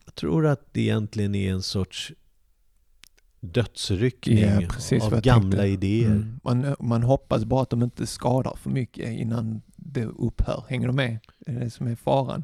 Jag 0.06 0.16
tror 0.16 0.48
att 0.48 0.74
det 0.74 0.82
egentligen 0.82 1.36
är 1.36 1.52
en 1.52 1.62
sorts 1.62 2.12
dödsryckning 3.40 4.46
vad 5.00 5.14
av 5.14 5.22
gamla 5.22 5.58
tänkte. 5.58 5.66
idéer. 5.88 6.06
Mm. 6.08 6.40
Man, 6.44 6.76
man 6.80 7.04
hoppas 7.04 7.46
bara 7.46 7.62
att 7.62 7.70
de 7.70 7.84
inte 7.84 8.08
skadar 8.08 8.56
för 8.56 8.70
mycket 8.70 9.10
innan 9.10 9.62
det 9.76 10.06
upphör. 10.06 10.64
Hänger 10.70 10.88
du 10.88 10.94
med? 10.94 11.20
Det 11.40 11.52
är 11.52 11.60
det 11.60 11.70
som 11.70 11.88
är 11.88 11.96
faran. 11.96 12.44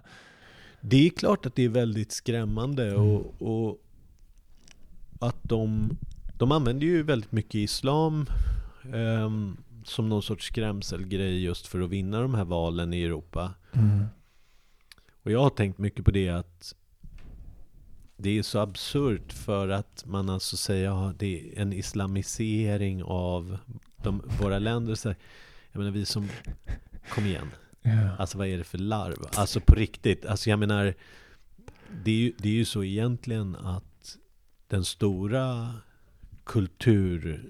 Det 0.81 1.05
är 1.05 1.09
klart 1.09 1.45
att 1.45 1.55
det 1.55 1.63
är 1.65 1.69
väldigt 1.69 2.11
skrämmande 2.11 2.87
Mm. 2.89 3.01
och, 3.01 3.41
och 3.41 3.77
att 5.19 5.37
de, 5.43 5.97
de 6.37 6.51
använder 6.51 6.87
ju 6.87 7.03
väldigt 7.03 7.31
mycket 7.31 7.55
islam 7.55 8.25
ehm, 8.93 9.57
som 9.83 10.09
någon 10.09 10.23
sorts 10.23 10.47
skrämselgrej 10.47 11.43
just 11.43 11.67
för 11.67 11.81
att 11.81 11.89
vinna 11.89 12.21
de 12.21 12.33
här 12.33 12.45
valen 12.45 12.93
i 12.93 13.03
Europa. 13.03 13.53
Mm. 13.73 14.05
Och 15.23 15.31
jag 15.31 15.39
har 15.39 15.49
tänkt 15.49 15.77
mycket 15.77 16.05
på 16.05 16.11
det 16.11 16.29
att 16.29 16.75
det 18.17 18.37
är 18.37 18.43
så 18.43 18.59
absurt 18.59 19.33
för 19.33 19.69
att 19.69 20.03
man 20.05 20.29
alltså 20.29 20.57
säger 20.57 20.85
ja, 20.85 21.13
det 21.17 21.39
är 21.39 21.61
en 21.61 21.73
islamisering 21.73 23.03
av 23.03 23.57
de, 23.95 24.21
våra 24.41 24.59
länder. 24.59 24.95
Så 24.95 25.07
jag 25.71 25.79
menar 25.79 25.91
vi 25.91 26.05
som, 26.05 26.29
kom 27.09 27.25
igen. 27.25 27.51
Ja. 27.81 28.15
Alltså 28.17 28.37
vad 28.37 28.47
är 28.47 28.57
det 28.57 28.63
för 28.63 28.77
larv? 28.77 29.17
Alltså 29.35 29.59
på 29.59 29.75
riktigt. 29.75 30.25
Alltså 30.25 30.49
jag 30.49 30.59
menar, 30.59 30.93
det 32.03 32.11
är 32.11 32.15
ju, 32.15 32.33
det 32.37 32.49
är 32.49 32.53
ju 32.53 32.65
så 32.65 32.83
egentligen 32.83 33.55
att 33.55 34.17
den 34.67 34.85
stora 34.85 35.73
kultur, 36.47 37.43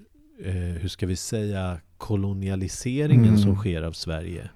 eh, 0.43 0.53
hur 0.53 0.89
ska 0.89 1.05
vi 1.07 1.15
säga, 1.15 1.79
kolonialiseringen 1.97 3.25
Mm. 3.27 3.37
som 3.37 3.55
sker 3.55 3.81
av 3.81 3.91
Sverige 3.91 4.49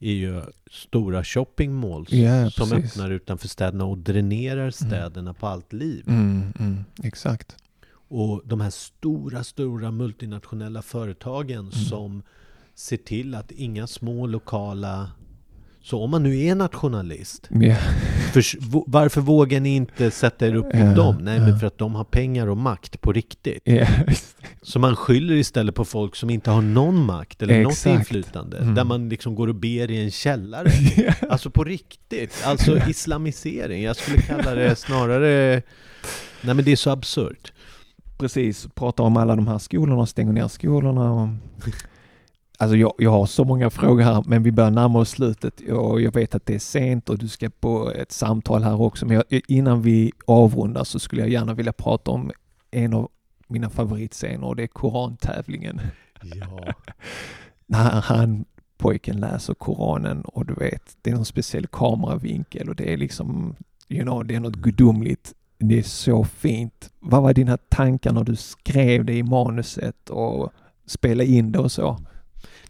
är 0.00 0.12
ju 0.12 0.42
stora 0.70 1.24
shoppingmalls 1.24 2.12
Ja, 2.12 2.50
som 2.50 2.70
precis. 2.70 2.90
öppnar 2.92 3.10
utanför 3.10 3.48
städerna 3.48 3.84
och 3.84 3.98
dränerar 3.98 4.70
städerna 4.70 5.34
på 5.34 5.46
allt 5.46 5.72
liv. 5.72 6.04
Mm, 6.08 6.52
mm, 6.58 6.84
exakt. 7.02 7.56
Och 8.08 8.42
de 8.44 8.60
här 8.60 8.70
stora, 8.70 9.44
stora 9.44 9.90
multinationella 9.90 10.82
företagen 10.82 11.58
Mm. 11.58 11.70
som 11.72 12.22
ser 12.74 12.96
till 12.96 13.34
att 13.34 13.50
inga 13.52 13.86
små 13.86 14.26
lokala... 14.26 15.10
Så 15.86 16.02
om 16.02 16.10
man 16.10 16.22
nu 16.22 16.44
är 16.44 16.54
nationalist, 16.54 17.48
Ja. 17.50 17.74
för, 18.32 18.42
varför 18.90 19.20
vågar 19.20 19.60
ni 19.60 19.76
inte 19.76 20.10
sätta 20.10 20.46
er 20.46 20.54
upp 20.54 20.64
mot 20.64 20.74
Ja, 20.74 20.94
dem? 20.94 21.16
Nej, 21.20 21.38
ja. 21.38 21.42
men 21.46 21.58
för 21.58 21.66
att 21.66 21.78
de 21.78 21.94
har 21.94 22.04
pengar 22.04 22.46
och 22.46 22.56
makt 22.56 23.00
på 23.00 23.12
riktigt. 23.12 23.62
Så 24.62 24.78
man 24.78 24.96
skyller 24.96 25.34
istället 25.34 25.74
på 25.74 25.84
folk 25.84 26.16
som 26.16 26.30
inte 26.30 26.50
har 26.50 26.62
någon 26.62 27.04
makt 27.06 27.42
eller 27.42 27.62
något 27.62 27.72
Exakt. 27.72 27.98
inflytande. 27.98 28.58
Mm. 28.58 28.74
Där 28.74 28.84
man 28.84 29.08
liksom 29.08 29.34
går 29.34 29.48
och 29.48 29.54
ber 29.54 29.90
i 29.90 30.04
en 30.04 30.10
källare. 30.10 30.70
Alltså 31.30 31.50
på 31.50 31.64
riktigt. 31.64 32.42
Alltså 32.44 32.78
islamisering. 32.88 33.82
Jag 33.82 33.96
skulle 33.96 34.18
kalla 34.22 34.54
det 34.54 34.76
snarare... 34.76 35.62
Nej 36.42 36.54
men 36.54 36.64
det 36.64 36.72
är 36.72 36.76
så 36.76 36.90
absurt. 36.90 37.52
Precis, 38.18 38.68
pratar 38.74 39.04
om 39.04 39.16
alla 39.16 39.36
de 39.36 39.48
här 39.48 39.58
skolorna, 39.58 40.06
stänger 40.06 40.32
ner 40.32 40.48
skolorna. 40.48 41.12
Och... 41.12 41.28
Alltså 42.58 42.76
jag, 42.76 42.92
jag 42.98 43.10
har 43.10 43.26
så 43.26 43.44
många 43.44 43.70
frågor 43.70 44.02
här, 44.02 44.24
men 44.26 44.42
vi 44.42 44.52
börjar 44.52 44.70
närma 44.70 44.98
oss 44.98 45.10
slutet 45.10 45.60
och 45.70 46.00
jag 46.00 46.14
vet 46.14 46.34
att 46.34 46.46
det 46.46 46.54
är 46.54 46.58
sent 46.58 47.08
och 47.10 47.18
du 47.18 47.28
ska 47.28 47.50
på 47.50 47.92
ett 47.92 48.12
samtal 48.12 48.62
här 48.62 48.80
också. 48.80 49.06
Men 49.06 49.16
jag, 49.16 49.40
innan 49.48 49.82
vi 49.82 50.12
avrundar 50.26 50.84
så 50.84 50.98
skulle 50.98 51.22
jag 51.22 51.30
gärna 51.30 51.54
vilja 51.54 51.72
prata 51.72 52.10
om 52.10 52.30
en 52.70 52.94
av 52.94 53.10
mina 53.48 53.70
favoritscener 53.70 54.44
och 54.44 54.56
det 54.56 54.62
är 54.62 54.66
korantävlingen. 54.66 55.80
Ja. 56.22 56.72
När 57.66 58.00
han, 58.00 58.44
pojken 58.78 59.20
läser 59.20 59.54
Koranen 59.54 60.22
och 60.22 60.46
du 60.46 60.54
vet, 60.54 60.96
det 61.02 61.10
är 61.10 61.14
någon 61.14 61.24
speciell 61.24 61.66
kameravinkel 61.66 62.68
och 62.68 62.76
det 62.76 62.92
är 62.92 62.96
liksom, 62.96 63.56
you 63.88 64.02
know, 64.02 64.24
det 64.26 64.34
är 64.34 64.40
något 64.40 64.56
gudomligt. 64.56 65.34
Det 65.58 65.78
är 65.78 65.82
så 65.82 66.24
fint. 66.24 66.90
Vad 67.00 67.22
var 67.22 67.34
dina 67.34 67.56
tankar 67.56 68.12
när 68.12 68.24
du 68.24 68.36
skrev 68.36 69.04
det 69.04 69.14
i 69.14 69.22
manuset 69.22 70.10
och 70.10 70.52
spelade 70.86 71.30
in 71.30 71.52
det 71.52 71.58
och 71.58 71.72
så? 71.72 71.98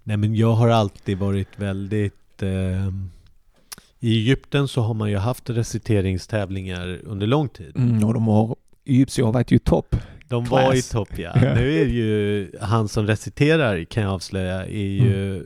Nej 0.07 0.17
men 0.17 0.35
jag 0.35 0.53
har 0.53 0.69
alltid 0.69 1.19
varit 1.19 1.49
väldigt... 1.57 2.43
Eh, 2.43 2.89
I 4.01 4.19
Egypten 4.19 4.69
så 4.69 4.81
har 4.81 4.95
man 4.95 5.11
ju 5.11 5.17
haft 5.17 5.51
reciteringstävlingar 5.51 7.01
under 7.05 7.27
lång 7.27 7.49
tid. 7.49 7.77
Mm, 7.77 8.05
och 8.05 8.15
de 8.15 8.27
har, 8.27 8.57
Egypten 8.85 9.25
har 9.25 9.33
varit 9.33 9.51
ju 9.51 9.59
topp. 9.59 9.97
De 10.29 10.45
var 10.45 10.63
i 10.63 10.73
Class. 10.73 10.89
topp 10.89 11.09
ja. 11.19 11.33
Nu 11.35 11.81
är 11.81 11.87
ju 11.87 12.51
han 12.61 12.89
som 12.89 13.07
reciterar 13.07 13.85
kan 13.85 14.03
jag 14.03 14.13
avslöja 14.13 14.67
är 14.67 14.87
ju 15.03 15.43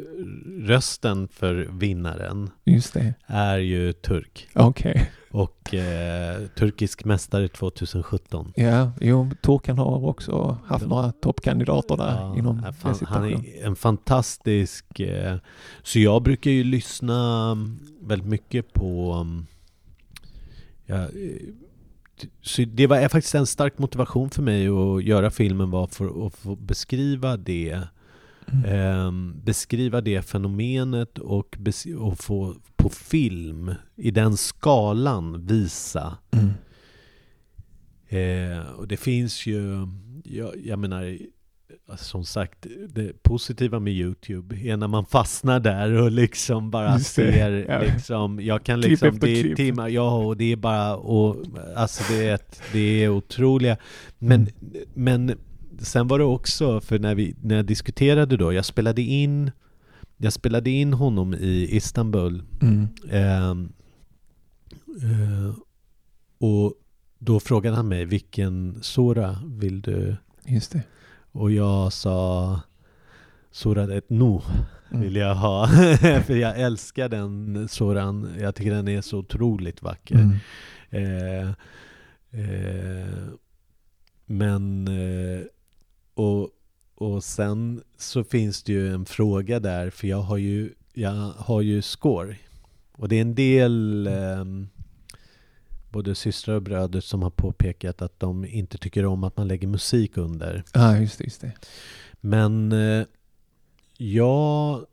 rösten 0.67 1.29
för 1.29 1.55
vinnaren 1.73 2.51
Just 2.65 2.95
det. 2.95 3.15
är 3.27 3.59
ju 3.59 3.93
turk. 3.93 4.49
Okej. 4.55 5.11
Och 5.31 5.75
eh, 5.75 6.41
turkisk 6.59 7.05
mästare 7.05 7.49
2017. 7.49 8.53
Ja, 8.57 8.93
jo, 9.01 9.31
Turkan 9.43 9.79
har 9.79 10.07
också 10.07 10.59
haft 10.67 10.87
några 10.87 11.13
toppkandidater 11.13 11.97
där 11.97 12.11
Ja, 12.13 12.35
inom 12.39 12.63
ja, 12.65 12.73
fan, 12.73 12.97
han 13.07 13.25
är 13.25 13.65
en 13.67 13.77
fantastisk... 13.77 15.01
Eh, 15.01 15.37
så 15.83 15.99
jag 15.99 16.23
brukar 16.23 16.51
ju 16.51 16.65
lyssna 16.65 17.57
väldigt 18.03 18.29
mycket 18.29 18.73
på... 18.73 19.15
um, 19.15 19.47
Ja, 20.87 20.97
eh, 20.97 21.09
så 22.43 22.63
det 22.65 22.87
var 22.87 23.09
faktiskt 23.09 23.35
en 23.35 23.47
stark 23.47 23.79
motivation 23.79 24.31
för 24.31 24.43
mig 24.43 24.69
att 24.69 25.05
göra 25.05 25.31
filmen 25.31 25.71
var 25.71 25.87
för 25.87 26.27
att 26.27 26.35
få 26.35 26.57
beskriva 26.57 27.37
det 27.37 27.83
Mm. 28.53 28.65
Ehm, 28.65 29.35
beskriva 29.45 30.01
det 30.01 30.23
fenomenet 30.23 31.19
och, 31.19 31.59
och 31.99 32.19
få 32.19 32.57
på 32.77 32.89
film 32.89 33.75
i 33.97 34.11
den 34.11 34.37
skalan 34.37 35.47
visa. 35.47 36.17
Mm. 36.31 36.51
Eh, 38.09 38.67
och 38.67 38.89
det 38.89 38.97
finns 38.97 39.47
ju, 39.47 39.89
jag, 40.25 40.55
jag 40.65 40.79
menar, 40.79 41.19
som 41.97 42.25
sagt, 42.25 42.67
det 42.89 43.23
positiva 43.23 43.81
med 43.81 43.93
YouTube 43.93 44.57
är 44.57 44.77
när 44.77 44.89
man 44.89 45.07
fastnar 45.07 45.61
där 45.61 45.93
och 45.93 46.11
liksom 46.11 46.71
bara 46.71 46.99
ser 46.99 47.67
ja. 47.69 47.79
liksom, 47.79 48.41
jag 48.41 48.65
kan 48.65 48.83
Klipp 48.83 48.91
liksom, 48.91 49.19
det 49.19 49.41
är 49.41 49.55
timmar, 49.55 49.89
ja 49.89 50.17
och 50.17 50.37
det 50.37 50.53
är 50.53 50.57
bara, 50.57 50.97
och, 50.97 51.37
alltså 51.77 52.13
det 52.13 52.29
är, 52.29 52.35
ett, 52.35 52.63
det 52.73 53.05
är 53.05 53.09
otroliga, 53.09 53.77
men, 54.19 54.41
Mm. 54.41 54.49
men 54.95 55.39
sen 55.79 56.09
var 56.09 56.19
det 56.19 56.25
också, 56.25 56.81
för 56.81 56.99
när, 56.99 57.15
vi, 57.15 57.35
när 57.43 57.57
jag 57.57 57.67
diskuterade 57.67 58.37
då, 58.37 58.53
jag 58.53 58.65
spelade 58.65 59.03
in, 59.03 59.51
jag 60.17 60.33
spelade 60.33 60.71
in 60.71 60.93
honom 60.93 61.35
i 61.35 61.77
Istanbul, 61.77 62.43
Mm. 62.63 62.89
Ehm, 63.11 63.73
eh, 65.03 65.55
och 66.39 66.75
då 67.19 67.41
frågade 67.41 67.77
han 67.77 67.89
mig 67.89 68.05
vilken 68.05 68.79
sura 68.83 69.39
vill 69.47 69.81
du? 69.81 70.17
Just 70.47 70.73
det. 70.73 70.83
Och 71.33 71.53
jag 71.53 71.93
sa 71.93 72.61
Sura 73.51 73.97
ett 73.97 74.11
nu 74.11 74.41
Mm. 74.91 75.03
vill 75.03 75.17
jag 75.17 75.35
ha. 75.35 75.67
För 76.27 76.37
jag 76.37 76.61
älskar 76.61 77.09
den 77.09 77.69
suran. 77.69 78.35
Jag 78.41 78.55
tycker 78.55 78.71
den 78.71 78.89
är 78.89 79.01
så 79.01 79.19
otroligt 79.19 79.83
vacker. 79.83 80.15
Mm. 80.15 80.37
Eh, 80.91 81.49
eh, 82.41 83.25
men 84.27 84.89
eh, 84.89 85.41
och, 86.15 86.49
och 86.95 87.25
sen 87.25 87.83
så 87.97 88.25
finns 88.25 88.63
det 88.63 88.73
ju 88.73 88.95
en 88.95 89.05
fråga 89.05 89.61
där 89.61 89.91
för 89.91 90.07
jag 90.07 90.21
har 90.23 90.37
ju, 90.37 90.73
jag 90.93 91.13
har 91.37 91.61
ju 91.61 91.83
score. 91.83 92.37
Och 92.93 93.09
det 93.09 93.17
är 93.17 93.21
en 93.21 93.35
del 93.35 94.07
ehm, 94.07 94.69
både 95.91 96.15
systrar 96.15 96.55
och 96.55 96.63
bröder 96.63 97.01
som 97.01 97.23
har 97.23 97.31
påpekat 97.31 98.03
att 98.03 98.21
de 98.21 98.45
inte 98.45 98.79
tycker 98.79 99.07
om 99.07 99.25
att 99.25 99.37
man 99.37 99.49
lägger 99.49 99.69
musik 99.69 100.17
under. 100.17 100.65
Ja, 100.75 100.97
just 100.97 101.19
det. 101.19 101.25
Just 101.25 101.41
det. 101.41 101.53
Men 102.21 102.73
eh, 102.73 103.07
jag 103.97 104.87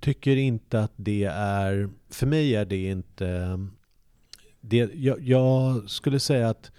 tycker 0.00 0.36
inte 0.36 0.80
att 0.80 0.92
det 0.96 1.24
är, 1.34 1.90
för 2.08 2.26
mig 2.26 2.54
är 2.54 2.64
det 2.64 2.90
inte, 2.90 3.58
det, 4.60 4.90
jag, 4.94 5.20
jag 5.20 5.90
skulle 5.90 6.20
säga 6.20 6.48
att 6.48 6.72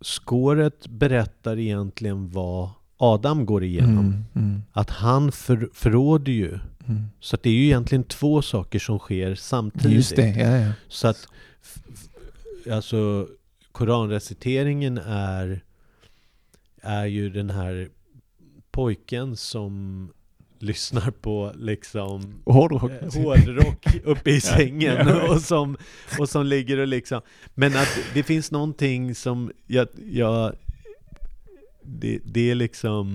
skåret 0.00 0.88
berättar 0.88 1.58
egentligen 1.58 2.30
vad 2.30 2.70
Adam 3.02 3.46
går 3.46 3.64
igenom. 3.64 3.98
Mm. 3.98 4.24
Mm. 4.34 4.62
Att 4.72 4.90
han 4.90 5.32
för, 5.32 5.68
förråder 5.74 6.32
ju. 6.32 6.58
Mm. 6.88 7.06
Så 7.20 7.36
att 7.36 7.42
det 7.42 7.50
är 7.50 7.54
ju 7.54 7.64
egentligen 7.64 8.04
två 8.04 8.42
saker 8.42 8.78
som 8.78 8.98
sker 8.98 9.34
samtidigt. 9.34 9.96
Just 9.96 10.16
det, 10.16 10.28
ja, 10.28 10.56
ja. 10.56 10.72
Så 10.88 11.08
att 11.08 11.26
alltså 12.72 13.28
koranreciteringen 13.72 14.98
är 15.06 15.60
är 16.82 17.06
ju 17.06 17.30
den 17.30 17.50
här 17.50 17.88
pojken 18.70 19.36
som 19.36 20.08
lyssnar 20.58 21.10
på 21.10 21.52
liksom 21.56 22.34
Hårdrock. 22.44 22.90
eh, 22.90 23.22
hårdrock 23.22 23.86
uppe 24.04 24.30
i 24.30 24.40
sängen 24.40 25.08
och, 25.08 25.40
som, 25.40 25.76
och 26.18 26.28
som 26.28 26.46
ligger 26.46 26.78
och 26.78 26.88
liksom 26.88 27.20
Men 27.54 27.76
att 27.76 27.98
det 28.14 28.22
finns 28.22 28.50
någonting 28.50 29.14
som 29.14 29.52
jag, 29.66 29.88
jag 30.12 30.52
det, 31.82 32.18
det 32.24 32.50
är 32.50 32.54
liksom 32.54 33.06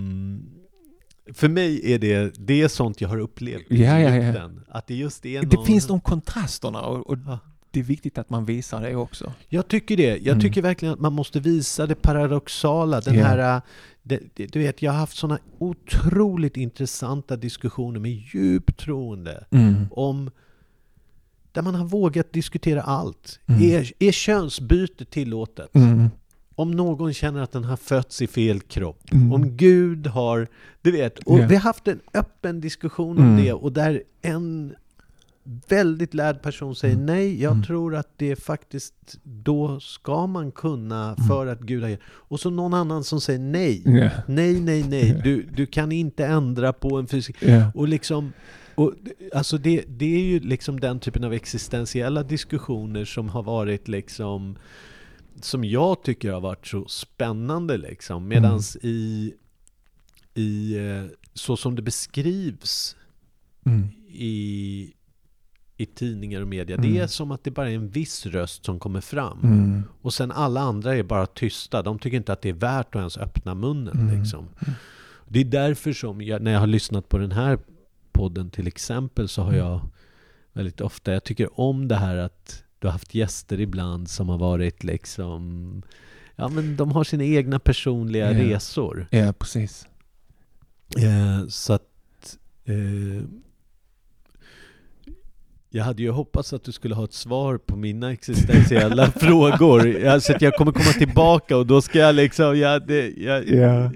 För 1.33 1.49
mig 1.49 1.93
är 1.93 1.99
det, 1.99 2.33
det 2.47 2.61
är 2.61 2.67
sånt 2.67 3.01
jag 3.01 3.09
har 3.09 3.17
upplevt 3.19 3.71
i 3.71 3.83
Ja, 3.83 3.99
ja, 3.99 4.15
ja. 4.15 4.49
Att 4.69 4.87
det 4.87 4.95
just 4.95 5.25
är 5.25 5.41
Det 5.41 5.55
någon, 5.55 5.65
finns 5.65 5.87
de 5.87 6.01
kontrasterna 6.01 6.81
och, 6.81 7.07
och 7.09 7.17
Ja. 7.25 7.39
det 7.71 7.79
är 7.79 7.83
viktigt 7.83 8.17
att 8.17 8.29
man 8.29 8.45
visar 8.45 8.81
det 8.81 8.95
också. 8.95 9.33
Jag 9.49 9.67
tycker 9.67 9.97
det. 9.97 10.03
Jag 10.17 10.27
Mm. 10.27 10.39
tycker 10.39 10.61
verkligen 10.61 10.93
att 10.93 10.99
man 10.99 11.13
måste 11.13 11.39
visa 11.39 11.87
det 11.87 11.95
paradoxala. 11.95 13.01
Den 13.01 13.15
Ja. 13.15 13.25
här, 13.25 13.55
äh, 13.55 13.61
det, 14.03 14.19
det, 14.33 14.47
du 14.53 14.59
vet, 14.59 14.81
jag 14.81 14.91
har 14.91 14.99
haft 14.99 15.17
sådana 15.17 15.39
otroligt 15.57 16.57
intressanta 16.57 17.35
diskussioner 17.35 17.99
med 17.99 18.11
djupt 18.33 18.77
troende 18.79 19.45
Mm. 19.51 19.75
om 19.91 20.31
där 21.51 21.61
man 21.61 21.75
har 21.75 21.85
vågat 21.85 22.33
diskutera 22.33 22.81
allt. 22.81 23.39
Mm. 23.45 23.61
Är, 23.61 23.91
är 23.99 24.11
könsbyte 24.11 25.05
tillåtet? 25.05 25.69
Om 26.55 26.71
någon 26.71 27.13
känner 27.13 27.41
att 27.41 27.51
den 27.51 27.63
har 27.63 27.77
fötts 27.77 28.21
i 28.21 28.27
fel 28.27 28.59
kropp? 28.59 29.01
Mm. 29.11 29.33
Om 29.33 29.57
Gud 29.57 30.07
har... 30.07 30.47
Du 30.81 30.91
vet, 30.91 31.19
och 31.19 31.39
Ja. 31.39 31.47
vi 31.47 31.55
har 31.55 31.61
haft 31.61 31.87
en 31.87 31.99
öppen 32.13 32.61
diskussion 32.61 33.17
om 33.17 33.23
Mm. 33.23 33.43
det 33.43 33.53
och 33.53 33.71
där 33.71 34.03
en 34.21 34.73
väldigt 35.69 36.13
lärd 36.13 36.41
person 36.41 36.75
säger 36.75 36.93
Mm. 36.95 37.05
nej, 37.05 37.41
jag 37.41 37.51
Mm. 37.51 37.63
tror 37.63 37.95
att 37.95 38.09
det 38.17 38.35
faktiskt 38.35 38.93
då 39.23 39.79
ska 39.79 40.27
man 40.27 40.51
kunna 40.51 41.03
Mm. 41.13 41.27
för 41.27 41.47
att 41.47 41.59
Gud 41.59 41.81
har 41.83 41.89
gett. 41.89 41.99
Och 42.07 42.39
så 42.39 42.49
någon 42.49 42.73
annan 42.73 43.03
som 43.03 43.21
säger 43.21 43.39
nej. 43.39 43.81
Ja. 43.85 44.09
Nej, 44.27 44.59
nej, 44.59 44.83
nej. 44.89 45.21
Du, 45.23 45.43
du 45.55 45.65
kan 45.65 45.91
inte 45.91 46.25
ändra 46.25 46.73
på 46.73 46.97
en 46.97 47.07
fysik. 47.07 47.35
Ja. 47.39 47.71
Och 47.75 47.87
liksom, 47.87 48.33
och, 48.75 48.93
alltså 49.33 49.57
det, 49.57 49.83
det 49.87 50.15
är 50.15 50.21
ju 50.23 50.39
liksom 50.39 50.79
den 50.79 50.99
typen 50.99 51.23
av 51.23 51.33
existentiella 51.33 52.23
diskussioner 52.23 53.05
som 53.05 53.29
har 53.29 53.43
varit 53.43 53.87
liksom 53.87 54.55
som 55.41 55.63
jag 55.63 56.03
tycker 56.03 56.31
har 56.31 56.41
varit 56.41 56.67
så 56.67 56.85
spännande 56.87 57.77
liksom. 57.77 58.27
Medans 58.27 58.77
i, 58.81 59.33
i 60.33 60.77
eh, 60.77 61.03
så 61.33 61.57
som 61.57 61.75
det 61.75 61.81
beskrivs 61.81 62.95
Mm. 63.67 63.87
i, 64.07 64.93
i 65.77 65.85
tidningar 65.85 66.41
och 66.41 66.47
media, 66.47 66.75
Mm. 66.77 66.93
det 66.93 66.99
är 66.99 67.07
som 67.07 67.31
att 67.31 67.43
det 67.43 67.51
bara 67.51 67.69
är 67.71 67.75
en 67.75 67.89
viss 67.89 68.25
röst 68.25 68.65
som 68.65 68.79
kommer 68.79 69.01
fram. 69.01 69.39
Mm. 69.43 69.83
Och 70.01 70.13
sen 70.13 70.31
alla 70.31 70.61
andra 70.61 70.95
är 70.95 71.03
bara 71.03 71.25
tysta. 71.25 71.81
De 71.81 71.99
tycker 71.99 72.17
inte 72.17 72.33
att 72.33 72.41
det 72.41 72.49
är 72.49 72.53
värt 72.53 72.95
att 72.95 72.99
ens 72.99 73.17
öppna 73.17 73.55
munnen. 73.55 73.99
Mm. 73.99 74.19
Liksom. 74.19 74.49
Det 75.27 75.39
är 75.39 75.45
därför 75.45 75.93
som 75.93 76.21
jag, 76.21 76.41
när 76.41 76.51
jag 76.51 76.59
har 76.59 76.67
lyssnat 76.67 77.09
på 77.09 77.17
den 77.17 77.31
här 77.31 77.59
podden 78.11 78.49
till 78.49 78.67
exempel 78.67 79.27
så 79.27 79.41
har 79.41 79.49
Mm. 79.53 79.65
jag 79.65 79.89
väldigt 80.53 80.81
ofta, 80.81 81.13
jag 81.13 81.23
tycker 81.23 81.59
om 81.59 81.87
det 81.87 81.95
här 81.95 82.17
att 82.17 82.63
du 82.85 82.87
har 82.87 82.91
haft 82.93 83.15
gäster 83.15 83.59
ibland 83.59 84.09
som 84.09 84.29
har 84.29 84.37
varit 84.37 84.83
liksom 84.83 85.81
Ja 86.35 86.47
men 86.47 86.75
de 86.75 86.91
har 86.91 87.03
sina 87.03 87.23
egna 87.23 87.59
personliga 87.59 88.31
Ja. 88.31 88.39
resor. 88.55 89.07
Ja, 89.11 89.33
precis. 89.33 89.87
Eh, 90.97 91.47
så 91.47 91.73
att 91.73 92.37
eh, 92.65 93.23
jag 95.69 95.83
hade 95.83 96.01
ju 96.03 96.09
hoppats 96.09 96.53
att 96.53 96.63
du 96.63 96.71
skulle 96.71 96.95
ha 96.95 97.03
ett 97.03 97.13
svar 97.13 97.57
på 97.57 97.75
mina 97.75 98.11
existentiella 98.11 99.11
frågor. 99.15 100.05
Alltså 100.05 100.33
att 100.33 100.41
jag 100.41 100.53
kommer 100.53 100.71
komma 100.71 100.91
tillbaka 100.93 101.57
och 101.57 101.65
då 101.67 101.81
ska 101.81 101.99
jag 101.99 102.15
liksom, 102.15 102.57
ja, 102.59 102.79
det, 102.79 103.09
jag, 103.17 103.49
Ja 103.49 103.91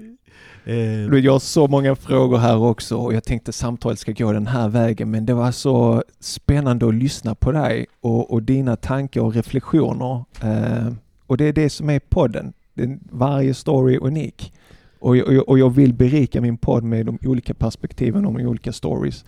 eh, 0.70 1.18
Jag 1.24 1.32
har 1.32 1.38
så 1.38 1.66
många 1.68 1.94
frågor 1.96 2.38
här 2.38 2.56
också 2.56 2.96
och 2.96 3.14
jag 3.14 3.24
tänkte 3.24 3.52
samtalet 3.52 3.98
ska 3.98 4.12
gå 4.12 4.32
den 4.32 4.46
här 4.46 4.68
vägen 4.68 5.10
men 5.10 5.26
det 5.26 5.34
var 5.34 5.50
så 5.52 6.02
spännande 6.20 6.88
att 6.88 6.94
lyssna 6.94 7.34
på 7.34 7.52
dig 7.52 7.86
och, 8.00 8.32
och 8.32 8.42
dina 8.42 8.76
tankar 8.76 9.20
och 9.20 9.34
reflektioner. 9.34 10.24
Eh, 10.42 10.92
och 11.26 11.36
det 11.36 11.44
är 11.44 11.52
det 11.52 11.70
som 11.70 11.90
är 11.90 12.00
podden. 12.08 12.52
Den, 12.74 13.00
varje 13.10 13.54
story 13.54 13.94
är 13.94 14.02
unik. 14.04 14.52
Och, 14.98 15.16
jag- 15.16 15.26
och, 15.26 15.34
jag- 15.34 15.48
och 15.48 15.58
jag 15.58 15.70
vill 15.70 15.94
berika 15.94 16.40
min 16.40 16.56
podd 16.56 16.84
med 16.84 17.06
de 17.06 17.18
olika 17.24 17.54
perspektiven 17.54 18.26
och 18.26 18.34
de 18.34 18.46
olika 18.46 18.72
stories. 18.72 19.24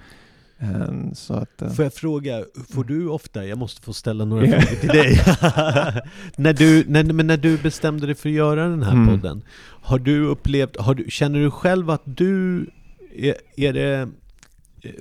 Eh, 0.62 1.12
så 1.14 1.34
att, 1.34 1.62
eh, 1.62 1.68
Får 1.70 1.84
jag 1.84 1.94
fråga, 1.94 2.44
får 2.74 2.84
du 2.84 3.08
ofta, 3.08 3.46
jag 3.46 3.58
måste 3.58 3.82
få 3.82 3.92
ställa 3.92 4.24
några 4.24 4.46
Ja. 4.46 4.60
frågor 4.60 4.80
till 4.80 4.88
dig. 4.88 5.14
när, 6.36 6.52
du, 6.52 6.84
när, 6.88 7.04
men 7.04 7.26
när 7.26 7.36
du 7.36 7.58
bestämde 7.58 8.06
dig 8.06 8.14
för 8.14 8.28
att 8.28 8.34
göra 8.34 8.68
den 8.68 8.82
här 8.82 8.92
Mm. 8.92 9.06
podden, 9.08 9.42
har 9.82 9.98
du 9.98 10.26
upplevt, 10.26 10.76
har 10.80 10.94
du, 10.94 11.04
känner 11.10 11.38
du 11.38 11.50
själv 11.50 11.90
att 11.90 12.02
du, 12.04 12.66
är, 13.14 13.34
är 13.56 13.72
det, 13.72 14.08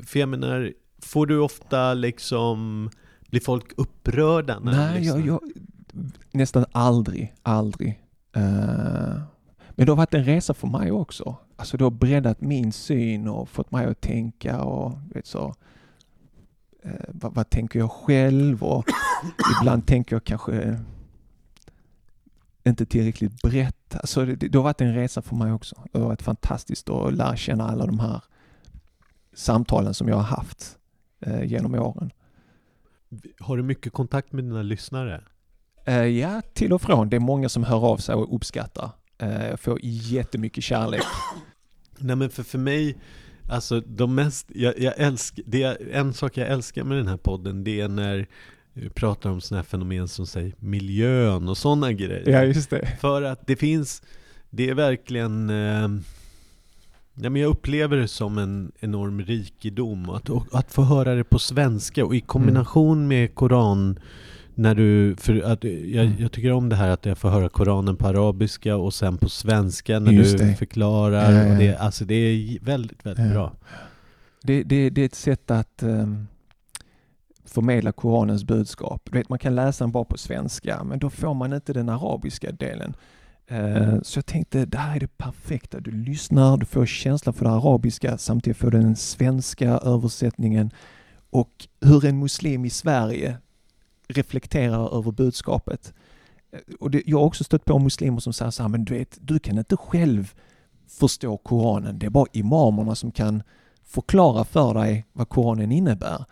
för 0.06 0.20
jag 0.20 0.30
menar, 0.30 0.72
får 1.02 1.26
du 1.28 1.38
ofta 1.40 1.94
liksom, 1.94 2.90
blir 3.30 3.42
folk 3.42 3.66
upprörda 3.78 4.60
när 4.60 4.72
Nej, 4.72 5.06
jag, 5.08 5.28
jag, 5.28 5.40
nästan 6.32 6.66
aldrig, 6.72 7.34
aldrig. 7.44 8.00
Eh, 8.36 8.42
men 9.76 9.86
det 9.86 9.92
har 9.92 9.96
varit 9.98 10.14
en 10.14 10.24
resa 10.26 10.54
för 10.54 10.68
mig 10.68 10.92
också. 10.92 11.36
Alltså 11.62 11.78
det 11.78 11.84
har 11.84 11.92
breddat 11.92 12.42
min 12.42 12.72
syn 12.72 13.28
och 13.28 13.50
fått 13.50 13.72
mig 13.72 13.86
att 13.86 14.02
tänka 14.02 14.62
och 14.62 14.98
vet 15.16 15.26
så. 15.28 15.56
eh, 16.84 16.92
vad, 17.08 17.34
vad 17.34 17.50
tänker 17.50 17.80
jag 17.80 17.92
själv 17.92 18.64
och 18.64 18.86
ibland 19.62 19.88
tänker 19.88 20.16
jag 20.16 20.24
kanske 20.24 20.80
inte 22.64 22.86
tillräckligt 22.86 23.42
brett. 23.42 23.96
Alltså 23.96 24.26
det, 24.26 24.36
det 24.36 24.58
har 24.58 24.64
varit 24.64 24.82
en 24.82 24.96
resa 24.96 25.22
för 25.22 25.36
mig 25.36 25.52
också. 25.54 25.76
Det 25.92 26.00
har 26.00 26.06
varit 26.08 26.22
fantastiskt 26.22 26.90
att 26.90 27.14
lära 27.14 27.36
känna 27.36 27.70
alla 27.70 27.86
de 27.86 28.00
här 28.00 28.22
samtalen 29.34 29.94
som 29.94 30.08
jag 30.08 30.16
har 30.16 30.24
haft 30.38 30.78
eh, 31.20 31.44
genom 31.44 31.76
åren. 31.76 32.12
Har 33.40 33.58
du 33.58 33.64
mycket 33.64 33.94
kontakt 33.94 34.32
med 34.32 34.44
dina 34.44 34.62
lyssnare? 34.62 35.22
Eh, 35.86 36.06
ja, 36.06 36.42
till 36.54 36.74
och 36.74 36.82
från. 36.82 37.10
Det 37.10 37.16
är 37.16 37.20
många 37.20 37.50
som 37.50 37.64
hör 37.64 37.86
av 37.86 37.98
sig 37.98 38.16
och 38.16 38.36
uppskattar. 38.36 38.90
Eh, 39.18 39.48
jag 39.48 39.60
får 39.60 39.80
jättemycket 39.84 40.64
kärlek. 40.64 41.04
Nej 42.02 42.16
men 42.16 42.30
för, 42.30 42.44
för 42.44 42.58
mig, 42.58 42.98
alltså 43.50 43.82
de 43.82 44.16
mest, 44.16 44.52
jag, 44.56 44.80
jag 44.80 44.94
älskar, 44.98 45.44
det 45.48 45.64
är, 45.64 45.78
en 45.92 46.14
sak 46.14 46.38
jag 46.38 46.48
älskar 46.48 46.84
med 46.84 46.98
den 46.98 47.08
här 47.08 47.18
podden 47.18 47.64
det 47.64 47.82
är 47.82 47.88
när 47.88 48.28
vi 48.74 48.90
pratar 48.90 49.30
om 49.30 49.42
sådana 49.42 49.62
här 49.62 49.68
fenomen 49.68 50.08
som 50.08 50.28
säger 50.28 50.54
miljön 50.60 51.50
och 51.50 51.58
sådana 51.58 51.92
grejer. 51.92 52.44
just 52.44 52.70
det. 52.70 52.98
För 53.02 53.22
att 53.22 53.48
det 53.48 53.56
finns, 53.56 54.02
Det 54.50 54.70
är 54.70 54.74
verkligen... 54.74 55.50
Eh, 55.50 55.90
ja, 57.14 57.30
men 57.30 57.36
jag 57.36 57.50
upplever 57.50 57.98
det 57.98 58.08
som 58.08 58.38
en 58.38 58.72
enorm 58.80 59.22
rikedom. 59.22 60.10
Att, 60.10 60.30
att 60.52 60.72
få 60.74 60.82
höra 60.82 61.16
det 61.16 61.24
på 61.24 61.40
svenska 61.40 62.06
och 62.06 62.16
i 62.16 62.22
kombination 62.22 63.08
med 63.08 63.36
Koran 63.36 64.00
när 64.56 64.76
du, 64.76 65.16
för 65.18 65.42
att 65.42 65.64
jag, 65.64 66.06
Mm. 66.06 66.14
jag 66.20 66.32
tycker 66.32 66.52
om 66.52 66.70
det 66.70 66.76
här 66.76 66.90
att 66.90 67.06
jag 67.06 67.18
får 67.18 67.30
höra 67.30 67.50
Koranen 67.50 67.96
på 67.96 68.08
arabiska 68.08 68.76
och 68.78 68.94
sen 68.94 69.18
på 69.18 69.30
svenska 69.30 70.00
när 70.00 70.12
Just 70.12 70.38
du 70.38 70.46
det. 70.46 70.56
förklarar. 70.56 71.32
Ja, 71.32 71.44
ja. 71.46 71.52
Och 71.54 71.58
det, 71.60 71.76
alltså 71.76 72.06
det 72.06 72.16
är 72.16 72.60
väldigt, 72.66 73.06
väldigt 73.06 73.26
Ja. 73.26 73.32
bra. 73.34 73.52
Det, 74.44 74.64
det, 74.64 74.90
det 74.90 75.02
är 75.02 75.06
ett 75.06 75.16
sätt 75.16 75.52
att 75.52 75.84
ehm, 75.84 76.28
förmedla 77.46 77.92
Koranens 77.92 78.44
budskap. 78.44 79.02
Du 79.12 79.18
vet, 79.18 79.30
man 79.30 79.40
kan 79.40 79.56
läsa 79.56 79.84
den 79.84 79.92
bara 79.92 80.04
på 80.06 80.18
svenska, 80.18 80.84
men 80.84 81.00
då 81.00 81.10
får 81.10 81.34
man 81.34 81.54
inte 81.54 81.74
den 81.74 81.90
arabiska 81.90 82.52
delen. 82.52 82.94
Eh, 83.48 84.02
Så 84.04 84.18
jag 84.18 84.26
tänkte, 84.26 84.66
det 84.66 84.78
här 84.78 84.96
är 84.96 85.00
det 85.00 85.18
perfekta. 85.18 85.80
Du 85.80 85.92
lyssnar, 85.92 86.58
du 86.58 86.66
får 86.66 86.86
känsla 86.86 87.34
för 87.34 87.46
det 87.46 87.52
arabiska, 87.52 88.18
samtidigt 88.18 88.58
får 88.58 88.72
du 88.72 88.80
den 88.80 88.96
svenska 88.96 89.70
översättningen 89.70 90.72
och 91.30 91.68
hur 91.82 92.06
en 92.06 92.20
muslim 92.20 92.66
i 92.66 92.70
Sverige 92.70 93.38
reflekterar 94.12 94.98
över 94.98 95.12
budskapet. 95.12 95.94
Och 96.80 96.92
det, 96.92 97.04
jag 97.06 97.18
har 97.18 97.26
också 97.26 97.44
stött 97.44 97.66
på 97.66 97.80
muslimer 97.80 98.20
som 98.20 98.34
säger 98.34 98.52
så 98.52 98.64
här, 98.64 98.70
men 98.70 98.86
du 98.86 98.94
vet, 98.94 99.18
du 99.22 99.40
kan 99.40 99.58
inte 99.58 99.78
själv 99.78 100.34
förstå 100.88 101.38
Koranen. 101.38 102.00
Det 102.00 102.06
är 102.06 102.10
bara 102.10 102.28
imamerna 102.32 102.96
som 102.96 103.12
kan 103.12 103.44
förklara 103.84 104.44
för 104.44 104.74
dig 104.74 105.06
vad 105.14 105.30
Koranen 105.30 105.72
innebär. 105.72 106.26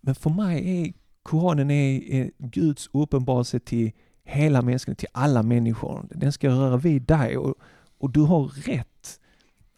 Men 0.00 0.14
för 0.14 0.30
mig 0.30 0.82
är 0.82 0.92
Koranen 1.22 1.70
är, 1.70 2.12
är 2.14 2.30
Guds 2.38 2.90
uppenbarelse 2.92 3.60
till 3.60 3.92
hela 4.24 4.62
mänskligheten, 4.62 5.00
till 5.00 5.08
alla 5.12 5.42
människor. 5.42 6.06
Den 6.10 6.32
ska 6.32 6.48
röra 6.48 6.76
vid 6.76 7.02
dig 7.02 7.36
och, 7.36 7.54
och 7.98 8.10
du 8.10 8.20
har 8.20 8.44
rätt 8.44 9.20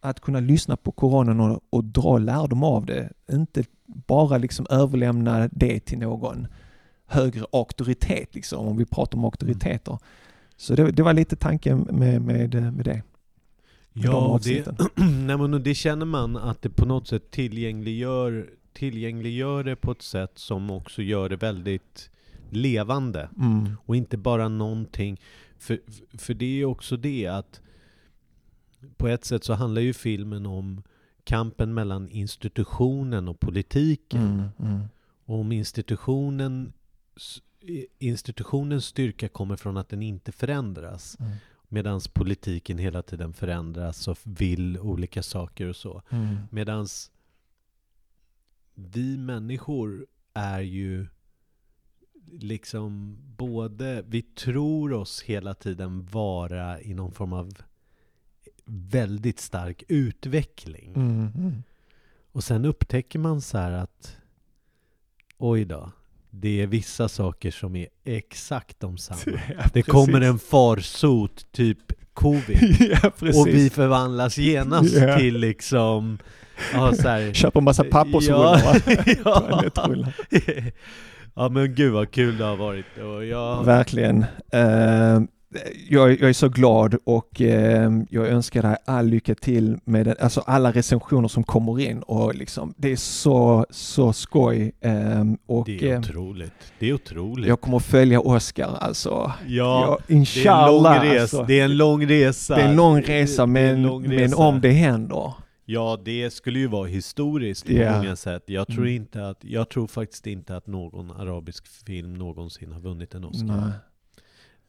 att 0.01 0.21
kunna 0.21 0.41
lyssna 0.41 0.77
på 0.77 0.93
Koranen 0.93 1.41
och, 1.41 1.61
och 1.71 1.85
dra 1.85 2.19
lärdom 2.19 2.65
av 2.65 2.87
det. 2.87 3.13
Inte 3.33 3.65
bara 3.87 4.39
liksom 4.39 4.67
överlämna 4.71 5.49
det 5.53 5.81
till 5.81 5.99
någon 5.99 6.47
högre 7.11 7.45
auktoritet, 7.53 8.35
liksom, 8.35 8.67
om 8.67 8.77
vi 8.77 8.85
pratar 8.85 9.19
om 9.19 9.25
auktoriteter. 9.25 9.99
Så 10.57 10.75
det, 10.75 10.91
det 10.91 11.03
var 11.03 11.13
lite 11.13 11.37
tanken 11.37 11.79
med, 11.79 11.95
med, 11.95 12.23
med 12.23 12.51
det. 12.51 12.61
med 12.61 12.85
de 12.85 13.03
Ja, 13.93 14.11
det, 14.11 14.17
avsnitten. 14.17 14.77
nej, 15.27 15.39
men 15.39 15.63
det 15.63 15.75
känner 15.75 16.07
man 16.07 16.37
att 16.37 16.63
det 16.63 16.71
på 16.71 16.87
något 16.87 17.09
sätt 17.09 17.31
tillgängliggör, 17.31 18.51
tillgängliggör 18.73 19.65
det 19.65 19.77
på 19.77 19.93
ett 19.93 20.03
sätt 20.03 20.33
som 20.35 20.71
också 20.71 21.03
gör 21.03 21.29
det 21.29 21.37
väldigt 21.37 22.11
levande. 22.51 23.29
Mm. 23.39 23.77
Och 23.87 23.97
inte 23.97 24.17
bara 24.17 24.49
någonting. 24.49 25.21
För, 25.59 25.81
för 26.19 26.35
det 26.35 26.45
är 26.45 26.57
ju 26.57 26.65
också 26.65 26.97
det 26.97 27.27
att 27.27 27.61
på 28.97 29.09
ett 29.09 29.25
sätt 29.25 29.45
så 29.45 29.55
handlar 29.55 29.83
ju 29.83 29.93
filmen 29.93 30.47
om 30.47 30.83
kampen 31.25 31.75
mellan 31.75 32.09
institutionen 32.09 33.29
och 33.29 33.41
politiken. 33.41 34.23
Mm, 34.23 34.73
mm, 34.75 34.87
Och 35.25 35.39
om 35.39 35.53
institutionen, 35.53 36.73
institutionens 37.99 38.85
styrka 38.85 39.29
kommer 39.29 39.57
från 39.57 39.77
att 39.77 39.89
den 39.89 40.03
inte 40.03 40.33
förändras. 40.33 41.17
mm, 41.21 41.33
Medan 41.69 42.01
politiken 42.13 42.79
hela 42.79 43.03
tiden 43.03 43.33
förändras 43.33 44.09
och 44.09 44.19
vill 44.25 44.79
olika 44.79 45.23
saker 45.23 45.67
och 45.67 45.77
så. 45.77 46.03
mm. 46.11 46.37
Medan 46.51 46.87
vi 48.75 49.17
människor 49.19 50.07
är 50.35 50.61
ju 50.61 51.07
liksom 52.33 53.17
både, 53.37 54.05
vi 54.07 54.23
tror 54.23 54.93
oss 54.93 55.23
hela 55.23 55.55
tiden 55.55 56.07
vara 56.07 56.81
i 56.81 56.95
någon 56.95 57.13
form 57.13 57.33
av 57.33 57.53
väldigt 58.65 59.41
stark 59.41 59.83
utveckling. 59.89 60.95
Mm, 60.95 61.33
mm. 61.35 61.63
Och 62.33 62.45
sen 62.45 62.65
upptäcker 62.65 63.19
man 63.19 63.41
så 63.41 63.59
här 63.59 63.73
att 63.73 64.17
oj 65.39 65.65
då, 65.65 65.93
det 66.31 66.63
är 66.63 66.67
vissa 66.67 67.09
saker 67.09 67.51
som 67.51 67.77
är 67.77 67.87
exakt 68.05 68.81
de 68.81 68.99
samma. 68.99 69.21
Ja, 69.49 69.65
Det 69.73 69.83
kommer 69.83 70.21
en 70.21 70.39
farsot, 70.39 71.53
typ 71.53 71.79
covid. 72.15 72.77
ja. 73.03 73.11
Och 73.41 73.47
vi 73.49 73.71
förvandlas 73.71 74.39
genast 74.39 74.95
Ja. 74.97 75.19
till 75.19 75.39
liksom 75.39 76.19
ja, 76.73 76.93
så 76.95 77.09
här, 77.09 77.33
Köper 77.35 77.61
massa 77.61 77.85
pappersrullar. 77.85 78.83
Ja, 79.25 79.61
ja. 79.75 80.07
Ja 81.35 81.49
men 81.49 81.75
gud 81.75 81.93
vad 81.93 82.11
kul 82.11 82.39
det 82.39 82.45
har 82.45 82.57
varit. 82.57 82.87
Jag, 83.31 83.65
Verkligen. 83.65 84.25
Eh, 84.53 85.21
jag, 85.89 86.11
jag 86.21 86.29
är 86.29 86.33
så 86.33 86.49
glad 86.49 86.95
och 87.05 87.41
eh, 87.41 87.91
jag 88.11 88.27
önskar 88.29 88.63
dig 88.63 88.77
all 88.85 89.07
lycka 89.07 89.35
till 89.35 89.79
med 89.85 90.07
det, 90.07 90.15
alltså 90.21 90.41
alla 90.41 90.73
recensioner 90.73 91.29
som 91.29 91.45
kommer 91.45 91.81
in 91.81 92.03
och 92.03 92.35
liksom 92.35 92.75
det 92.77 92.93
är 92.93 92.97
så, 92.97 93.67
så 93.71 94.13
skoj. 94.13 94.73
Eh, 94.81 95.25
och 95.47 95.65
det 95.67 95.83
är 95.91 95.93
eh, 95.93 95.99
otroligt. 95.99 96.53
Det 96.79 96.89
är 96.89 96.93
otroligt. 96.93 97.49
jag 97.49 97.61
kommer 97.61 97.77
att 97.77 97.83
följa 97.85 98.21
Oscar 98.21 98.77
alltså. 98.81 99.09
ja, 99.11 99.33
Ja, 99.47 99.99
det 100.07 100.13
är 100.15 100.17
inshallah. 100.17 101.21
alltså. 101.21 101.45
Det 101.49 101.61
är 101.61 101.65
en 101.65 101.77
lång 101.77 102.07
resa. 102.07 102.57
Det 102.57 102.63
är 102.63 102.69
en 102.69 102.77
lång 102.77 103.03
resa, 103.03 103.47
men, 103.47 103.83
lång 103.83 104.03
men 104.03 104.11
resa. 104.11 104.37
om 104.37 104.61
det 104.61 104.71
händer. 104.71 105.33
Ja, 105.65 105.99
det 106.05 106.31
skulle 106.33 106.59
ju 106.59 106.67
vara 106.67 106.87
historiskt 106.87 107.67
på 107.67 107.73
Ja. 107.73 107.97
många 107.97 108.17
sätt. 108.17 108.43
Jag 108.47 108.67
tror, 108.67 108.79
Mm. 108.79 108.95
inte 108.95 109.29
att, 109.29 109.39
jag 109.45 109.69
tror 109.69 109.87
faktiskt 109.87 110.27
inte 110.27 110.57
att 110.57 110.67
någon 110.67 111.11
arabisk 111.11 111.67
film 111.87 112.15
någonsin 112.15 112.73
har 112.73 112.81
vunnit 112.81 113.15
en 113.15 113.25
Oscar. 113.25 113.47
Nej. 113.47 113.71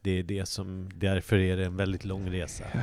Det 0.02 0.10
är 0.18 0.22
det 0.22 0.48
som, 0.48 0.90
därför 0.94 1.38
är 1.38 1.56
det 1.56 1.64
en 1.66 1.76
väldigt 1.76 2.04
lång 2.04 2.30
resa. 2.30 2.64
Ja. 2.74 2.80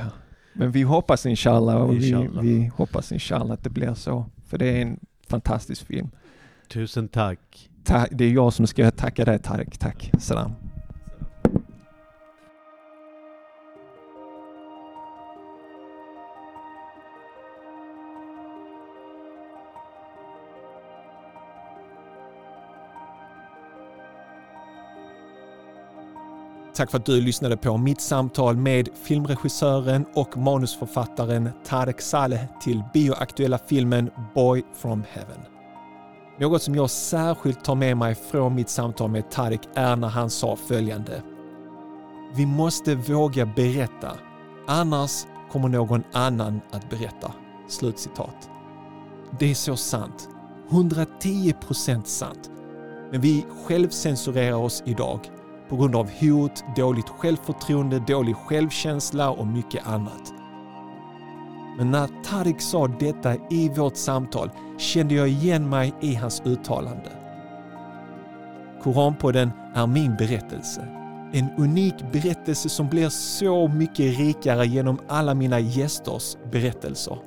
Men 0.53 0.71
vi 0.71 0.81
hoppas 0.81 1.25
inshallah 1.25 1.75
och 1.75 1.93
Inshallah. 1.95 2.43
Vi, 2.43 2.53
vi 2.59 2.67
hoppas 2.75 3.11
inshallah 3.11 3.53
att 3.53 3.63
det 3.63 3.69
blir 3.69 3.93
så. 3.93 4.25
För 4.47 4.57
det 4.57 4.65
är 4.65 4.81
en 4.81 4.99
fantastisk 5.27 5.85
film. 5.85 6.09
Tusen 6.67 7.07
tack. 7.07 7.69
Ta- 7.83 8.07
det 8.11 8.25
är 8.25 8.31
jag 8.31 8.53
som 8.53 8.67
ska 8.67 8.91
tacka 8.91 9.25
dig 9.25 9.39
Tarek. 9.39 9.77
Tack. 9.77 10.11
Salam. 10.19 10.51
Tack 26.73 26.91
för 26.91 26.97
att 26.97 27.05
du 27.05 27.21
lyssnade 27.21 27.57
på 27.57 27.77
mitt 27.77 28.01
samtal 28.01 28.57
med 28.57 28.89
filmregissören 29.03 30.05
och 30.13 30.37
manusförfattaren 30.37 31.49
Tarek 31.65 32.01
Saleh 32.01 32.41
till 32.61 32.83
bioaktuella 32.93 33.57
filmen 33.57 34.09
Boy 34.35 34.63
from 34.73 35.03
Heaven. 35.11 35.39
Något 36.39 36.61
som 36.61 36.75
jag 36.75 36.89
särskilt 36.89 37.63
tar 37.63 37.75
med 37.75 37.97
mig 37.97 38.15
från 38.15 38.55
mitt 38.55 38.69
samtal 38.69 39.09
med 39.09 39.31
Tarek 39.31 39.61
är 39.75 39.95
när 39.95 40.07
han 40.07 40.29
sa 40.29 40.55
följande. 40.55 41.21
Vi 42.35 42.45
måste 42.45 42.95
våga 42.95 43.45
berätta, 43.45 44.11
annars 44.67 45.25
kommer 45.51 45.69
någon 45.69 46.03
annan 46.13 46.61
att 46.71 46.89
berätta. 46.89 47.33
Slutcitat. 47.67 48.49
Det 49.39 49.51
är 49.51 49.55
så 49.55 49.75
sant. 49.75 50.29
110% 50.69 52.03
sant. 52.03 52.49
Men 53.11 53.21
vi 53.21 53.45
självcensurerar 53.65 54.57
oss 54.57 54.83
idag 54.85 55.19
på 55.69 55.75
grund 55.75 55.95
av 55.95 56.09
hot, 56.19 56.63
dåligt 56.75 57.09
självförtroende, 57.09 57.99
dålig 57.99 58.35
självkänsla 58.35 59.29
och 59.29 59.47
mycket 59.47 59.87
annat. 59.87 60.33
Men 61.77 61.91
när 61.91 62.09
Tarik 62.23 62.61
sa 62.61 62.87
detta 62.87 63.35
i 63.49 63.69
vårt 63.69 63.95
samtal 63.95 64.49
kände 64.77 65.13
jag 65.13 65.29
igen 65.29 65.69
mig 65.69 65.93
i 66.01 66.15
hans 66.15 66.41
uttalande. 66.45 67.09
Koranpodden 68.83 69.51
är 69.75 69.87
min 69.87 70.15
berättelse. 70.15 70.87
En 71.33 71.49
unik 71.57 71.95
berättelse 72.11 72.69
som 72.69 72.87
blir 72.87 73.09
så 73.09 73.67
mycket 73.67 74.17
rikare 74.17 74.67
genom 74.67 74.99
alla 75.07 75.33
mina 75.33 75.59
gästers 75.59 76.37
berättelser. 76.51 77.17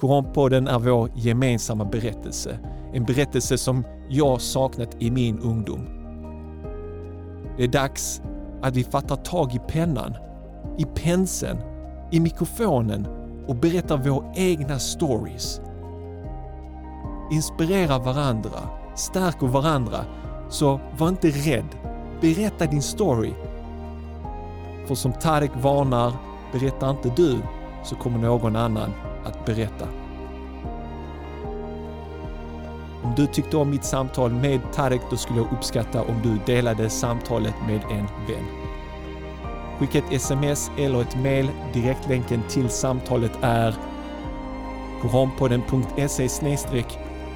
Koranpodden 0.00 0.68
är 0.68 0.78
vår 0.78 1.10
gemensamma 1.14 1.84
berättelse. 1.84 2.58
En 2.92 3.04
berättelse 3.04 3.58
som 3.58 3.84
jag 4.08 4.40
saknat 4.40 4.96
i 4.98 5.10
min 5.10 5.38
ungdom. 5.38 5.88
Det 7.56 7.64
är 7.64 7.68
dags 7.68 8.22
att 8.62 8.76
vi 8.76 8.84
fattar 8.84 9.16
tag 9.16 9.54
i 9.54 9.58
pennan, 9.58 10.16
i 10.78 10.84
penseln, 10.84 11.58
i 12.10 12.20
mikrofonen 12.20 13.06
och 13.46 13.56
berättar 13.56 13.96
våra 13.96 14.32
egna 14.34 14.78
stories. 14.78 15.60
Inspirera 17.30 17.98
varandra, 17.98 18.58
stärker 18.94 19.46
varandra, 19.46 20.04
så 20.48 20.80
var 20.98 21.08
inte 21.08 21.28
rädd. 21.28 21.68
Berätta 22.20 22.66
din 22.66 22.82
story. 22.82 23.32
För 24.86 24.94
som 24.94 25.12
Tarek 25.12 25.50
varnar, 25.62 26.12
berättar 26.52 26.90
inte 26.90 27.12
du 27.16 27.38
så 27.84 27.96
kommer 27.96 28.18
någon 28.18 28.56
annan 28.56 28.92
att 29.24 29.46
berätta. 29.46 29.86
Du 33.18 33.26
tyckte 33.26 33.56
om 33.56 33.70
mitt 33.70 33.84
samtal 33.84 34.32
med 34.32 34.60
Tarek 34.72 35.00
då 35.10 35.16
skulle 35.16 35.38
jag 35.38 35.52
uppskatta 35.52 36.02
om 36.02 36.22
du 36.22 36.38
delade 36.46 36.90
samtalet 36.90 37.54
med 37.66 37.80
en 37.90 38.06
vän. 38.28 38.46
Skicka 39.78 39.98
ett 39.98 40.12
sms 40.12 40.70
eller 40.78 41.00
ett 41.00 41.16
mail. 41.16 41.50
Direktlänken 41.72 42.42
till 42.48 42.68
samtalet 42.68 43.32
är 43.40 43.74
koranpodden.se 45.02 46.28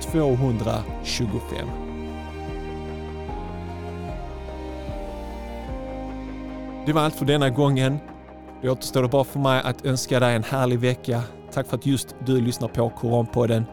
225. 0.03 1.69
Det 6.87 6.93
var 6.93 7.03
allt 7.03 7.15
för 7.15 7.25
denna 7.25 7.51
gången. 7.51 7.99
Det 8.63 8.71
återstår 8.71 9.09
bara 9.09 9.25
för 9.25 9.39
mig 9.39 9.63
att 9.65 9.87
önska 9.87 10.21
dig 10.21 10.37
en 10.37 10.45
härlig 10.45 10.79
vecka. 10.79 11.23
Tack 11.53 11.67
för 11.67 11.77
att 11.77 11.87
just 11.87 12.15
du 12.19 12.41
lyssnar 12.41 12.69
på 12.69 12.91
Koranpodden. 12.91 13.65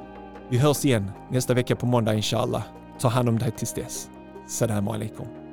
Vi 0.51 0.57
hörs 0.57 0.85
igen 0.85 1.11
nästa 1.31 1.53
vecka 1.53 1.75
på 1.75 1.85
måndag 1.85 2.13
inshallah. 2.13 2.63
Ta 2.99 3.07
hand 3.07 3.29
om 3.29 3.39
dig 3.39 3.51
tills 3.51 3.73
dess. 3.73 4.09
Salam 4.47 4.87
alaikum. 4.87 5.48